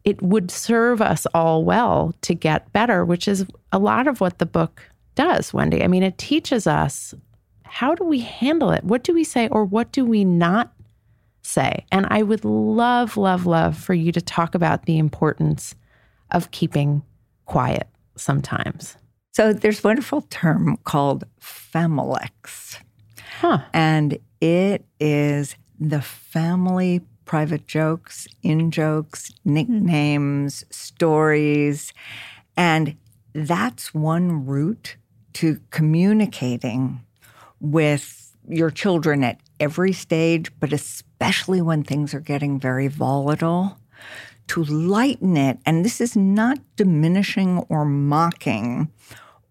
it 0.05 0.21
would 0.23 0.51
serve 0.51 1.01
us 1.01 1.27
all 1.35 1.65
well 1.65 2.15
to 2.23 2.35
get 2.35 2.73
better, 2.73 3.05
which 3.05 3.29
is 3.29 3.47
a 3.71 3.79
lot 3.79 4.09
of 4.09 4.21
what 4.21 4.39
the 4.39 4.47
book 4.47 4.83
does, 5.15 5.53
Wendy. 5.53 5.85
I 5.85 5.89
mean, 5.89 6.03
it 6.03 6.19
teaches 6.19 6.67
us 6.67 7.15
how 7.65 7.95
do 7.95 8.05
we 8.05 8.21
handle 8.21 8.71
it? 8.71 8.83
What 8.83 9.05
do 9.05 9.15
we 9.15 9.23
say 9.23 9.47
or 9.49 9.65
what 9.65 9.93
do 9.93 10.05
we 10.05 10.25
not 10.25 10.73
say. 11.43 11.85
And 11.91 12.07
I 12.11 12.23
would 12.23 12.45
love, 12.45 13.17
love, 13.17 13.47
love 13.47 13.77
for 13.77 13.95
you 13.95 14.13
to 14.13 14.21
talk 14.21 14.55
about 14.55 14.87
the 14.87 14.99
importance 14.99 15.75
of 16.31 16.51
keeping 16.51 17.03
quiet 17.47 17.89
sometimes. 18.17 18.97
So 19.33 19.53
there's 19.53 19.85
a 19.85 19.89
wonderful 19.89 20.23
term 20.23 20.77
called 20.85 21.25
Familect. 21.41 22.79
Huh. 23.41 23.61
And 23.73 24.19
it 24.41 24.85
is 24.99 25.57
the 25.79 26.03
family 26.03 27.01
private 27.25 27.67
jokes, 27.67 28.27
in 28.43 28.71
jokes, 28.71 29.31
nicknames, 29.45 30.65
stories. 30.71 31.93
And 32.57 32.97
that's 33.33 33.95
one 33.95 34.45
route 34.47 34.97
to 35.35 35.61
communicating 35.71 37.01
with 37.61 38.37
your 38.49 38.71
children 38.71 39.23
at 39.23 39.39
every 39.61 39.93
stage, 39.93 40.51
but 40.59 40.73
especially 40.73 41.10
when 41.21 41.83
things 41.83 42.15
are 42.15 42.21
getting 42.21 42.59
very 42.59 42.89
volatile, 42.89 43.79
to 44.49 44.65
lighten 44.65 45.37
it. 45.37 45.59
And 45.65 45.85
this 45.85 46.01
is 46.01 46.17
not 46.17 46.59
diminishing 46.77 47.59
or 47.69 47.85
mocking 47.85 48.91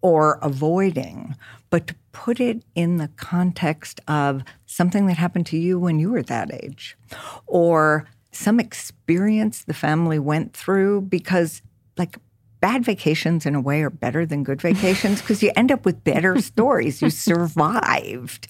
or 0.02 0.40
avoiding, 0.42 1.36
but 1.70 1.88
to 1.88 1.96
put 2.12 2.40
it 2.40 2.64
in 2.76 2.98
the 2.98 3.10
context 3.16 4.02
of 4.08 4.44
something 4.66 5.08
that 5.08 5.18
happened 5.18 5.46
to 5.46 5.58
you 5.58 5.80
when 5.80 6.00
you 6.00 6.12
were 6.12 6.24
that 6.24 6.54
age 6.54 6.98
or 7.46 8.06
some 8.32 8.60
experience 8.60 9.64
the 9.64 9.74
family 9.74 10.20
went 10.20 10.54
through 10.54 11.02
because, 11.02 11.62
like, 11.98 12.18
bad 12.62 12.84
vacations 12.84 13.46
in 13.46 13.56
a 13.56 13.62
way 13.62 13.82
are 13.82 13.90
better 13.90 14.26
than 14.26 14.44
good 14.44 14.62
vacations 14.62 15.22
because 15.22 15.42
you 15.42 15.52
end 15.56 15.72
up 15.72 15.86
with 15.86 16.04
better 16.04 16.40
stories. 16.42 17.02
You 17.02 17.10
survived. 17.10 18.48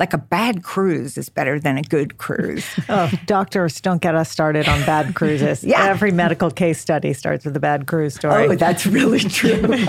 Like 0.00 0.12
a 0.12 0.18
bad 0.18 0.64
cruise 0.64 1.16
is 1.16 1.28
better 1.28 1.60
than 1.60 1.78
a 1.78 1.82
good 1.82 2.18
cruise. 2.18 2.66
Oh, 2.88 3.08
doctors, 3.26 3.80
don't 3.80 4.02
get 4.02 4.16
us 4.16 4.28
started 4.28 4.68
on 4.68 4.84
bad 4.84 5.14
cruises. 5.14 5.62
Yeah. 5.62 5.84
Every 5.84 6.10
medical 6.10 6.50
case 6.50 6.80
study 6.80 7.12
starts 7.12 7.44
with 7.44 7.56
a 7.56 7.60
bad 7.60 7.86
cruise 7.86 8.16
story. 8.16 8.48
Oh, 8.48 8.56
that's 8.56 8.84
really 8.84 9.20
true. 9.20 9.84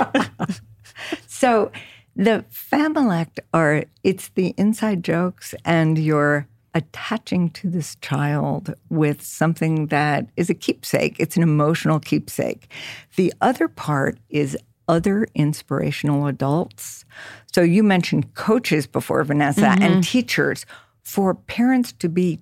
so 1.25 1.71
the 2.15 2.45
Familect 2.51 3.39
are 3.53 3.85
it's 4.03 4.29
the 4.29 4.53
inside 4.57 5.03
jokes 5.03 5.55
and 5.65 5.97
you're 5.97 6.47
attaching 6.73 7.49
to 7.51 7.69
this 7.69 7.95
child 7.97 8.73
with 8.89 9.21
something 9.21 9.87
that 9.87 10.27
is 10.37 10.49
a 10.49 10.53
keepsake. 10.53 11.15
It's 11.19 11.37
an 11.37 11.43
emotional 11.43 11.99
keepsake. 11.99 12.69
The 13.15 13.33
other 13.41 13.67
part 13.67 14.17
is 14.29 14.57
other 14.87 15.27
inspirational 15.35 16.27
adults. 16.27 17.05
So 17.53 17.61
you 17.61 17.83
mentioned 17.83 18.33
coaches 18.33 18.87
before, 18.87 19.23
Vanessa, 19.23 19.67
and 19.67 19.83
mm-hmm. 19.83 20.01
teachers. 20.01 20.65
For 21.03 21.33
parents 21.33 21.91
to 21.93 22.09
be 22.09 22.39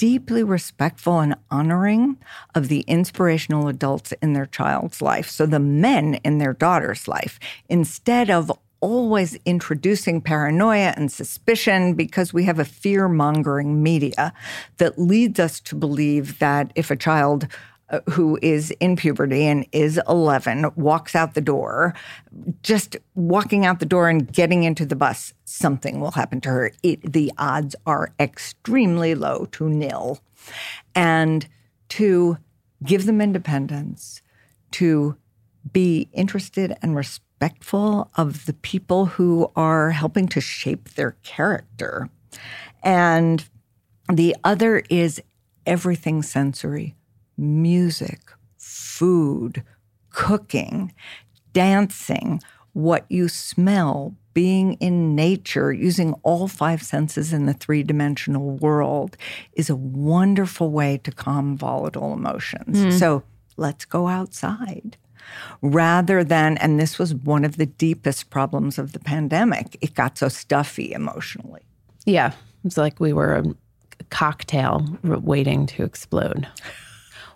deeply 0.00 0.42
respectful 0.42 1.20
and 1.20 1.34
honoring 1.50 2.16
of 2.54 2.68
the 2.68 2.80
inspirational 2.88 3.68
adults 3.68 4.12
in 4.22 4.32
their 4.32 4.46
child's 4.46 5.02
life. 5.02 5.28
So 5.28 5.44
the 5.44 5.60
men 5.60 6.14
in 6.24 6.38
their 6.38 6.54
daughter's 6.54 7.06
life, 7.06 7.38
instead 7.68 8.30
of 8.30 8.50
always 8.80 9.36
introducing 9.44 10.20
paranoia 10.20 10.94
and 10.96 11.12
suspicion 11.12 11.94
because 11.94 12.32
we 12.32 12.44
have 12.44 12.58
a 12.58 12.64
fear 12.64 13.08
mongering 13.08 13.82
media 13.82 14.32
that 14.78 14.98
leads 14.98 15.38
us 15.38 15.60
to 15.60 15.74
believe 15.74 16.38
that 16.38 16.72
if 16.74 16.90
a 16.90 16.96
child 16.96 17.46
uh, 17.90 18.00
who 18.10 18.38
is 18.40 18.70
in 18.78 18.96
puberty 18.96 19.44
and 19.44 19.66
is 19.72 20.00
11 20.08 20.70
walks 20.76 21.14
out 21.14 21.34
the 21.34 21.40
door, 21.40 21.92
just 22.62 22.96
walking 23.14 23.66
out 23.66 23.80
the 23.80 23.86
door 23.86 24.08
and 24.08 24.32
getting 24.32 24.62
into 24.62 24.86
the 24.86 24.96
bus, 24.96 25.34
something 25.44 26.00
will 26.00 26.12
happen 26.12 26.40
to 26.40 26.48
her. 26.48 26.72
It, 26.82 27.12
the 27.12 27.32
odds 27.36 27.74
are 27.86 28.12
extremely 28.20 29.14
low 29.14 29.46
to 29.52 29.68
nil. 29.68 30.20
And 30.94 31.48
to 31.90 32.38
give 32.84 33.06
them 33.06 33.20
independence, 33.20 34.22
to 34.72 35.16
be 35.72 36.08
interested 36.12 36.76
and 36.80 36.94
respectful 36.94 37.29
of 38.16 38.46
the 38.46 38.52
people 38.52 39.06
who 39.06 39.50
are 39.56 39.90
helping 39.90 40.28
to 40.28 40.40
shape 40.40 40.90
their 40.90 41.12
character. 41.22 42.08
And 42.82 43.44
the 44.12 44.36
other 44.44 44.82
is 44.90 45.22
everything 45.66 46.22
sensory 46.22 46.94
music, 47.36 48.20
food, 48.58 49.62
cooking, 50.10 50.92
dancing, 51.52 52.40
what 52.74 53.06
you 53.08 53.28
smell, 53.28 54.14
being 54.34 54.74
in 54.74 55.14
nature, 55.14 55.72
using 55.72 56.12
all 56.22 56.46
five 56.46 56.82
senses 56.82 57.32
in 57.32 57.46
the 57.46 57.54
three 57.54 57.82
dimensional 57.82 58.56
world 58.58 59.16
is 59.54 59.70
a 59.70 59.76
wonderful 59.76 60.70
way 60.70 60.98
to 60.98 61.10
calm 61.10 61.56
volatile 61.56 62.12
emotions. 62.12 62.82
Hmm. 62.82 62.90
So 62.90 63.22
let's 63.56 63.84
go 63.86 64.06
outside 64.06 64.98
rather 65.62 66.24
than, 66.24 66.56
and 66.58 66.78
this 66.78 66.98
was 66.98 67.14
one 67.14 67.44
of 67.44 67.56
the 67.56 67.66
deepest 67.66 68.30
problems 68.30 68.78
of 68.78 68.92
the 68.92 68.98
pandemic, 68.98 69.76
it 69.80 69.94
got 69.94 70.18
so 70.18 70.28
stuffy 70.28 70.92
emotionally. 70.92 71.62
Yeah. 72.06 72.32
It's 72.64 72.76
like 72.76 73.00
we 73.00 73.12
were 73.12 73.36
a 73.36 73.44
cocktail 74.10 74.86
waiting 75.02 75.66
to 75.66 75.82
explode. 75.84 76.46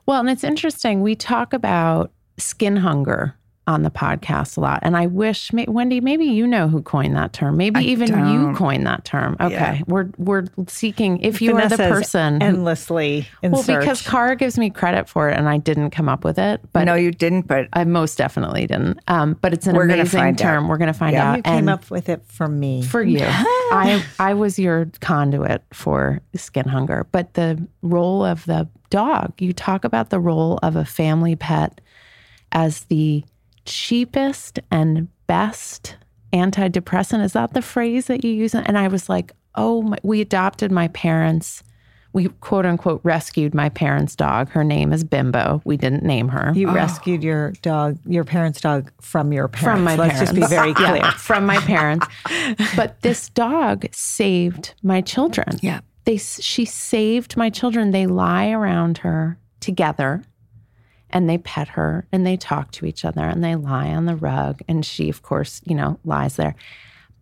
Well, 0.06 0.20
and 0.20 0.28
it's 0.28 0.44
interesting. 0.44 1.00
We 1.00 1.14
talk 1.14 1.52
about 1.52 2.12
skin 2.36 2.76
hunger 2.76 3.36
on 3.66 3.82
the 3.82 3.90
podcast 3.90 4.56
a 4.56 4.60
lot. 4.60 4.78
And 4.82 4.96
I 4.96 5.06
wish, 5.06 5.52
may, 5.52 5.64
Wendy, 5.66 6.00
maybe 6.00 6.26
you 6.26 6.46
know 6.46 6.68
who 6.68 6.82
coined 6.82 7.16
that 7.16 7.32
term. 7.32 7.56
Maybe 7.56 7.80
I 7.80 7.82
even 7.82 8.08
you 8.08 8.14
don't. 8.42 8.54
coined 8.54 8.86
that 8.86 9.04
term. 9.06 9.36
Okay. 9.40 9.54
Yeah. 9.54 9.80
We're 9.86 10.10
we're 10.18 10.44
seeking 10.68 11.18
if 11.20 11.40
you 11.40 11.56
are 11.56 11.68
the 11.68 11.76
person 11.78 12.42
endlessly 12.42 13.26
in 13.42 13.52
Well, 13.52 13.62
search. 13.62 13.80
because 13.80 14.02
Cara 14.02 14.36
gives 14.36 14.58
me 14.58 14.68
credit 14.70 15.08
for 15.08 15.30
it 15.30 15.38
and 15.38 15.48
I 15.48 15.56
didn't 15.58 15.90
come 15.90 16.08
up 16.10 16.24
with 16.24 16.38
it. 16.38 16.60
But 16.72 16.84
no, 16.84 16.94
you 16.94 17.10
didn't, 17.10 17.46
but 17.46 17.68
I 17.72 17.84
most 17.84 18.18
definitely 18.18 18.66
didn't. 18.66 18.98
Um, 19.08 19.34
but 19.40 19.52
it's 19.54 19.66
an 19.66 19.76
amazing 19.76 20.06
find 20.20 20.40
out. 20.42 20.44
term. 20.44 20.68
We're 20.68 20.76
going 20.78 20.92
to 20.92 20.98
find 20.98 21.14
Yeah. 21.14 21.30
out. 21.32 21.36
you 21.38 21.42
came 21.42 21.54
and 21.54 21.70
up 21.70 21.90
with 21.90 22.08
it 22.10 22.22
for 22.26 22.46
me. 22.48 22.82
for 22.82 23.02
you, 23.02 23.20
I 23.24 24.04
I 24.18 24.34
was 24.34 24.58
your 24.58 24.90
conduit 25.00 25.62
for 25.72 26.20
skin 26.34 26.68
hunger. 26.68 27.06
But 27.12 27.32
the 27.34 27.66
role 27.82 28.24
of 28.24 28.44
the 28.44 28.68
dog, 28.90 29.32
you 29.40 29.52
talk 29.54 29.84
about 29.84 30.10
the 30.10 30.20
role 30.20 30.58
of 30.62 30.76
a 30.76 30.84
family 30.84 31.34
pet 31.34 31.80
as 32.52 32.84
the 32.84 33.24
cheapest 33.64 34.58
and 34.70 35.08
best 35.26 35.96
antidepressant. 36.32 37.22
Is 37.24 37.32
that 37.32 37.54
the 37.54 37.62
phrase 37.62 38.06
that 38.06 38.24
you 38.24 38.32
use? 38.32 38.54
And 38.54 38.76
I 38.76 38.88
was 38.88 39.08
like, 39.08 39.32
oh, 39.54 39.82
my, 39.82 39.96
we 40.02 40.20
adopted 40.20 40.70
my 40.72 40.88
parents. 40.88 41.62
We 42.12 42.28
quote 42.28 42.64
unquote 42.64 43.00
rescued 43.02 43.54
my 43.54 43.68
parents' 43.70 44.14
dog. 44.14 44.48
Her 44.50 44.62
name 44.62 44.92
is 44.92 45.02
Bimbo. 45.02 45.60
We 45.64 45.76
didn't 45.76 46.04
name 46.04 46.28
her. 46.28 46.52
you 46.54 46.68
oh. 46.68 46.72
rescued 46.74 47.24
your 47.24 47.50
dog, 47.62 47.98
your 48.06 48.22
parents' 48.24 48.60
dog, 48.60 48.92
from 49.00 49.32
your 49.32 49.48
parents. 49.48 49.64
from 49.76 49.82
my 49.84 49.96
Let's 49.96 50.12
parents. 50.20 50.32
just 50.32 50.34
be 50.40 50.46
very 50.54 50.68
Yeah, 50.80 50.98
clear. 51.00 51.10
from 51.12 51.44
my 51.46 51.58
parents. 51.58 52.06
But 52.76 53.00
this 53.02 53.30
dog 53.30 53.86
saved 53.92 54.74
my 54.82 55.00
children. 55.00 55.58
yeah. 55.60 55.80
They 56.04 56.18
she 56.18 56.64
saved 56.66 57.36
my 57.36 57.48
children. 57.50 57.90
They 57.90 58.06
lie 58.06 58.50
around 58.50 58.98
her 58.98 59.38
together 59.60 60.22
and 61.14 61.30
they 61.30 61.38
pet 61.38 61.68
her 61.68 62.06
and 62.12 62.26
they 62.26 62.36
talk 62.36 62.70
to 62.72 62.84
each 62.84 63.04
other 63.04 63.22
and 63.22 63.42
they 63.42 63.54
lie 63.54 63.88
on 63.88 64.04
the 64.04 64.16
rug 64.16 64.60
and 64.68 64.84
she 64.84 65.08
of 65.08 65.22
course, 65.22 65.62
you 65.64 65.74
know, 65.74 65.98
lies 66.04 66.36
there. 66.36 66.54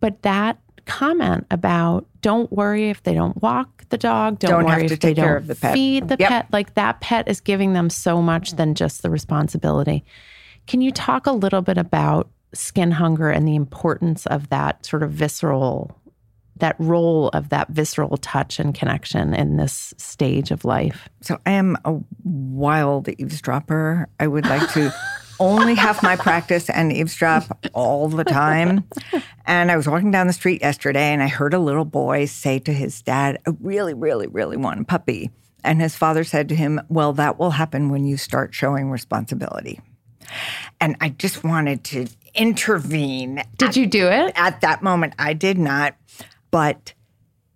But 0.01 0.23
that 0.23 0.57
comment 0.85 1.45
about 1.49 2.05
don't 2.21 2.51
worry 2.51 2.89
if 2.89 3.03
they 3.03 3.13
don't 3.13 3.41
walk 3.41 3.85
the 3.89 3.97
dog, 3.97 4.39
don't, 4.39 4.51
Don't 4.51 4.65
worry 4.65 4.87
to 4.87 4.93
if 4.95 4.99
they 4.99 5.09
take 5.09 5.15
care 5.15 5.27
don't 5.35 5.37
of 5.37 5.47
the 5.47 5.55
pet. 5.55 5.73
feed 5.73 6.07
the 6.09 6.17
Yep. 6.19 6.29
pet, 6.29 6.47
like 6.51 6.73
that 6.73 6.99
pet 6.99 7.27
is 7.29 7.39
giving 7.39 7.71
them 7.73 7.89
so 7.89 8.21
much 8.21 8.51
than 8.57 8.75
just 8.75 9.01
the 9.03 9.09
responsibility. 9.09 10.03
Can 10.67 10.81
you 10.81 10.91
talk 10.91 11.25
a 11.27 11.31
little 11.31 11.61
bit 11.61 11.77
about 11.77 12.29
skin 12.53 12.91
hunger 12.91 13.29
and 13.29 13.47
the 13.47 13.55
importance 13.55 14.25
of 14.27 14.49
that 14.49 14.85
sort 14.85 15.03
of 15.03 15.11
visceral, 15.11 15.97
that 16.57 16.75
role 16.79 17.29
of 17.29 17.49
that 17.49 17.69
visceral 17.69 18.17
touch 18.17 18.59
and 18.59 18.75
connection 18.75 19.33
in 19.33 19.57
this 19.57 19.93
stage 19.97 20.51
of 20.51 20.65
life? 20.65 21.09
So 21.21 21.39
I 21.45 21.51
am 21.51 21.77
a 21.85 21.99
wild 22.23 23.09
eavesdropper. 23.09 24.07
I 24.19 24.27
would 24.27 24.45
like 24.45 24.71
to 24.73 24.93
only 25.39 25.75
have 25.75 26.01
my 26.03 26.15
practice 26.15 26.69
and 26.69 26.93
eavesdrop 26.93 27.65
all 27.73 28.07
the 28.07 28.23
time. 28.23 28.83
And 29.45 29.71
I 29.71 29.77
was 29.77 29.87
walking 29.87 30.11
down 30.11 30.27
the 30.27 30.33
street 30.33 30.61
yesterday 30.61 31.11
and 31.11 31.21
I 31.23 31.27
heard 31.27 31.53
a 31.53 31.59
little 31.59 31.85
boy 31.85 32.25
say 32.25 32.59
to 32.59 32.71
his 32.73 33.01
dad, 33.01 33.39
I 33.47 33.51
really, 33.59 33.93
really, 33.93 34.27
really 34.27 34.57
want 34.57 34.79
a 34.79 34.83
puppy. 34.83 35.31
And 35.63 35.81
his 35.81 35.95
father 35.95 36.23
said 36.23 36.49
to 36.49 36.55
him, 36.55 36.81
Well, 36.89 37.13
that 37.13 37.39
will 37.39 37.51
happen 37.51 37.89
when 37.89 38.05
you 38.05 38.17
start 38.17 38.53
showing 38.53 38.89
responsibility. 38.91 39.79
And 40.79 40.95
I 41.01 41.09
just 41.09 41.43
wanted 41.43 41.83
to 41.85 42.07
intervene 42.35 43.43
Did 43.57 43.75
you 43.75 43.85
do 43.85 44.07
it? 44.07 44.33
at 44.35 44.61
that 44.61 44.81
moment, 44.81 45.13
I 45.19 45.33
did 45.33 45.57
not. 45.57 45.95
But 46.53 46.93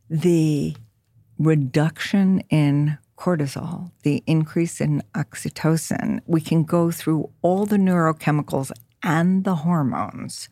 the 0.09 0.75
reduction 1.37 2.39
in 2.49 2.97
cortisol, 3.15 3.91
the 4.01 4.23
increase 4.25 4.81
in 4.81 5.03
oxytocin, 5.13 6.21
we 6.25 6.41
can 6.41 6.63
go 6.63 6.89
through 6.89 7.29
all 7.43 7.67
the 7.67 7.77
neurochemicals 7.77 8.71
and 9.03 9.43
the 9.43 9.53
hormones 9.53 10.49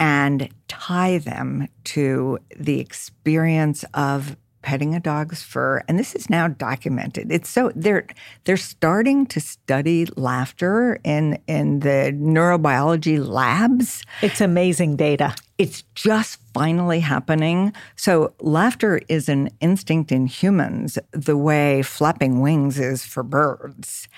and 0.00 0.48
tie 0.68 1.18
them 1.18 1.68
to 1.84 2.38
the 2.56 2.80
experience 2.80 3.84
of 3.92 4.38
petting 4.62 4.94
a 4.94 5.00
dog's 5.00 5.42
fur. 5.42 5.82
And 5.88 5.98
this 5.98 6.14
is 6.14 6.30
now 6.30 6.48
documented. 6.48 7.30
It's 7.30 7.50
so 7.50 7.70
they're 7.74 8.06
they're 8.44 8.56
starting 8.56 9.26
to 9.26 9.40
study 9.40 10.06
laughter 10.16 11.00
in 11.04 11.38
in 11.46 11.80
the 11.80 12.16
neurobiology 12.16 13.22
labs. 13.22 14.04
It's 14.22 14.40
amazing 14.40 14.96
data. 14.96 15.34
It's 15.58 15.82
just 15.94 16.38
finally 16.54 17.00
happening. 17.00 17.72
So, 17.96 18.32
laughter 18.40 19.00
is 19.08 19.28
an 19.28 19.50
instinct 19.60 20.12
in 20.12 20.26
humans, 20.26 20.98
the 21.10 21.36
way 21.36 21.82
flapping 21.82 22.40
wings 22.40 22.78
is 22.78 23.04
for 23.04 23.24
birds. 23.24 24.08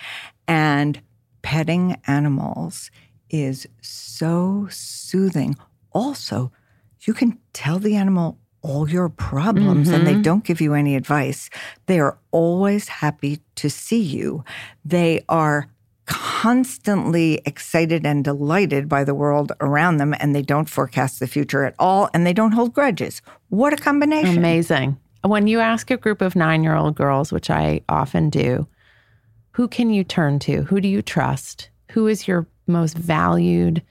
And 0.47 1.01
petting 1.41 1.99
animals 2.07 2.91
is 3.30 3.66
so 3.80 4.68
soothing. 4.70 5.57
Also, 5.93 6.53
you 7.03 7.14
can 7.14 7.38
tell 7.55 7.78
the 7.78 7.97
animal 7.97 8.38
all 8.62 8.91
your 8.91 9.09
problems 9.09 9.88
and 9.88 10.07
they 10.07 10.12
mm-hmm. 10.12 10.22
don't 10.22 10.45
give 10.45 10.61
you 10.61 10.74
any 10.74 10.95
advice. 10.95 11.49
They 11.86 11.99
are 11.99 12.18
always 12.30 12.88
happy 12.88 13.41
to 13.55 13.70
see 13.70 14.03
you. 14.03 14.45
They 14.84 15.22
are 15.28 15.70
constantly 16.11 17.41
excited 17.47 18.05
and 18.05 18.25
delighted 18.25 18.89
by 18.89 19.05
the 19.05 19.15
world 19.15 19.53
around 19.61 19.97
them 19.97 20.15
and 20.19 20.35
they 20.35 20.43
don't 20.43 20.69
forecast 20.69 21.21
the 21.21 21.27
future 21.27 21.65
at 21.65 21.75
all 21.79 22.11
and 22.13 22.27
they 22.27 22.33
don't 22.33 22.53
hold 22.53 22.75
grudges. 22.75 23.23
What 23.49 23.73
a 23.73 23.77
combination. 23.77 24.37
Amazing. 24.37 24.99
When 25.23 25.47
you 25.47 25.61
ask 25.61 25.91
a 25.91 25.97
group 25.97 26.21
of 26.21 26.35
nine 26.35 26.63
year 26.63 26.75
old 26.75 26.97
girls, 26.97 27.33
which 27.33 27.49
I 27.49 27.83
often 27.89 28.29
do, 28.29 28.67
who 29.53 29.69
can 29.69 29.91
you 29.91 30.05
turn 30.05 30.39
to? 30.41 30.63
Who 30.63 30.81
do 30.81 30.89
you 30.89 31.01
trust? 31.01 31.71
Who 31.93 32.07
is 32.07 32.27
your 32.27 32.47
most 32.67 32.97
valued 32.97 33.83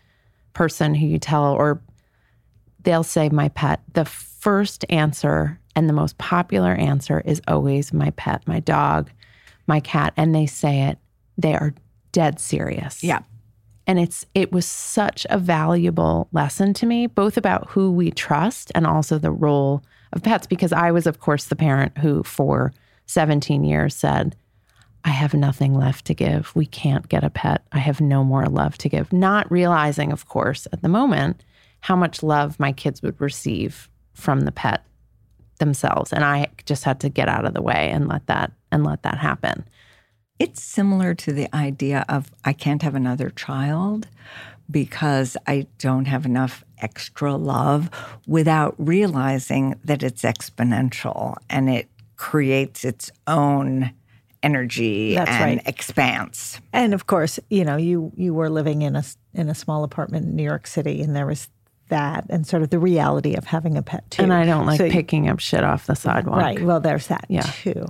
person 0.54 0.96
who 0.96 1.06
you 1.06 1.20
tell, 1.20 1.54
or 1.54 1.82
they'll 2.84 3.04
say, 3.04 3.30
my 3.30 3.50
pet. 3.50 3.82
The 3.94 4.06
first 4.06 4.86
answer 4.90 5.60
and 5.76 5.88
the 5.88 5.94
most 5.94 6.18
popular 6.18 6.74
answer 6.74 7.22
is 7.26 7.42
always 7.48 7.94
my 7.94 8.10
pet, 8.12 8.48
my 8.48 8.60
dog, 8.60 9.12
my 9.68 9.80
cat. 9.80 10.14
And 10.18 10.34
they 10.34 10.46
say 10.46 10.82
it, 10.84 10.98
they 11.38 11.54
are 11.54 11.74
dead 12.12 12.40
serious. 12.40 13.04
Yeah. 13.04 13.20
And 13.88 14.00
it's 14.00 14.26
it 14.36 14.52
was 14.52 14.66
such 14.66 15.26
a 15.30 15.38
valuable 15.38 16.28
lesson 16.32 16.74
to 16.76 16.86
me, 16.86 17.08
both 17.08 17.38
about 17.38 17.70
who 17.70 17.92
we 17.92 18.12
trust 18.12 18.72
and 18.76 18.86
also 18.86 19.18
the 19.18 19.32
role 19.32 19.84
of 20.14 20.24
pets, 20.24 20.48
because 20.48 20.72
I 20.72 20.92
was, 20.92 21.08
of 21.08 21.20
course, 21.20 21.46
the 21.46 21.56
parent 21.56 21.98
who 21.98 22.24
for 22.24 22.74
17 23.08 23.64
years 23.64 23.96
said, 23.96 24.36
I 25.06 25.10
have 25.10 25.34
nothing 25.34 25.74
left 25.74 26.06
to 26.06 26.14
give. 26.14 26.52
We 26.56 26.66
can't 26.66 27.08
get 27.10 27.24
a 27.24 27.30
pet. 27.30 27.64
I 27.72 27.80
have 27.80 28.02
no 28.02 28.24
more 28.24 28.46
love 28.46 28.78
to 28.80 28.90
give. 28.90 29.12
Not 29.14 29.52
realizing, 29.52 30.12
of 30.12 30.28
course, 30.28 30.68
at 30.74 30.82
the 30.82 30.90
moment, 30.90 31.44
how 31.82 31.96
much 31.96 32.22
love 32.22 32.60
my 32.60 32.72
kids 32.72 33.02
would 33.02 33.20
receive 33.20 33.90
from 34.14 34.42
the 34.42 34.52
pet 34.52 34.86
themselves. 35.60 36.12
And 36.12 36.26
I 36.26 36.48
just 36.66 36.84
had 36.84 37.00
to 37.02 37.10
get 37.10 37.30
out 37.30 37.46
of 37.46 37.54
the 37.54 37.62
way 37.62 37.90
and 37.92 38.08
let 38.08 38.28
that 38.28 38.52
and 38.72 38.84
let 38.84 39.04
that 39.04 39.18
happen. 39.18 39.66
It's 40.40 40.64
similar 40.64 41.14
to 41.16 41.34
the 41.34 41.54
idea 41.54 42.06
of 42.08 42.32
I 42.46 42.54
can't 42.54 42.82
have 42.82 42.96
another 42.96 43.30
child 43.30 44.08
because 44.72 45.36
I 45.46 45.68
don't 45.78 46.06
have 46.06 46.26
enough 46.26 46.64
extra 46.78 47.36
love 47.36 47.90
without 48.26 48.76
realizing 48.78 49.76
that 49.84 50.02
it's 50.02 50.22
exponential 50.22 51.36
and 51.50 51.70
it 51.70 51.90
creates 52.16 52.86
its 52.86 53.12
own 53.28 53.92
energy 54.42 55.16
That's 55.16 55.30
and 55.30 55.58
right. 55.58 55.68
expanse. 55.68 56.60
And 56.72 56.94
of 56.94 57.08
course, 57.08 57.40
you 57.50 57.66
know, 57.66 57.76
you 57.76 58.12
you 58.16 58.34
were 58.34 58.50
living 58.50 58.82
in 58.82 58.96
a 58.96 59.04
in 59.34 59.50
a 59.50 59.56
small 59.56 59.84
apartment 59.84 60.26
in 60.26 60.36
New 60.36 60.44
York 60.44 60.68
City, 60.68 61.02
and 61.02 61.16
there 61.16 61.26
was 61.26 61.50
that, 61.90 62.26
and 62.30 62.48
sort 62.48 62.64
of 62.64 62.70
the 62.70 62.80
reality 62.80 63.36
of 63.36 63.44
having 63.46 63.78
a 63.78 63.82
pet 63.84 64.10
too. 64.10 64.24
And 64.24 64.34
I 64.34 64.46
don't 64.46 64.66
like 64.66 64.78
So- 64.80 64.90
picking 64.90 65.28
up 65.30 65.40
shit 65.40 65.64
off 65.64 65.86
the 65.88 65.96
sidewalk. 65.96 66.38
Right. 66.40 66.62
Well, 66.64 66.80
there's 66.80 67.08
that 67.08 67.26
Yeah. 67.30 67.42
too. 67.42 67.86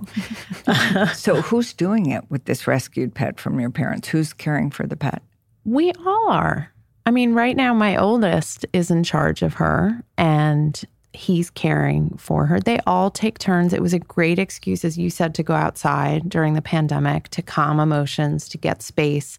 So 1.13 1.41
who's 1.41 1.73
doing 1.73 2.07
it 2.07 2.23
with 2.29 2.45
this 2.45 2.67
rescued 2.67 3.13
pet 3.15 3.39
from 3.39 3.59
your 3.59 3.69
parents? 3.69 4.07
Who's 4.07 4.33
caring 4.33 4.69
for 4.71 4.85
the 4.87 4.95
pet? 4.95 5.21
We 5.65 5.91
all 6.05 6.29
are. 6.29 6.71
I 7.05 7.11
mean, 7.11 7.33
right 7.33 7.55
now, 7.55 7.73
my 7.73 7.97
oldest 7.97 8.65
is 8.73 8.91
in 8.91 9.03
charge 9.03 9.41
of 9.41 9.55
her 9.55 10.03
and 10.17 10.81
he's 11.13 11.49
caring 11.49 12.15
for 12.17 12.45
her. 12.45 12.59
They 12.59 12.79
all 12.85 13.09
take 13.09 13.39
turns. 13.39 13.73
It 13.73 13.81
was 13.81 13.93
a 13.93 13.99
great 13.99 14.37
excuse, 14.37 14.85
as 14.85 14.97
you 14.97 15.09
said, 15.09 15.33
to 15.35 15.43
go 15.43 15.53
outside 15.55 16.29
during 16.29 16.53
the 16.53 16.61
pandemic, 16.61 17.29
to 17.29 17.41
calm 17.41 17.79
emotions, 17.79 18.47
to 18.49 18.57
get 18.57 18.81
space, 18.83 19.37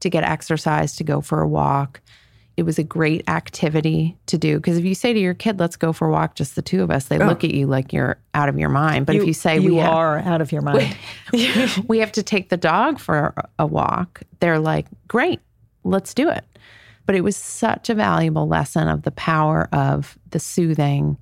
to 0.00 0.10
get 0.10 0.24
exercise, 0.24 0.96
to 0.96 1.04
go 1.04 1.20
for 1.20 1.40
a 1.40 1.48
walk. 1.48 2.00
It 2.56 2.64
was 2.64 2.78
a 2.78 2.82
great 2.82 3.28
activity 3.28 4.16
to 4.26 4.36
do 4.36 4.56
because 4.58 4.76
if 4.76 4.84
you 4.84 4.94
say 4.94 5.12
to 5.12 5.18
your 5.18 5.34
kid, 5.34 5.58
let's 5.58 5.76
go 5.76 5.92
for 5.92 6.08
a 6.08 6.10
walk, 6.10 6.34
just 6.34 6.54
the 6.54 6.62
two 6.62 6.82
of 6.82 6.90
us, 6.90 7.06
they 7.06 7.18
oh. 7.18 7.26
look 7.26 7.44
at 7.44 7.52
you 7.52 7.66
like 7.66 7.92
you're 7.92 8.18
out 8.34 8.48
of 8.48 8.58
your 8.58 8.68
mind. 8.68 9.06
But 9.06 9.16
if 9.16 9.26
you 9.26 9.32
say, 9.32 9.58
you 9.58 9.74
we 9.74 9.76
have- 9.76 9.92
are 9.92 10.18
out 10.18 10.40
of 10.40 10.52
your 10.52 10.62
mind, 10.62 10.96
we 11.88 11.98
have 11.98 12.12
to 12.12 12.22
take 12.22 12.50
the 12.50 12.56
dog 12.56 12.98
for 12.98 13.34
a 13.58 13.66
walk, 13.66 14.22
they're 14.40 14.58
like, 14.58 14.86
great, 15.08 15.40
let's 15.84 16.12
do 16.12 16.28
it. 16.28 16.44
But 17.06 17.14
it 17.14 17.22
was 17.22 17.36
such 17.36 17.90
a 17.90 17.94
valuable 17.94 18.46
lesson 18.46 18.88
of 18.88 19.02
the 19.02 19.10
power 19.10 19.68
of 19.72 20.18
the 20.30 20.38
soothing, 20.38 21.16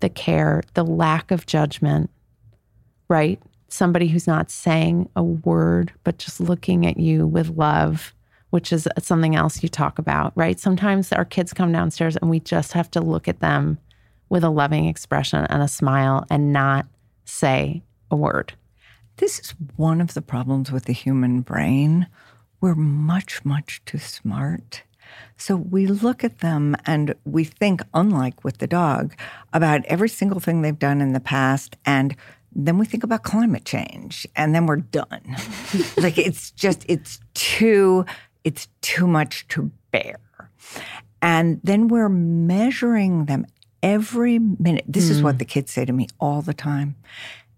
the 0.00 0.08
care, 0.08 0.62
the 0.74 0.84
lack 0.84 1.30
of 1.30 1.46
judgment, 1.46 2.10
right? 3.08 3.40
Somebody 3.68 4.08
who's 4.08 4.26
not 4.26 4.50
saying 4.50 5.08
a 5.14 5.22
word, 5.22 5.92
but 6.04 6.18
just 6.18 6.40
looking 6.40 6.86
at 6.86 6.98
you 6.98 7.26
with 7.26 7.50
love, 7.50 8.12
which 8.50 8.72
is 8.72 8.88
something 8.98 9.34
else 9.34 9.62
you 9.62 9.68
talk 9.68 9.98
about, 9.98 10.32
right? 10.34 10.58
Sometimes 10.58 11.12
our 11.12 11.24
kids 11.24 11.52
come 11.52 11.72
downstairs 11.72 12.16
and 12.16 12.30
we 12.30 12.40
just 12.40 12.72
have 12.72 12.90
to 12.92 13.00
look 13.00 13.28
at 13.28 13.40
them 13.40 13.78
with 14.28 14.44
a 14.44 14.50
loving 14.50 14.86
expression 14.86 15.44
and 15.46 15.62
a 15.62 15.68
smile 15.68 16.24
and 16.30 16.52
not 16.52 16.86
say 17.24 17.82
a 18.10 18.16
word. 18.16 18.54
This 19.16 19.38
is 19.38 19.54
one 19.76 20.00
of 20.00 20.14
the 20.14 20.22
problems 20.22 20.72
with 20.72 20.84
the 20.84 20.92
human 20.92 21.40
brain. 21.42 22.06
We're 22.60 22.74
much, 22.74 23.44
much 23.44 23.82
too 23.84 23.98
smart. 23.98 24.82
So 25.36 25.56
we 25.56 25.86
look 25.86 26.22
at 26.24 26.38
them 26.38 26.76
and 26.86 27.14
we 27.24 27.44
think, 27.44 27.82
unlike 27.94 28.44
with 28.44 28.58
the 28.58 28.66
dog, 28.66 29.14
about 29.52 29.84
every 29.86 30.08
single 30.08 30.40
thing 30.40 30.62
they've 30.62 30.78
done 30.78 31.00
in 31.00 31.12
the 31.12 31.20
past. 31.20 31.76
And 31.84 32.16
then 32.54 32.78
we 32.78 32.86
think 32.86 33.04
about 33.04 33.22
climate 33.22 33.64
change 33.64 34.26
and 34.36 34.54
then 34.54 34.66
we're 34.66 34.76
done. 34.76 35.36
like 35.96 36.18
it's 36.18 36.50
just, 36.52 36.84
it's 36.88 37.20
too, 37.34 38.04
it's 38.44 38.68
too 38.80 39.06
much 39.06 39.46
to 39.48 39.70
bear. 39.90 40.18
And 41.22 41.60
then 41.62 41.88
we're 41.88 42.08
measuring 42.08 43.26
them 43.26 43.46
every 43.82 44.38
minute. 44.38 44.84
This 44.86 45.10
is 45.10 45.22
what 45.22 45.38
the 45.38 45.44
kids 45.44 45.70
say 45.70 45.84
to 45.84 45.92
me 45.92 46.08
all 46.18 46.42
the 46.42 46.54
time. 46.54 46.96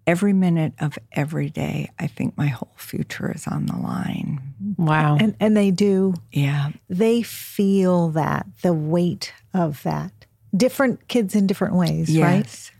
Every 0.04 0.32
minute 0.32 0.72
of 0.80 0.98
every 1.12 1.48
day, 1.48 1.90
I 1.96 2.08
think 2.08 2.36
my 2.36 2.48
whole 2.48 2.72
future 2.76 3.30
is 3.32 3.46
on 3.46 3.66
the 3.66 3.76
line. 3.76 4.40
Wow. 4.76 5.16
and 5.20 5.36
and 5.38 5.56
they 5.56 5.70
do. 5.70 6.14
Yeah. 6.32 6.70
They 6.88 7.22
feel 7.22 8.08
that 8.10 8.46
the 8.62 8.72
weight 8.72 9.32
of 9.54 9.82
that. 9.84 10.12
Different 10.54 11.06
kids 11.06 11.36
in 11.36 11.46
different 11.46 11.74
ways, 11.74 12.08
right? 12.18 12.38
Yes. 12.38 12.72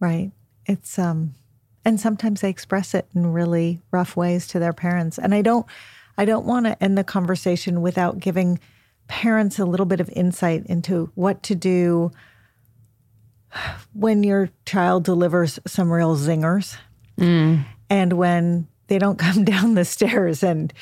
Right. 0.00 0.32
It's 0.66 0.98
um 0.98 1.34
and 1.82 1.98
sometimes 1.98 2.42
they 2.42 2.50
express 2.50 2.94
it 2.94 3.06
in 3.14 3.32
really 3.32 3.80
rough 3.90 4.14
ways 4.14 4.46
to 4.48 4.58
their 4.58 4.74
parents. 4.74 5.18
And 5.18 5.34
I 5.34 5.40
don't 5.40 5.66
I 6.18 6.24
don't 6.24 6.46
want 6.46 6.66
to 6.66 6.82
end 6.82 6.96
the 6.96 7.04
conversation 7.04 7.82
without 7.82 8.18
giving 8.18 8.58
parents 9.08 9.58
a 9.58 9.64
little 9.64 9.86
bit 9.86 10.00
of 10.00 10.10
insight 10.10 10.66
into 10.66 11.10
what 11.14 11.42
to 11.44 11.54
do 11.54 12.10
when 13.92 14.22
your 14.22 14.50
child 14.64 15.04
delivers 15.04 15.58
some 15.66 15.90
real 15.90 16.16
zingers 16.16 16.76
mm. 17.18 17.64
and 17.88 18.12
when 18.14 18.66
they 18.88 18.98
don't 18.98 19.18
come 19.26 19.44
down 19.44 19.74
the 19.74 19.84
stairs 19.84 20.42
and 20.42 20.72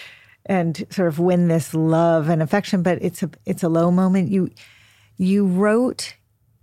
and 0.47 0.87
sort 0.91 1.09
of 1.09 1.19
win 1.19 1.49
this 1.49 1.73
love 1.73 2.29
and 2.29 2.43
affection. 2.43 2.83
But 2.83 3.03
it's 3.03 3.23
a 3.23 3.31
it's 3.47 3.63
a 3.63 3.69
low 3.69 3.91
moment. 3.91 4.31
You 4.31 4.51
you 5.17 5.47
wrote 5.47 6.15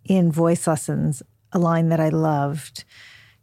in 0.05 0.32
voice 0.32 0.67
lessons 0.67 1.24
a 1.51 1.59
line 1.59 1.89
that 1.89 1.99
I 1.99 2.09
loved. 2.09 2.84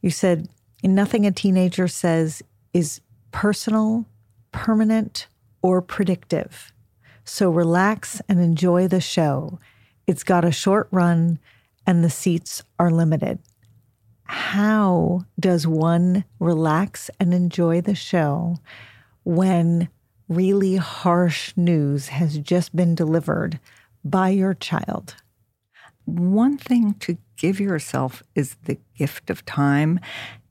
You 0.01 0.11
said, 0.11 0.49
Nothing 0.83 1.27
a 1.27 1.33
teenager 1.33 1.89
says 1.89 2.43
is 2.73 3.01
personal, 3.33 4.07
permanent, 4.59 5.29
or 5.63 5.81
predictive. 5.81 6.73
So 7.25 7.49
relax 7.49 8.21
and 8.29 8.41
enjoy 8.41 8.89
the 8.89 9.01
show. 9.01 9.61
It's 10.09 10.25
got 10.25 10.45
a 10.45 10.51
short 10.51 10.89
run 10.91 11.39
and 11.87 12.03
the 12.03 12.11
seats 12.11 12.65
are 12.77 12.91
limited. 12.91 13.39
How 14.25 15.21
does 15.39 15.65
one 15.65 16.25
relax 16.41 17.09
and 17.21 17.33
enjoy 17.33 17.83
the 17.83 17.95
show 17.95 18.57
when 19.23 19.89
really 20.29 20.75
harsh 20.75 21.53
news 21.57 22.09
has 22.09 22.39
just 22.39 22.75
been 22.75 22.97
delivered 22.97 23.61
by 24.05 24.31
your 24.31 24.55
child? 24.55 25.15
One 26.05 26.59
thing 26.59 26.95
to 26.95 27.17
give 27.37 27.61
yourself 27.61 28.25
is 28.35 28.57
the 28.65 28.79
gift 28.97 29.31
of 29.31 29.45
time. 29.47 30.01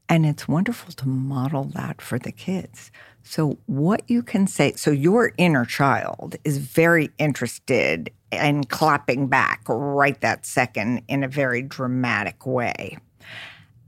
And 0.09 0.25
it's 0.25 0.47
wonderful 0.47 0.93
to 0.93 1.07
model 1.07 1.65
that 1.75 2.01
for 2.01 2.17
the 2.17 2.31
kids. 2.31 2.91
So, 3.29 3.57
what 3.65 4.03
you 4.07 4.23
can 4.23 4.47
say, 4.47 4.73
so 4.75 4.89
your 4.89 5.33
inner 5.37 5.65
child 5.65 6.37
is 6.45 6.59
very 6.59 7.11
interested 7.17 8.09
in 8.31 8.63
clapping 8.63 9.27
back 9.27 9.63
right 9.67 10.19
that 10.21 10.45
second 10.45 11.01
in 11.09 11.25
a 11.25 11.27
very 11.27 11.61
dramatic 11.61 12.45
way. 12.45 12.97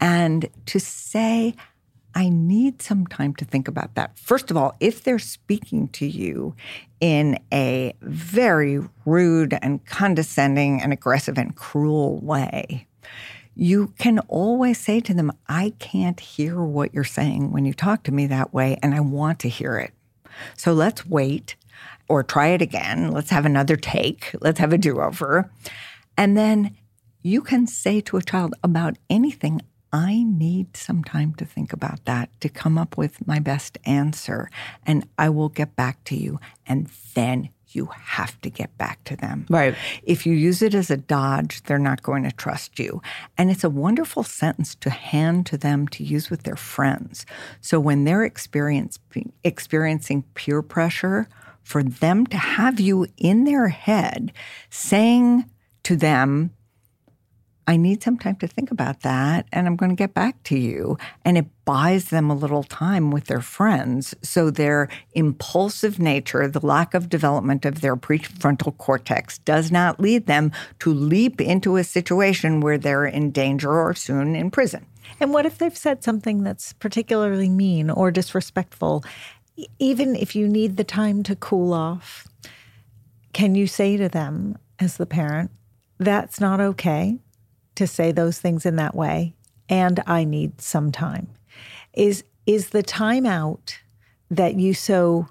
And 0.01 0.49
to 0.65 0.79
say, 0.79 1.55
I 2.13 2.27
need 2.27 2.81
some 2.81 3.07
time 3.07 3.33
to 3.35 3.45
think 3.45 3.69
about 3.69 3.95
that. 3.95 4.19
First 4.19 4.51
of 4.51 4.57
all, 4.57 4.75
if 4.81 5.05
they're 5.05 5.19
speaking 5.19 5.87
to 5.89 6.05
you 6.05 6.53
in 6.99 7.39
a 7.53 7.93
very 8.01 8.81
rude 9.05 9.57
and 9.61 9.85
condescending 9.85 10.81
and 10.81 10.91
aggressive 10.91 11.37
and 11.37 11.55
cruel 11.55 12.19
way, 12.19 12.87
you 13.59 13.93
can 13.97 14.19
always 14.29 14.77
say 14.77 15.01
to 15.01 15.13
them, 15.13 15.33
I 15.49 15.73
can't 15.79 16.17
hear 16.17 16.61
what 16.61 16.93
you're 16.93 17.03
saying 17.03 17.51
when 17.51 17.65
you 17.65 17.73
talk 17.73 18.03
to 18.03 18.11
me 18.13 18.25
that 18.27 18.53
way, 18.53 18.77
and 18.81 18.95
I 18.95 19.01
want 19.01 19.39
to 19.39 19.49
hear 19.49 19.77
it. 19.77 19.91
So 20.55 20.71
let's 20.71 21.05
wait 21.05 21.57
or 22.07 22.23
try 22.23 22.47
it 22.47 22.61
again. 22.61 23.11
Let's 23.11 23.31
have 23.31 23.45
another 23.45 23.75
take. 23.75 24.33
Let's 24.39 24.59
have 24.59 24.71
a 24.71 24.77
do 24.77 25.01
over. 25.01 25.51
And 26.17 26.37
then 26.37 26.77
you 27.21 27.41
can 27.41 27.67
say 27.67 27.99
to 28.01 28.15
a 28.15 28.21
child 28.21 28.53
about 28.63 28.95
anything, 29.09 29.61
I 29.91 30.23
need 30.23 30.77
some 30.77 31.03
time 31.03 31.33
to 31.33 31.43
think 31.43 31.73
about 31.73 32.05
that 32.05 32.29
to 32.39 32.47
come 32.47 32.77
up 32.77 32.97
with 32.97 33.27
my 33.27 33.39
best 33.39 33.77
answer. 33.83 34.49
And 34.85 35.05
I 35.17 35.27
will 35.27 35.49
get 35.49 35.75
back 35.75 36.05
to 36.05 36.15
you. 36.15 36.39
And 36.65 36.89
then 37.13 37.49
you 37.75 37.89
have 37.93 38.39
to 38.41 38.49
get 38.49 38.75
back 38.77 39.03
to 39.05 39.15
them. 39.15 39.45
Right. 39.49 39.75
If 40.03 40.25
you 40.25 40.33
use 40.33 40.61
it 40.61 40.73
as 40.73 40.89
a 40.89 40.97
dodge, 40.97 41.63
they're 41.63 41.79
not 41.79 42.03
going 42.03 42.23
to 42.23 42.31
trust 42.31 42.79
you. 42.79 43.01
And 43.37 43.51
it's 43.51 43.63
a 43.63 43.69
wonderful 43.69 44.23
sentence 44.23 44.75
to 44.75 44.89
hand 44.89 45.45
to 45.47 45.57
them 45.57 45.87
to 45.89 46.03
use 46.03 46.29
with 46.29 46.43
their 46.43 46.55
friends. 46.55 47.25
So 47.61 47.79
when 47.79 48.05
they're 48.05 48.23
experiencing 48.23 50.23
peer 50.33 50.61
pressure, 50.61 51.27
for 51.61 51.83
them 51.83 52.25
to 52.27 52.37
have 52.37 52.79
you 52.79 53.05
in 53.17 53.43
their 53.43 53.67
head 53.67 54.31
saying 54.71 55.45
to 55.83 55.95
them, 55.95 56.51
I 57.69 57.77
need 57.77 58.01
some 58.01 58.17
time 58.17 58.37
to 58.37 58.47
think 58.47 58.71
about 58.71 59.01
that 59.01 59.45
and 59.51 59.67
I'm 59.67 59.75
going 59.75 59.91
to 59.91 59.95
get 59.95 60.15
back 60.15 60.41
to 60.45 60.57
you. 60.57 60.97
And 61.23 61.37
it 61.37 61.45
buys 61.65 62.05
them 62.05 62.31
a 62.31 62.35
little 62.35 62.63
time 62.63 63.11
with 63.11 63.25
their 63.25 63.41
friends. 63.41 64.15
So 64.23 64.49
their 64.49 64.89
impulsive 65.13 65.99
nature, 65.99 66.47
the 66.47 66.65
lack 66.65 66.95
of 66.95 67.09
development 67.09 67.65
of 67.65 67.81
their 67.81 67.95
prefrontal 67.95 68.75
cortex, 68.79 69.37
does 69.37 69.71
not 69.71 69.99
lead 69.99 70.25
them 70.25 70.51
to 70.79 70.91
leap 70.91 71.39
into 71.39 71.77
a 71.77 71.83
situation 71.83 72.59
where 72.59 72.79
they're 72.79 73.05
in 73.05 73.29
danger 73.29 73.71
or 73.71 73.93
soon 73.93 74.35
in 74.35 74.49
prison. 74.49 74.87
And 75.19 75.31
what 75.31 75.45
if 75.45 75.59
they've 75.59 75.77
said 75.77 76.03
something 76.03 76.41
that's 76.41 76.73
particularly 76.73 77.49
mean 77.49 77.91
or 77.91 78.09
disrespectful? 78.09 79.03
Even 79.77 80.15
if 80.15 80.35
you 80.35 80.47
need 80.47 80.75
the 80.75 80.83
time 80.83 81.21
to 81.21 81.35
cool 81.35 81.73
off, 81.73 82.27
can 83.31 83.53
you 83.53 83.67
say 83.67 83.95
to 83.95 84.09
them 84.09 84.57
as 84.79 84.97
the 84.97 85.05
parent, 85.05 85.51
that's 85.99 86.39
not 86.39 86.59
okay? 86.59 87.19
To 87.79 87.87
say 87.87 88.11
those 88.11 88.39
things 88.39 88.65
in 88.65 88.75
that 88.75 88.93
way 88.93 89.33
and 89.69 90.03
I 90.05 90.25
need 90.25 90.59
some 90.59 90.91
time. 90.91 91.29
Is 91.93 92.23
is 92.45 92.69
the 92.69 92.83
timeout 92.83 93.77
that 94.29 94.55
you 94.55 94.73
so 94.73 95.27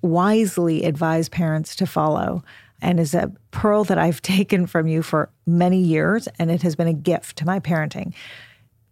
wisely 0.00 0.82
advise 0.82 1.28
parents 1.28 1.76
to 1.76 1.86
follow 1.86 2.42
and 2.80 2.98
is 2.98 3.14
a 3.14 3.30
pearl 3.52 3.84
that 3.84 3.98
I've 3.98 4.20
taken 4.36 4.66
from 4.66 4.88
you 4.88 5.00
for 5.00 5.30
many 5.46 5.78
years 5.78 6.26
and 6.40 6.50
it 6.50 6.62
has 6.62 6.74
been 6.74 6.88
a 6.88 6.92
gift 6.92 7.36
to 7.38 7.46
my 7.46 7.60
parenting. 7.60 8.12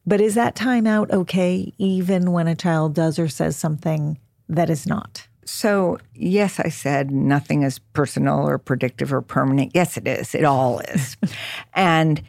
But 0.06 0.20
is 0.20 0.36
that 0.36 0.54
timeout 0.54 1.10
okay 1.10 1.72
even 1.78 2.30
when 2.30 2.46
a 2.46 2.54
child 2.54 2.94
does 2.94 3.18
or 3.18 3.28
says 3.28 3.56
something 3.56 4.18
that 4.48 4.70
is 4.70 4.86
not? 4.86 5.26
So, 5.44 5.98
yes, 6.14 6.60
I 6.60 6.68
said 6.68 7.10
nothing 7.10 7.64
is 7.64 7.80
personal 7.80 8.46
or 8.46 8.56
predictive 8.56 9.12
or 9.12 9.20
permanent. 9.20 9.72
Yes, 9.74 9.96
it 9.96 10.06
is. 10.06 10.32
It 10.32 10.44
all 10.44 10.78
is. 10.78 11.16
and 11.74 12.22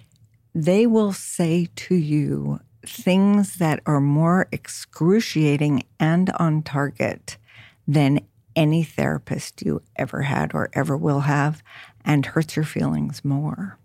they 0.53 0.85
will 0.85 1.13
say 1.13 1.67
to 1.75 1.95
you 1.95 2.59
things 2.85 3.57
that 3.57 3.79
are 3.85 4.01
more 4.01 4.47
excruciating 4.51 5.83
and 5.99 6.29
on 6.31 6.61
target 6.63 7.37
than 7.87 8.19
any 8.55 8.83
therapist 8.83 9.61
you 9.61 9.81
ever 9.95 10.23
had 10.23 10.53
or 10.53 10.69
ever 10.73 10.97
will 10.97 11.21
have 11.21 11.63
and 12.03 12.25
hurts 12.25 12.55
your 12.55 12.65
feelings 12.65 13.23
more. 13.23 13.77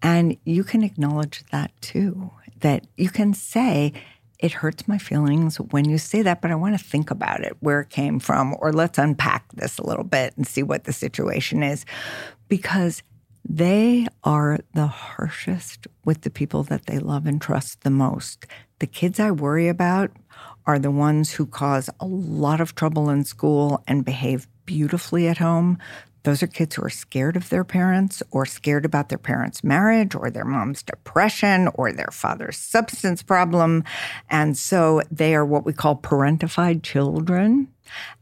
And 0.00 0.36
you 0.44 0.64
can 0.64 0.82
acknowledge 0.82 1.44
that 1.50 1.72
too, 1.80 2.30
that 2.60 2.86
you 2.96 3.10
can 3.10 3.34
say, 3.34 3.92
it 4.38 4.52
hurts 4.52 4.88
my 4.88 4.98
feelings 4.98 5.58
when 5.58 5.88
you 5.88 5.98
say 5.98 6.22
that, 6.22 6.42
but 6.42 6.50
I 6.50 6.56
want 6.56 6.76
to 6.76 6.84
think 6.84 7.12
about 7.12 7.42
it, 7.42 7.56
where 7.60 7.80
it 7.80 7.90
came 7.90 8.18
from, 8.18 8.56
or 8.58 8.72
let's 8.72 8.98
unpack 8.98 9.52
this 9.52 9.78
a 9.78 9.86
little 9.86 10.04
bit 10.04 10.36
and 10.36 10.46
see 10.46 10.64
what 10.64 10.82
the 10.82 10.92
situation 10.92 11.62
is. 11.62 11.84
Because 12.48 13.04
they 13.44 14.06
are 14.24 14.58
the 14.74 14.86
harshest 14.86 15.86
with 16.04 16.22
the 16.22 16.30
people 16.30 16.62
that 16.64 16.86
they 16.86 16.98
love 16.98 17.26
and 17.26 17.40
trust 17.40 17.82
the 17.82 17.90
most. 17.90 18.46
The 18.78 18.86
kids 18.86 19.18
I 19.18 19.30
worry 19.30 19.68
about 19.68 20.10
are 20.66 20.78
the 20.78 20.90
ones 20.90 21.32
who 21.32 21.46
cause 21.46 21.90
a 22.00 22.06
lot 22.06 22.60
of 22.60 22.74
trouble 22.74 23.10
in 23.10 23.24
school 23.24 23.82
and 23.86 24.04
behave 24.04 24.46
beautifully 24.64 25.26
at 25.28 25.38
home. 25.38 25.78
Those 26.24 26.42
are 26.42 26.46
kids 26.46 26.76
who 26.76 26.84
are 26.84 26.90
scared 26.90 27.36
of 27.36 27.48
their 27.48 27.64
parents 27.64 28.22
or 28.30 28.46
scared 28.46 28.84
about 28.84 29.08
their 29.08 29.18
parents' 29.18 29.64
marriage 29.64 30.14
or 30.14 30.30
their 30.30 30.44
mom's 30.44 30.84
depression 30.84 31.68
or 31.74 31.92
their 31.92 32.10
father's 32.12 32.56
substance 32.56 33.24
problem. 33.24 33.82
And 34.30 34.56
so 34.56 35.02
they 35.10 35.34
are 35.34 35.44
what 35.44 35.64
we 35.64 35.72
call 35.72 35.96
parentified 35.96 36.84
children. 36.84 37.68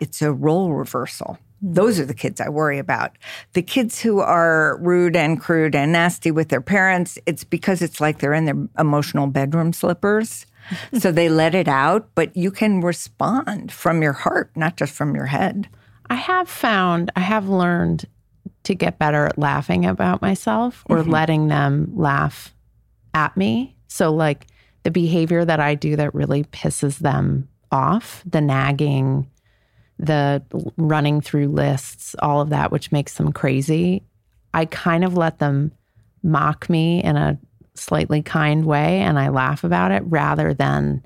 It's 0.00 0.22
a 0.22 0.32
role 0.32 0.72
reversal. 0.72 1.38
Those 1.62 1.98
are 1.98 2.06
the 2.06 2.14
kids 2.14 2.40
I 2.40 2.48
worry 2.48 2.78
about. 2.78 3.16
The 3.52 3.62
kids 3.62 4.00
who 4.00 4.20
are 4.20 4.78
rude 4.80 5.16
and 5.16 5.40
crude 5.40 5.74
and 5.74 5.92
nasty 5.92 6.30
with 6.30 6.48
their 6.48 6.60
parents, 6.60 7.18
it's 7.26 7.44
because 7.44 7.82
it's 7.82 8.00
like 8.00 8.18
they're 8.18 8.34
in 8.34 8.46
their 8.46 8.68
emotional 8.78 9.26
bedroom 9.26 9.72
slippers. 9.72 10.46
so 10.98 11.12
they 11.12 11.28
let 11.28 11.54
it 11.54 11.68
out, 11.68 12.08
but 12.14 12.34
you 12.36 12.50
can 12.50 12.80
respond 12.80 13.72
from 13.72 14.02
your 14.02 14.12
heart, 14.12 14.50
not 14.56 14.76
just 14.76 14.92
from 14.92 15.14
your 15.14 15.26
head. 15.26 15.68
I 16.08 16.14
have 16.14 16.48
found, 16.48 17.10
I 17.14 17.20
have 17.20 17.48
learned 17.48 18.06
to 18.64 18.74
get 18.74 18.98
better 18.98 19.26
at 19.26 19.38
laughing 19.38 19.86
about 19.86 20.22
myself 20.22 20.82
or 20.86 20.98
mm-hmm. 20.98 21.10
letting 21.10 21.48
them 21.48 21.92
laugh 21.94 22.54
at 23.14 23.36
me. 23.36 23.76
So, 23.88 24.12
like 24.12 24.46
the 24.82 24.90
behavior 24.90 25.44
that 25.44 25.60
I 25.60 25.74
do 25.74 25.96
that 25.96 26.14
really 26.14 26.44
pisses 26.44 26.98
them 26.98 27.48
off, 27.70 28.22
the 28.26 28.40
nagging, 28.40 29.30
the 30.00 30.42
running 30.76 31.20
through 31.20 31.48
lists, 31.48 32.16
all 32.20 32.40
of 32.40 32.50
that, 32.50 32.72
which 32.72 32.90
makes 32.90 33.14
them 33.14 33.32
crazy. 33.32 34.02
I 34.54 34.64
kind 34.64 35.04
of 35.04 35.16
let 35.16 35.38
them 35.38 35.72
mock 36.22 36.68
me 36.68 37.02
in 37.02 37.16
a 37.16 37.38
slightly 37.74 38.22
kind 38.22 38.64
way 38.64 38.98
and 38.98 39.18
I 39.18 39.28
laugh 39.28 39.62
about 39.62 39.92
it 39.92 40.02
rather 40.06 40.52
than 40.52 41.04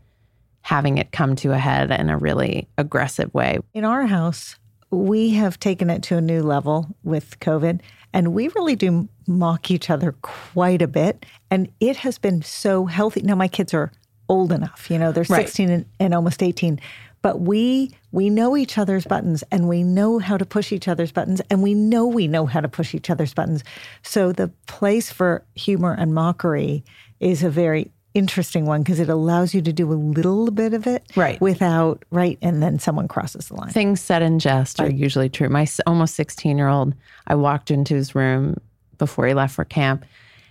having 0.62 0.99
it 0.99 1.12
come 1.12 1.36
to 1.36 1.53
a 1.53 1.59
head 1.59 1.90
in 1.90 2.09
a 2.09 2.16
really 2.16 2.68
aggressive 2.78 3.32
way. 3.34 3.59
In 3.74 3.84
our 3.84 4.07
house, 4.07 4.57
we 4.90 5.30
have 5.30 5.61
taken 5.61 5.90
it 5.90 6.03
to 6.05 6.16
a 6.16 6.20
new 6.20 6.42
level 6.42 6.86
with 7.03 7.38
COVID 7.40 7.80
and 8.12 8.32
we 8.32 8.49
really 8.49 8.76
do 8.76 9.09
mock 9.26 9.70
each 9.70 9.90
other 9.90 10.12
quite 10.22 10.82
a 10.82 10.88
bit. 10.88 11.26
And 11.51 11.70
it 11.80 11.97
has 11.97 12.16
been 12.16 12.42
so 12.42 12.86
healthy. 12.86 13.22
Now, 13.22 13.34
my 13.34 13.49
kids 13.49 13.74
are 13.74 13.92
old 14.28 14.53
enough, 14.53 14.88
you 14.88 14.99
know, 14.99 15.12
they're 15.12 15.24
16 15.24 15.68
right. 15.68 15.74
and, 15.74 15.86
and 16.01 16.14
almost 16.14 16.42
18 16.42 16.80
but 17.24 17.40
we 17.40 17.90
we 18.15 18.31
know 18.31 18.57
each 18.57 18.79
other's 18.79 19.05
buttons 19.05 19.43
and 19.51 19.69
we 19.69 19.83
know 19.83 20.21
how 20.21 20.37
to 20.37 20.47
push 20.47 20.71
each 20.71 20.87
other's 20.87 21.11
buttons 21.11 21.43
and 21.51 21.65
we 21.65 21.75
know 21.75 22.07
we 22.07 22.29
know 22.29 22.47
how 22.47 22.61
to 22.61 22.69
push 22.69 22.95
each 22.95 23.11
other's 23.11 23.35
buttons. 23.35 23.65
So 24.03 24.31
the 24.31 24.53
place 24.69 25.11
for 25.11 25.45
humor 25.57 25.97
and 25.99 26.15
mockery 26.15 26.85
is 27.19 27.43
a 27.43 27.51
very 27.51 27.91
interesting 28.15 28.67
one 28.67 28.85
because 28.85 29.01
it 29.01 29.09
allows 29.09 29.53
you 29.53 29.61
to 29.62 29.73
do 29.73 29.93
a 29.93 29.95
little 29.95 30.53
bit 30.53 30.75
of 30.75 30.87
it 30.87 31.05
right. 31.17 31.41
without 31.41 32.05
right 32.12 32.39
and 32.41 32.62
then 32.62 32.79
someone 32.79 33.09
crosses 33.09 33.49
the 33.49 33.55
line. 33.57 33.71
Things 33.71 34.01
said 34.01 34.23
in 34.23 34.39
jest 34.39 34.79
right. 34.79 34.93
are 34.93 34.95
usually 34.95 35.29
true. 35.29 35.49
My 35.49 35.67
almost 35.85 36.15
16 36.15 36.57
year 36.57 36.69
old 36.69 36.95
i 37.27 37.35
walked 37.35 37.73
into 37.73 37.97
his 37.97 38.15
room 38.15 38.57
before 38.97 39.27
he 39.27 39.35
left 39.35 39.57
for 39.57 39.65
camp 39.65 40.05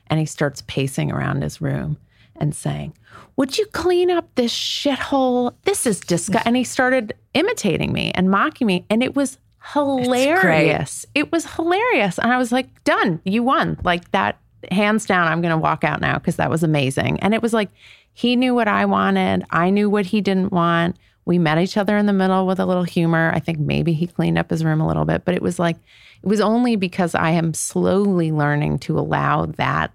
and 0.08 0.20
he 0.20 0.26
starts 0.26 0.62
pacing 0.68 1.14
around 1.14 1.42
his 1.42 1.62
room 1.62 1.98
and 2.36 2.54
saying, 2.54 2.94
Would 3.36 3.58
you 3.58 3.66
clean 3.68 4.12
up 4.12 4.34
this 4.36 4.54
shithole? 4.54 5.54
This 5.64 5.86
is 5.86 6.00
disgusting. 6.00 6.48
And 6.48 6.56
he 6.56 6.64
started 6.64 7.14
imitating 7.34 7.92
me 7.92 8.12
and 8.14 8.30
mocking 8.30 8.68
me. 8.68 8.86
And 8.90 9.02
it 9.02 9.16
was 9.16 9.38
hilarious. 9.74 11.06
It 11.16 11.32
was 11.32 11.46
hilarious. 11.46 12.20
And 12.20 12.32
I 12.32 12.38
was 12.38 12.52
like, 12.52 12.84
Done. 12.84 13.20
You 13.26 13.44
won. 13.44 13.80
Like 13.84 14.12
that, 14.12 14.40
hands 14.72 15.06
down, 15.06 15.28
I'm 15.28 15.42
going 15.42 15.52
to 15.52 15.58
walk 15.58 15.84
out 15.84 16.02
now 16.02 16.18
because 16.18 16.36
that 16.36 16.50
was 16.50 16.64
amazing. 16.64 17.20
And 17.22 17.34
it 17.34 17.42
was 17.42 17.54
like, 17.54 17.70
he 18.14 18.36
knew 18.36 18.54
what 18.54 18.68
I 18.68 18.86
wanted. 18.86 19.44
I 19.50 19.70
knew 19.70 19.90
what 19.90 20.06
he 20.06 20.22
didn't 20.22 20.52
want. 20.52 20.98
We 21.26 21.40
met 21.40 21.58
each 21.58 21.78
other 21.78 21.98
in 21.98 22.06
the 22.06 22.14
middle 22.14 22.46
with 22.46 22.60
a 22.60 22.66
little 22.66 22.84
humor. 22.84 23.32
I 23.34 23.40
think 23.40 23.60
maybe 23.60 23.94
he 23.94 24.08
cleaned 24.08 24.38
up 24.38 24.50
his 24.50 24.64
room 24.64 24.82
a 24.82 24.88
little 24.88 25.06
bit, 25.06 25.26
but 25.26 25.34
it 25.34 25.42
was 25.42 25.58
like, 25.58 25.78
it 26.22 26.28
was 26.28 26.42
only 26.42 26.76
because 26.76 27.16
I 27.16 27.32
am 27.32 27.54
slowly 27.54 28.32
learning 28.32 28.80
to 28.80 29.00
allow 29.00 29.46
that 29.46 29.92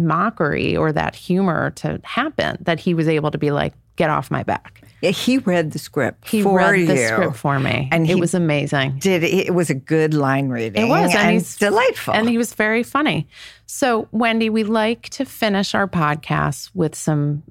mockery 0.00 0.76
or 0.76 0.92
that 0.92 1.14
humor 1.14 1.70
to 1.72 2.00
happen 2.04 2.56
that 2.60 2.80
he 2.80 2.94
was 2.94 3.08
able 3.08 3.30
to 3.30 3.38
be 3.38 3.50
like, 3.50 3.74
get 3.96 4.10
off 4.10 4.30
my 4.30 4.42
back. 4.42 4.82
Yeah, 5.02 5.10
he 5.10 5.38
read 5.38 5.72
the 5.72 5.78
script. 5.78 6.28
He 6.28 6.42
for 6.42 6.58
read 6.58 6.80
you. 6.80 6.86
the 6.86 6.96
script 6.96 7.36
for 7.36 7.58
me, 7.58 7.88
and 7.90 8.08
it 8.08 8.18
was 8.18 8.34
amazing. 8.34 8.98
Did 8.98 9.24
it 9.24 9.54
was 9.54 9.70
a 9.70 9.74
good 9.74 10.12
line 10.12 10.48
reading. 10.50 10.82
It 10.82 10.88
was, 10.88 11.10
and, 11.10 11.20
and 11.20 11.32
he's 11.32 11.56
delightful, 11.56 12.12
and 12.12 12.28
he 12.28 12.36
was 12.36 12.52
very 12.52 12.82
funny. 12.82 13.26
So, 13.64 14.08
Wendy, 14.12 14.50
we 14.50 14.64
like 14.64 15.08
to 15.10 15.24
finish 15.24 15.74
our 15.74 15.88
podcast 15.88 16.70
with 16.74 16.94
some 16.94 17.42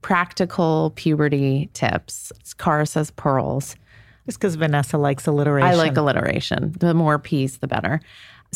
practical 0.00 0.92
puberty 0.94 1.68
tips. 1.74 2.32
Cara 2.58 2.86
says 2.86 3.10
pearls. 3.10 3.76
Just 4.26 4.40
because 4.40 4.56
Vanessa 4.56 4.98
likes 4.98 5.26
alliteration. 5.26 5.68
I 5.68 5.74
like 5.74 5.96
alliteration. 5.96 6.74
The 6.78 6.94
more 6.94 7.18
P's, 7.18 7.58
the 7.58 7.68
better. 7.68 8.00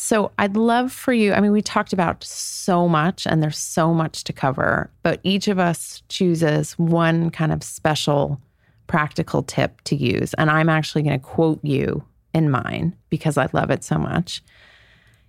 So 0.01 0.33
I'd 0.39 0.57
love 0.57 0.91
for 0.91 1.13
you. 1.13 1.35
I 1.35 1.41
mean, 1.41 1.53
we 1.53 1.61
talked 1.61 1.93
about 1.93 2.25
so 2.25 2.89
much 2.89 3.27
and 3.27 3.43
there's 3.43 3.59
so 3.59 3.93
much 3.93 4.25
to 4.25 4.33
cover, 4.33 4.91
but 5.03 5.21
each 5.25 5.47
of 5.47 5.59
us 5.59 6.03
chooses 6.09 6.73
one 6.79 7.31
kind 7.31 7.53
of 7.53 7.63
special 7.63 8.41
practical 8.87 9.43
tip 9.43 9.81
to 9.83 9.95
use. 9.95 10.33
And 10.35 10.51
I'm 10.51 10.71
actually 10.71 11.03
going 11.03 11.21
to 11.21 11.25
quote 11.25 11.63
you 11.63 12.03
in 12.33 12.51
mine 12.51 12.97
because 13.11 13.37
I 13.37 13.49
love 13.53 13.71
it 13.71 13.85
so 13.85 13.99
much. 13.99 14.43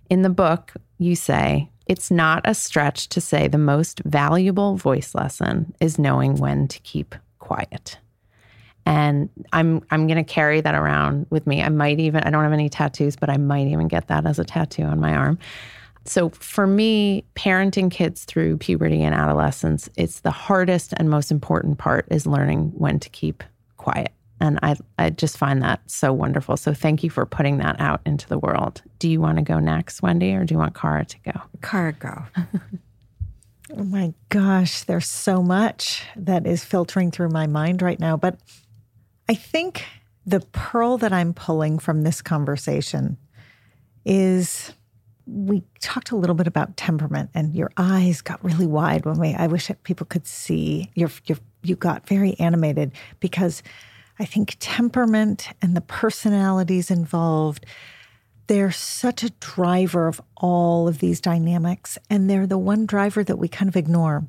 In 0.08 0.22
the 0.22 0.30
book, 0.30 0.72
you 0.98 1.16
say, 1.16 1.68
it's 1.86 2.10
not 2.10 2.40
a 2.46 2.54
stretch 2.54 3.10
to 3.10 3.20
say 3.20 3.48
the 3.48 3.58
most 3.58 4.00
valuable 4.06 4.76
voice 4.76 5.14
lesson 5.14 5.74
is 5.80 5.98
knowing 5.98 6.36
when 6.36 6.66
to 6.68 6.80
keep 6.80 7.14
quiet. 7.38 7.98
And 8.84 9.28
I'm 9.52 9.84
I'm 9.90 10.06
going 10.06 10.22
to 10.22 10.30
carry 10.32 10.60
that 10.60 10.74
around 10.74 11.26
with 11.30 11.46
me. 11.46 11.62
I 11.62 11.68
might 11.68 12.00
even 12.00 12.22
I 12.24 12.30
don't 12.30 12.42
have 12.42 12.52
any 12.52 12.68
tattoos, 12.68 13.16
but 13.16 13.30
I 13.30 13.36
might 13.36 13.68
even 13.68 13.88
get 13.88 14.08
that 14.08 14.26
as 14.26 14.38
a 14.38 14.44
tattoo 14.44 14.82
on 14.82 14.98
my 14.98 15.14
arm. 15.14 15.38
So 16.04 16.30
for 16.30 16.66
me, 16.66 17.24
parenting 17.36 17.90
kids 17.90 18.24
through 18.24 18.58
puberty 18.58 19.02
and 19.02 19.14
adolescence, 19.14 19.88
it's 19.96 20.20
the 20.20 20.30
hardest 20.30 20.92
and 20.96 21.08
most 21.08 21.30
important 21.30 21.78
part 21.78 22.06
is 22.10 22.26
learning 22.26 22.72
when 22.74 22.98
to 23.00 23.08
keep 23.08 23.44
quiet. 23.76 24.10
And 24.40 24.58
I, 24.62 24.74
I 24.98 25.10
just 25.10 25.38
find 25.38 25.62
that 25.62 25.88
so 25.88 26.12
wonderful. 26.12 26.56
So 26.56 26.74
thank 26.74 27.04
you 27.04 27.10
for 27.10 27.24
putting 27.24 27.58
that 27.58 27.80
out 27.80 28.00
into 28.04 28.28
the 28.28 28.38
world. 28.38 28.82
Do 28.98 29.08
you 29.08 29.20
want 29.20 29.38
to 29.38 29.42
go 29.42 29.60
next, 29.60 30.02
Wendy, 30.02 30.34
or 30.34 30.44
do 30.44 30.54
you 30.54 30.58
want 30.58 30.74
Cara 30.74 31.04
to 31.04 31.16
go? 31.20 31.40
Cara, 31.62 31.92
go. 31.92 32.24
oh 33.78 33.84
my 33.84 34.12
gosh, 34.30 34.82
there's 34.82 35.08
so 35.08 35.42
much 35.42 36.04
that 36.16 36.44
is 36.44 36.64
filtering 36.64 37.12
through 37.12 37.28
my 37.28 37.46
mind 37.46 37.82
right 37.82 38.00
now. 38.00 38.16
But 38.16 38.40
I 39.28 39.34
think 39.34 39.84
the 40.26 40.40
pearl 40.52 40.98
that 40.98 41.12
I'm 41.12 41.34
pulling 41.34 41.78
from 41.78 42.02
this 42.02 42.22
conversation 42.22 43.16
is 44.04 44.72
we 45.26 45.62
talked 45.80 46.10
a 46.10 46.16
little 46.16 46.34
bit 46.34 46.46
about 46.46 46.76
temperament 46.76 47.30
and 47.34 47.54
your 47.54 47.70
eyes 47.76 48.20
got 48.20 48.42
really 48.44 48.66
wide 48.66 49.04
when 49.04 49.18
we 49.18 49.34
I 49.34 49.46
wish 49.46 49.68
that 49.68 49.82
people 49.84 50.06
could 50.06 50.26
see 50.26 50.90
your 50.94 51.10
your 51.26 51.38
you 51.62 51.76
got 51.76 52.06
very 52.08 52.34
animated 52.40 52.92
because 53.20 53.62
I 54.18 54.24
think 54.24 54.56
temperament 54.58 55.48
and 55.62 55.76
the 55.76 55.80
personalities 55.80 56.90
involved 56.90 57.66
they're 58.46 58.72
such 58.72 59.22
a 59.22 59.30
driver 59.30 60.08
of 60.08 60.20
all 60.36 60.88
of 60.88 60.98
these 60.98 61.20
dynamics 61.20 61.98
and 62.10 62.28
they're 62.28 62.46
the 62.46 62.58
one 62.58 62.86
driver 62.86 63.22
that 63.24 63.36
we 63.36 63.48
kind 63.48 63.68
of 63.68 63.76
ignore. 63.76 64.24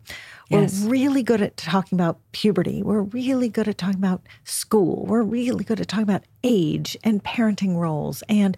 Yes. 0.49 0.83
We're 0.83 0.89
really 0.89 1.23
good 1.23 1.41
at 1.41 1.57
talking 1.57 1.97
about 1.97 2.19
puberty. 2.31 2.83
We're 2.83 3.01
really 3.01 3.49
good 3.49 3.67
at 3.67 3.77
talking 3.77 3.97
about 3.97 4.21
school. 4.43 5.05
We're 5.05 5.23
really 5.23 5.63
good 5.63 5.79
at 5.79 5.87
talking 5.87 6.03
about 6.03 6.23
age 6.43 6.95
and 7.03 7.23
parenting 7.23 7.75
roles 7.75 8.23
and 8.29 8.55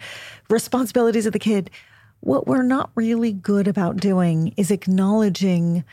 responsibilities 0.49 1.25
of 1.25 1.33
the 1.33 1.39
kid. 1.39 1.69
What 2.19 2.47
we're 2.47 2.63
not 2.63 2.89
really 2.95 3.31
good 3.31 3.67
about 3.67 3.97
doing 3.97 4.53
is 4.57 4.71
acknowledging 4.71 5.83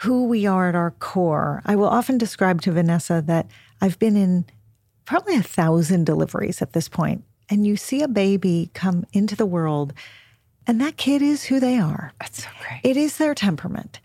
who 0.00 0.24
we 0.26 0.46
are 0.46 0.68
at 0.68 0.74
our 0.74 0.92
core. 0.92 1.62
I 1.64 1.76
will 1.76 1.88
often 1.88 2.18
describe 2.18 2.60
to 2.62 2.72
Vanessa 2.72 3.22
that 3.26 3.46
I've 3.80 3.98
been 3.98 4.16
in 4.16 4.44
probably 5.04 5.36
a 5.36 5.42
thousand 5.42 6.04
deliveries 6.04 6.60
at 6.60 6.72
this 6.72 6.88
point, 6.88 7.24
and 7.50 7.66
you 7.66 7.76
see 7.76 8.02
a 8.02 8.08
baby 8.08 8.70
come 8.74 9.04
into 9.12 9.36
the 9.36 9.46
world, 9.46 9.92
and 10.66 10.80
that 10.80 10.96
kid 10.96 11.22
is 11.22 11.44
who 11.44 11.60
they 11.60 11.78
are. 11.78 12.12
That's 12.20 12.44
so 12.44 12.50
great. 12.60 12.80
It 12.82 12.96
is 12.96 13.16
their 13.16 13.34
temperament. 13.34 14.00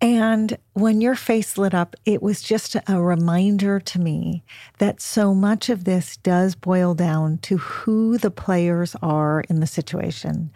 And 0.00 0.58
when 0.74 1.00
your 1.00 1.14
face 1.14 1.56
lit 1.56 1.72
up, 1.72 1.96
it 2.04 2.22
was 2.22 2.42
just 2.42 2.76
a 2.86 3.00
reminder 3.00 3.80
to 3.80 3.98
me 3.98 4.44
that 4.78 5.00
so 5.00 5.34
much 5.34 5.70
of 5.70 5.84
this 5.84 6.16
does 6.18 6.54
boil 6.54 6.94
down 6.94 7.38
to 7.38 7.56
who 7.56 8.18
the 8.18 8.30
players 8.30 8.96
are 9.00 9.40
in 9.48 9.60
the 9.60 9.66
situation 9.66 10.50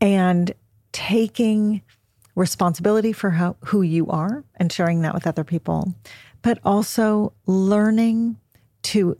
and 0.00 0.54
taking 0.92 1.82
responsibility 2.34 3.12
for 3.12 3.30
how, 3.30 3.56
who 3.66 3.82
you 3.82 4.06
are 4.08 4.42
and 4.56 4.72
sharing 4.72 5.02
that 5.02 5.12
with 5.12 5.26
other 5.26 5.44
people, 5.44 5.94
but 6.40 6.58
also 6.64 7.32
learning 7.46 8.36
to 8.82 9.18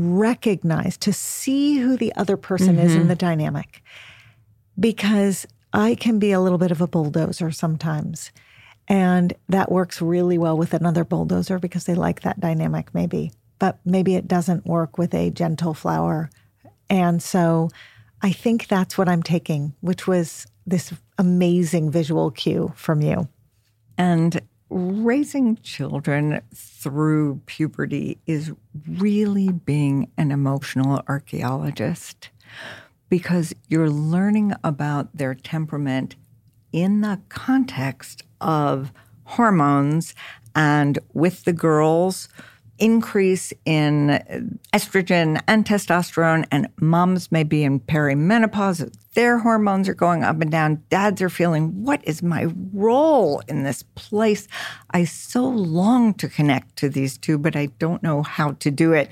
recognize, 0.00 0.96
to 0.98 1.12
see 1.12 1.78
who 1.78 1.96
the 1.96 2.14
other 2.16 2.36
person 2.36 2.76
mm-hmm. 2.76 2.86
is 2.86 2.92
in 2.92 3.00
mm-hmm. 3.00 3.08
the 3.08 3.16
dynamic. 3.16 3.82
Because 4.78 5.46
I 5.72 5.94
can 5.94 6.18
be 6.18 6.32
a 6.32 6.40
little 6.40 6.58
bit 6.58 6.70
of 6.70 6.80
a 6.80 6.88
bulldozer 6.88 7.50
sometimes. 7.50 8.32
And 8.88 9.32
that 9.48 9.70
works 9.70 10.02
really 10.02 10.38
well 10.38 10.56
with 10.56 10.74
another 10.74 11.04
bulldozer 11.04 11.58
because 11.58 11.84
they 11.84 11.94
like 11.94 12.22
that 12.22 12.40
dynamic, 12.40 12.92
maybe. 12.92 13.32
But 13.58 13.78
maybe 13.84 14.16
it 14.16 14.26
doesn't 14.26 14.66
work 14.66 14.98
with 14.98 15.14
a 15.14 15.30
gentle 15.30 15.74
flower. 15.74 16.30
And 16.88 17.22
so 17.22 17.70
I 18.22 18.32
think 18.32 18.66
that's 18.66 18.98
what 18.98 19.08
I'm 19.08 19.22
taking, 19.22 19.74
which 19.80 20.06
was 20.06 20.46
this 20.66 20.92
amazing 21.18 21.90
visual 21.90 22.30
cue 22.30 22.72
from 22.74 23.00
you. 23.00 23.28
And 23.96 24.40
raising 24.70 25.56
children 25.56 26.40
through 26.54 27.40
puberty 27.46 28.18
is 28.26 28.52
really 28.88 29.50
being 29.50 30.10
an 30.16 30.30
emotional 30.30 31.02
archaeologist 31.08 32.30
because 33.08 33.52
you're 33.68 33.90
learning 33.90 34.54
about 34.62 35.14
their 35.16 35.34
temperament 35.34 36.14
in 36.72 37.00
the 37.00 37.20
context 37.28 38.22
of 38.40 38.92
hormones 39.24 40.14
and 40.54 40.98
with 41.12 41.44
the 41.44 41.52
girls 41.52 42.28
increase 42.80 43.52
in 43.64 44.58
estrogen 44.72 45.40
and 45.46 45.64
testosterone, 45.64 46.46
and 46.50 46.66
moms 46.80 47.30
may 47.30 47.44
be 47.44 47.62
in 47.62 47.78
perimenopause. 47.78 48.92
Their 49.14 49.38
hormones 49.38 49.88
are 49.88 49.94
going 49.94 50.22
up 50.22 50.40
and 50.40 50.50
down. 50.50 50.84
Dads 50.88 51.20
are 51.20 51.28
feeling, 51.28 51.84
what 51.84 52.00
is 52.04 52.22
my 52.22 52.48
role 52.72 53.42
in 53.48 53.64
this 53.64 53.82
place? 53.96 54.46
I 54.92 55.04
so 55.04 55.48
long 55.48 56.14
to 56.14 56.28
connect 56.28 56.76
to 56.76 56.88
these 56.88 57.18
two, 57.18 57.36
but 57.36 57.56
I 57.56 57.66
don't 57.78 58.02
know 58.04 58.22
how 58.22 58.52
to 58.52 58.70
do 58.70 58.92
it. 58.92 59.10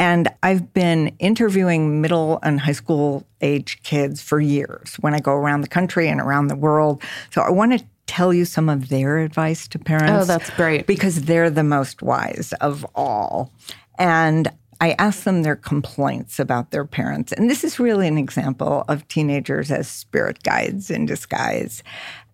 And 0.00 0.28
I've 0.42 0.72
been 0.72 1.14
interviewing 1.20 2.00
middle 2.00 2.40
and 2.42 2.60
high 2.60 2.72
school 2.72 3.24
age 3.40 3.80
kids 3.84 4.20
for 4.20 4.40
years 4.40 4.96
when 4.96 5.14
I 5.14 5.20
go 5.20 5.32
around 5.32 5.60
the 5.60 5.68
country 5.68 6.08
and 6.08 6.20
around 6.20 6.48
the 6.48 6.56
world. 6.56 7.02
So 7.30 7.42
I 7.42 7.50
want 7.50 7.78
to 7.78 7.86
tell 8.06 8.34
you 8.34 8.44
some 8.44 8.68
of 8.68 8.88
their 8.88 9.18
advice 9.18 9.68
to 9.68 9.78
parents. 9.78 10.10
Oh, 10.12 10.24
that's 10.24 10.50
great. 10.50 10.86
Because 10.86 11.22
they're 11.22 11.50
the 11.50 11.64
most 11.64 12.02
wise 12.02 12.52
of 12.60 12.84
all. 12.94 13.52
And 13.98 14.50
I 14.80 14.94
asked 14.98 15.24
them 15.24 15.42
their 15.42 15.56
complaints 15.56 16.38
about 16.38 16.70
their 16.70 16.84
parents. 16.84 17.32
And 17.32 17.48
this 17.48 17.64
is 17.64 17.78
really 17.78 18.06
an 18.06 18.18
example 18.18 18.84
of 18.88 19.08
teenagers 19.08 19.70
as 19.70 19.88
spirit 19.88 20.42
guides 20.42 20.90
in 20.90 21.06
disguise. 21.06 21.82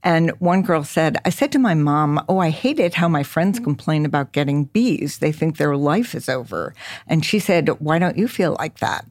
And 0.03 0.31
one 0.41 0.63
girl 0.63 0.83
said, 0.83 1.19
I 1.25 1.31
said 1.31 1.53
to 1.53 1.59
my 1.61 1.75
mom, 1.75 2.25
Oh, 2.29 2.39
I 2.39 2.51
hate 2.51 2.81
it 2.81 2.95
how 2.95 3.09
my 3.09 3.23
friends 3.23 3.59
mm-hmm. 3.59 3.65
complain 3.65 4.05
about 4.05 4.33
getting 4.33 4.65
B's. 4.65 5.19
They 5.19 5.31
think 5.31 5.57
their 5.57 5.77
life 5.77 6.15
is 6.15 6.29
over. 6.29 6.75
And 7.07 7.25
she 7.25 7.39
said, 7.39 7.69
Why 7.81 7.99
don't 7.99 8.19
you 8.19 8.27
feel 8.27 8.57
like 8.59 8.81
that? 8.81 9.07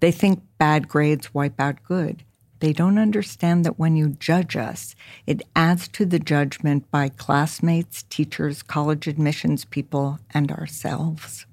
They 0.00 0.12
think 0.12 0.42
bad 0.58 0.88
grades 0.88 1.34
wipe 1.34 1.60
out 1.60 1.82
good. 1.82 2.24
They 2.60 2.72
don't 2.72 2.98
understand 2.98 3.64
that 3.64 3.80
when 3.80 3.96
you 3.96 4.10
judge 4.10 4.56
us, 4.56 4.94
it 5.26 5.42
adds 5.56 5.88
to 5.88 6.06
the 6.06 6.20
judgment 6.20 6.88
by 6.92 7.08
classmates, 7.08 8.04
teachers, 8.04 8.62
college 8.62 9.08
admissions 9.08 9.64
people, 9.64 10.20
and 10.32 10.52
ourselves. 10.52 11.44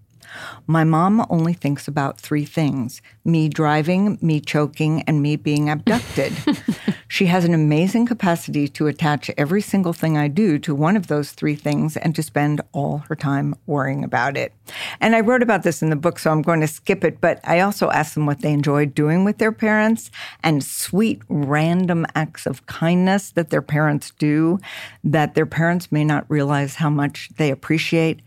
My 0.67 0.83
mom 0.83 1.25
only 1.29 1.53
thinks 1.53 1.87
about 1.87 2.19
three 2.19 2.45
things 2.45 3.01
me 3.25 3.47
driving, 3.47 4.17
me 4.21 4.39
choking, 4.39 5.03
and 5.03 5.21
me 5.21 5.35
being 5.35 5.69
abducted. 5.69 6.33
she 7.07 7.27
has 7.27 7.45
an 7.45 7.53
amazing 7.53 8.05
capacity 8.05 8.67
to 8.67 8.87
attach 8.87 9.29
every 9.37 9.61
single 9.61 9.93
thing 9.93 10.17
I 10.17 10.27
do 10.27 10.57
to 10.59 10.73
one 10.73 10.95
of 10.95 11.07
those 11.07 11.31
three 11.31 11.55
things 11.55 11.95
and 11.97 12.15
to 12.15 12.23
spend 12.23 12.61
all 12.71 12.99
her 13.09 13.15
time 13.15 13.55
worrying 13.67 14.03
about 14.03 14.37
it. 14.37 14.53
And 14.99 15.15
I 15.15 15.19
wrote 15.21 15.43
about 15.43 15.63
this 15.63 15.81
in 15.81 15.89
the 15.89 15.95
book, 15.95 16.19
so 16.19 16.31
I'm 16.31 16.41
going 16.41 16.61
to 16.61 16.67
skip 16.67 17.03
it, 17.03 17.21
but 17.21 17.39
I 17.43 17.59
also 17.59 17.89
asked 17.91 18.15
them 18.15 18.25
what 18.25 18.41
they 18.41 18.51
enjoyed 18.51 18.95
doing 18.95 19.23
with 19.23 19.37
their 19.37 19.51
parents 19.51 20.11
and 20.43 20.63
sweet 20.63 21.21
random 21.29 22.05
acts 22.15 22.45
of 22.45 22.65
kindness 22.65 23.31
that 23.31 23.49
their 23.49 23.61
parents 23.61 24.11
do 24.17 24.59
that 25.03 25.35
their 25.35 25.45
parents 25.45 25.91
may 25.91 26.03
not 26.03 26.25
realize 26.29 26.75
how 26.75 26.89
much 26.89 27.29
they 27.37 27.51
appreciate 27.51 28.21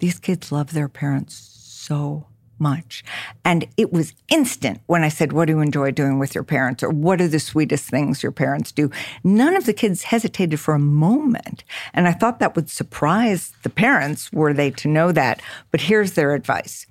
these 0.00 0.18
kids 0.18 0.50
love 0.50 0.72
their 0.72 0.88
parents 0.88 1.34
so 1.34 2.26
much. 2.60 3.02
And 3.44 3.66
it 3.76 3.92
was 3.92 4.14
instant 4.28 4.80
when 4.86 5.02
I 5.02 5.08
said, 5.08 5.32
What 5.32 5.46
do 5.46 5.54
you 5.54 5.60
enjoy 5.60 5.90
doing 5.90 6.18
with 6.18 6.34
your 6.34 6.44
parents? 6.44 6.82
or 6.82 6.90
What 6.90 7.20
are 7.20 7.28
the 7.28 7.40
sweetest 7.40 7.88
things 7.88 8.22
your 8.22 8.32
parents 8.32 8.70
do? 8.70 8.90
None 9.24 9.56
of 9.56 9.64
the 9.66 9.72
kids 9.72 10.04
hesitated 10.04 10.60
for 10.60 10.74
a 10.74 10.78
moment. 10.78 11.64
And 11.94 12.06
I 12.06 12.12
thought 12.12 12.38
that 12.38 12.54
would 12.54 12.70
surprise 12.70 13.52
the 13.62 13.70
parents 13.70 14.32
were 14.32 14.52
they 14.52 14.70
to 14.72 14.88
know 14.88 15.10
that. 15.12 15.40
But 15.70 15.82
here's 15.82 16.12
their 16.12 16.34
advice 16.34 16.86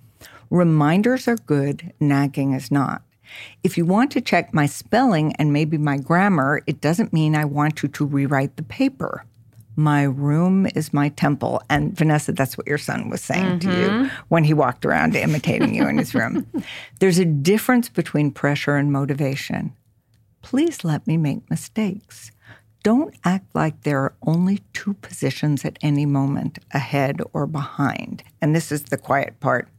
reminders 0.49 1.27
are 1.27 1.35
good, 1.35 1.93
nagging 1.99 2.53
is 2.53 2.71
not. 2.71 3.03
If 3.63 3.77
you 3.77 3.85
want 3.85 4.11
to 4.11 4.21
check 4.21 4.51
my 4.53 4.65
spelling 4.65 5.35
and 5.35 5.53
maybe 5.53 5.77
my 5.77 5.97
grammar, 5.97 6.63
it 6.65 6.81
doesn't 6.81 7.13
mean 7.13 7.35
I 7.35 7.45
want 7.45 7.83
you 7.83 7.89
to 7.89 8.05
rewrite 8.05 8.57
the 8.57 8.63
paper. 8.63 9.23
My 9.79 10.03
room 10.03 10.67
is 10.75 10.91
my 10.91 11.07
temple. 11.07 11.63
And 11.69 11.95
Vanessa, 11.95 12.33
that's 12.33 12.57
what 12.57 12.67
your 12.67 12.77
son 12.77 13.09
was 13.09 13.21
saying 13.21 13.59
to 13.59 13.67
you 13.69 13.87
mm-hmm. 13.87 14.23
when 14.27 14.43
he 14.43 14.53
walked 14.53 14.85
around 14.85 15.15
imitating 15.15 15.73
you 15.73 15.87
in 15.87 15.97
his 15.97 16.13
room. 16.13 16.45
There's 16.99 17.17
a 17.17 17.23
difference 17.23 17.87
between 17.87 18.31
pressure 18.31 18.75
and 18.75 18.91
motivation. 18.91 19.73
Please 20.41 20.83
let 20.83 21.07
me 21.07 21.15
make 21.15 21.49
mistakes. 21.49 22.33
Don't 22.83 23.15
act 23.23 23.55
like 23.55 23.83
there 23.83 24.01
are 24.01 24.13
only 24.27 24.59
two 24.73 24.95
positions 24.95 25.63
at 25.63 25.79
any 25.81 26.05
moment, 26.05 26.59
ahead 26.71 27.21
or 27.31 27.47
behind. 27.47 28.21
And 28.41 28.53
this 28.53 28.73
is 28.73 28.83
the 28.83 28.97
quiet 28.97 29.39
part. 29.39 29.69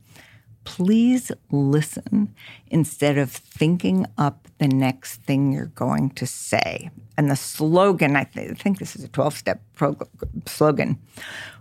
Please 0.64 1.32
listen 1.50 2.34
instead 2.66 3.18
of 3.18 3.30
thinking 3.30 4.06
up 4.18 4.46
the 4.58 4.68
next 4.68 5.22
thing 5.22 5.52
you're 5.52 5.66
going 5.66 6.10
to 6.10 6.26
say. 6.26 6.90
And 7.16 7.30
the 7.30 7.36
slogan, 7.36 8.16
I, 8.16 8.24
th- 8.24 8.50
I 8.50 8.54
think 8.54 8.78
this 8.78 8.94
is 8.94 9.04
a 9.04 9.08
12 9.08 9.34
step 9.34 9.62
slogan 10.46 10.98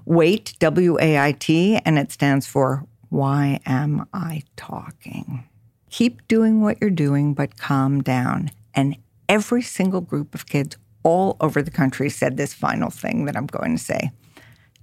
WAIT, 0.05 0.55
W 0.59 0.97
A 0.99 1.19
I 1.19 1.31
T, 1.33 1.77
and 1.85 1.97
it 1.97 2.11
stands 2.11 2.45
for 2.45 2.85
Why 3.09 3.59
Am 3.65 4.07
I 4.13 4.43
Talking? 4.57 5.45
Keep 5.89 6.27
doing 6.27 6.61
what 6.61 6.77
you're 6.79 6.89
doing, 6.89 7.33
but 7.33 7.57
calm 7.57 8.01
down. 8.01 8.51
And 8.73 8.97
every 9.27 9.61
single 9.61 10.01
group 10.01 10.35
of 10.35 10.45
kids 10.45 10.77
all 11.03 11.37
over 11.39 11.61
the 11.61 11.71
country 11.71 12.09
said 12.09 12.37
this 12.37 12.53
final 12.53 12.89
thing 12.89 13.25
that 13.25 13.35
I'm 13.35 13.47
going 13.47 13.77
to 13.77 13.83
say 13.83 14.11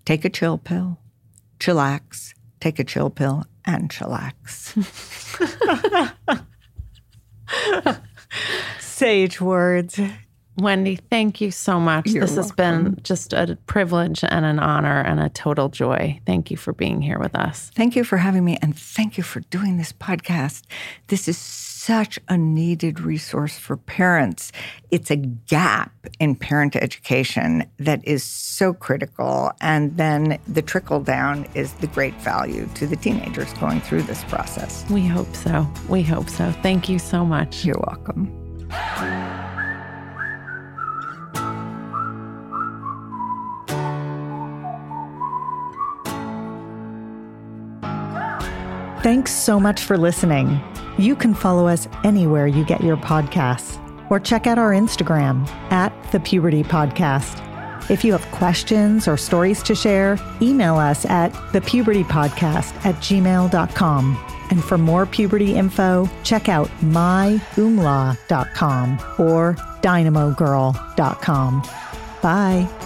take 0.04 0.24
a 0.24 0.30
chill 0.30 0.58
pill, 0.58 0.98
chillax, 1.58 2.34
take 2.60 2.78
a 2.78 2.84
chill 2.84 3.10
pill, 3.10 3.44
and 3.66 3.90
chillax. 3.90 4.74
Sage 8.80 9.40
words. 9.40 10.00
Wendy, 10.58 10.96
thank 10.96 11.40
you 11.42 11.50
so 11.50 11.78
much. 11.78 12.08
You're 12.08 12.22
this 12.22 12.36
has 12.36 12.50
been 12.50 12.98
just 13.02 13.34
a 13.34 13.58
privilege 13.66 14.24
and 14.24 14.46
an 14.46 14.58
honor 14.58 15.02
and 15.02 15.20
a 15.20 15.28
total 15.28 15.68
joy. 15.68 16.18
Thank 16.24 16.50
you 16.50 16.56
for 16.56 16.72
being 16.72 17.02
here 17.02 17.18
with 17.18 17.34
us. 17.34 17.70
Thank 17.74 17.94
you 17.94 18.04
for 18.04 18.16
having 18.16 18.42
me, 18.44 18.56
and 18.62 18.74
thank 18.76 19.18
you 19.18 19.22
for 19.22 19.40
doing 19.40 19.76
this 19.76 19.92
podcast. 19.92 20.62
This 21.08 21.28
is 21.28 21.36
such 21.86 22.18
a 22.28 22.36
needed 22.36 22.98
resource 22.98 23.56
for 23.56 23.76
parents. 23.76 24.50
It's 24.90 25.08
a 25.08 25.16
gap 25.16 25.92
in 26.18 26.34
parent 26.34 26.74
education 26.74 27.64
that 27.78 28.04
is 28.04 28.24
so 28.24 28.74
critical. 28.74 29.52
And 29.60 29.96
then 29.96 30.40
the 30.48 30.62
trickle 30.62 31.00
down 31.00 31.46
is 31.54 31.74
the 31.74 31.86
great 31.86 32.14
value 32.14 32.68
to 32.74 32.88
the 32.88 32.96
teenagers 32.96 33.52
going 33.54 33.80
through 33.80 34.02
this 34.02 34.24
process. 34.24 34.84
We 34.90 35.06
hope 35.06 35.32
so. 35.36 35.64
We 35.88 36.02
hope 36.02 36.28
so. 36.28 36.50
Thank 36.60 36.88
you 36.88 36.98
so 36.98 37.24
much. 37.24 37.64
You're 37.64 37.78
welcome. 37.86 38.32
Thanks 49.04 49.30
so 49.32 49.60
much 49.60 49.82
for 49.82 49.96
listening. 49.96 50.60
You 50.98 51.16
can 51.16 51.34
follow 51.34 51.66
us 51.66 51.88
anywhere 52.04 52.46
you 52.46 52.64
get 52.64 52.82
your 52.82 52.96
podcasts 52.96 53.82
or 54.10 54.20
check 54.20 54.46
out 54.46 54.58
our 54.58 54.70
Instagram 54.70 55.48
at 55.70 55.92
the 56.12 56.20
Puberty 56.20 56.62
Podcast. 56.62 57.42
If 57.90 58.04
you 58.04 58.12
have 58.12 58.24
questions 58.32 59.06
or 59.06 59.16
stories 59.16 59.62
to 59.64 59.74
share, 59.74 60.18
email 60.42 60.76
us 60.76 61.04
at 61.06 61.32
thepubertypodcast 61.52 62.84
at 62.84 62.94
gmail.com. 62.96 64.24
And 64.50 64.62
for 64.62 64.78
more 64.78 65.06
puberty 65.06 65.54
info, 65.56 66.08
check 66.24 66.48
out 66.48 66.68
myumla.com 66.80 67.38
or 69.18 69.54
dynamogirl.com. 69.82 71.62
Bye. 72.22 72.85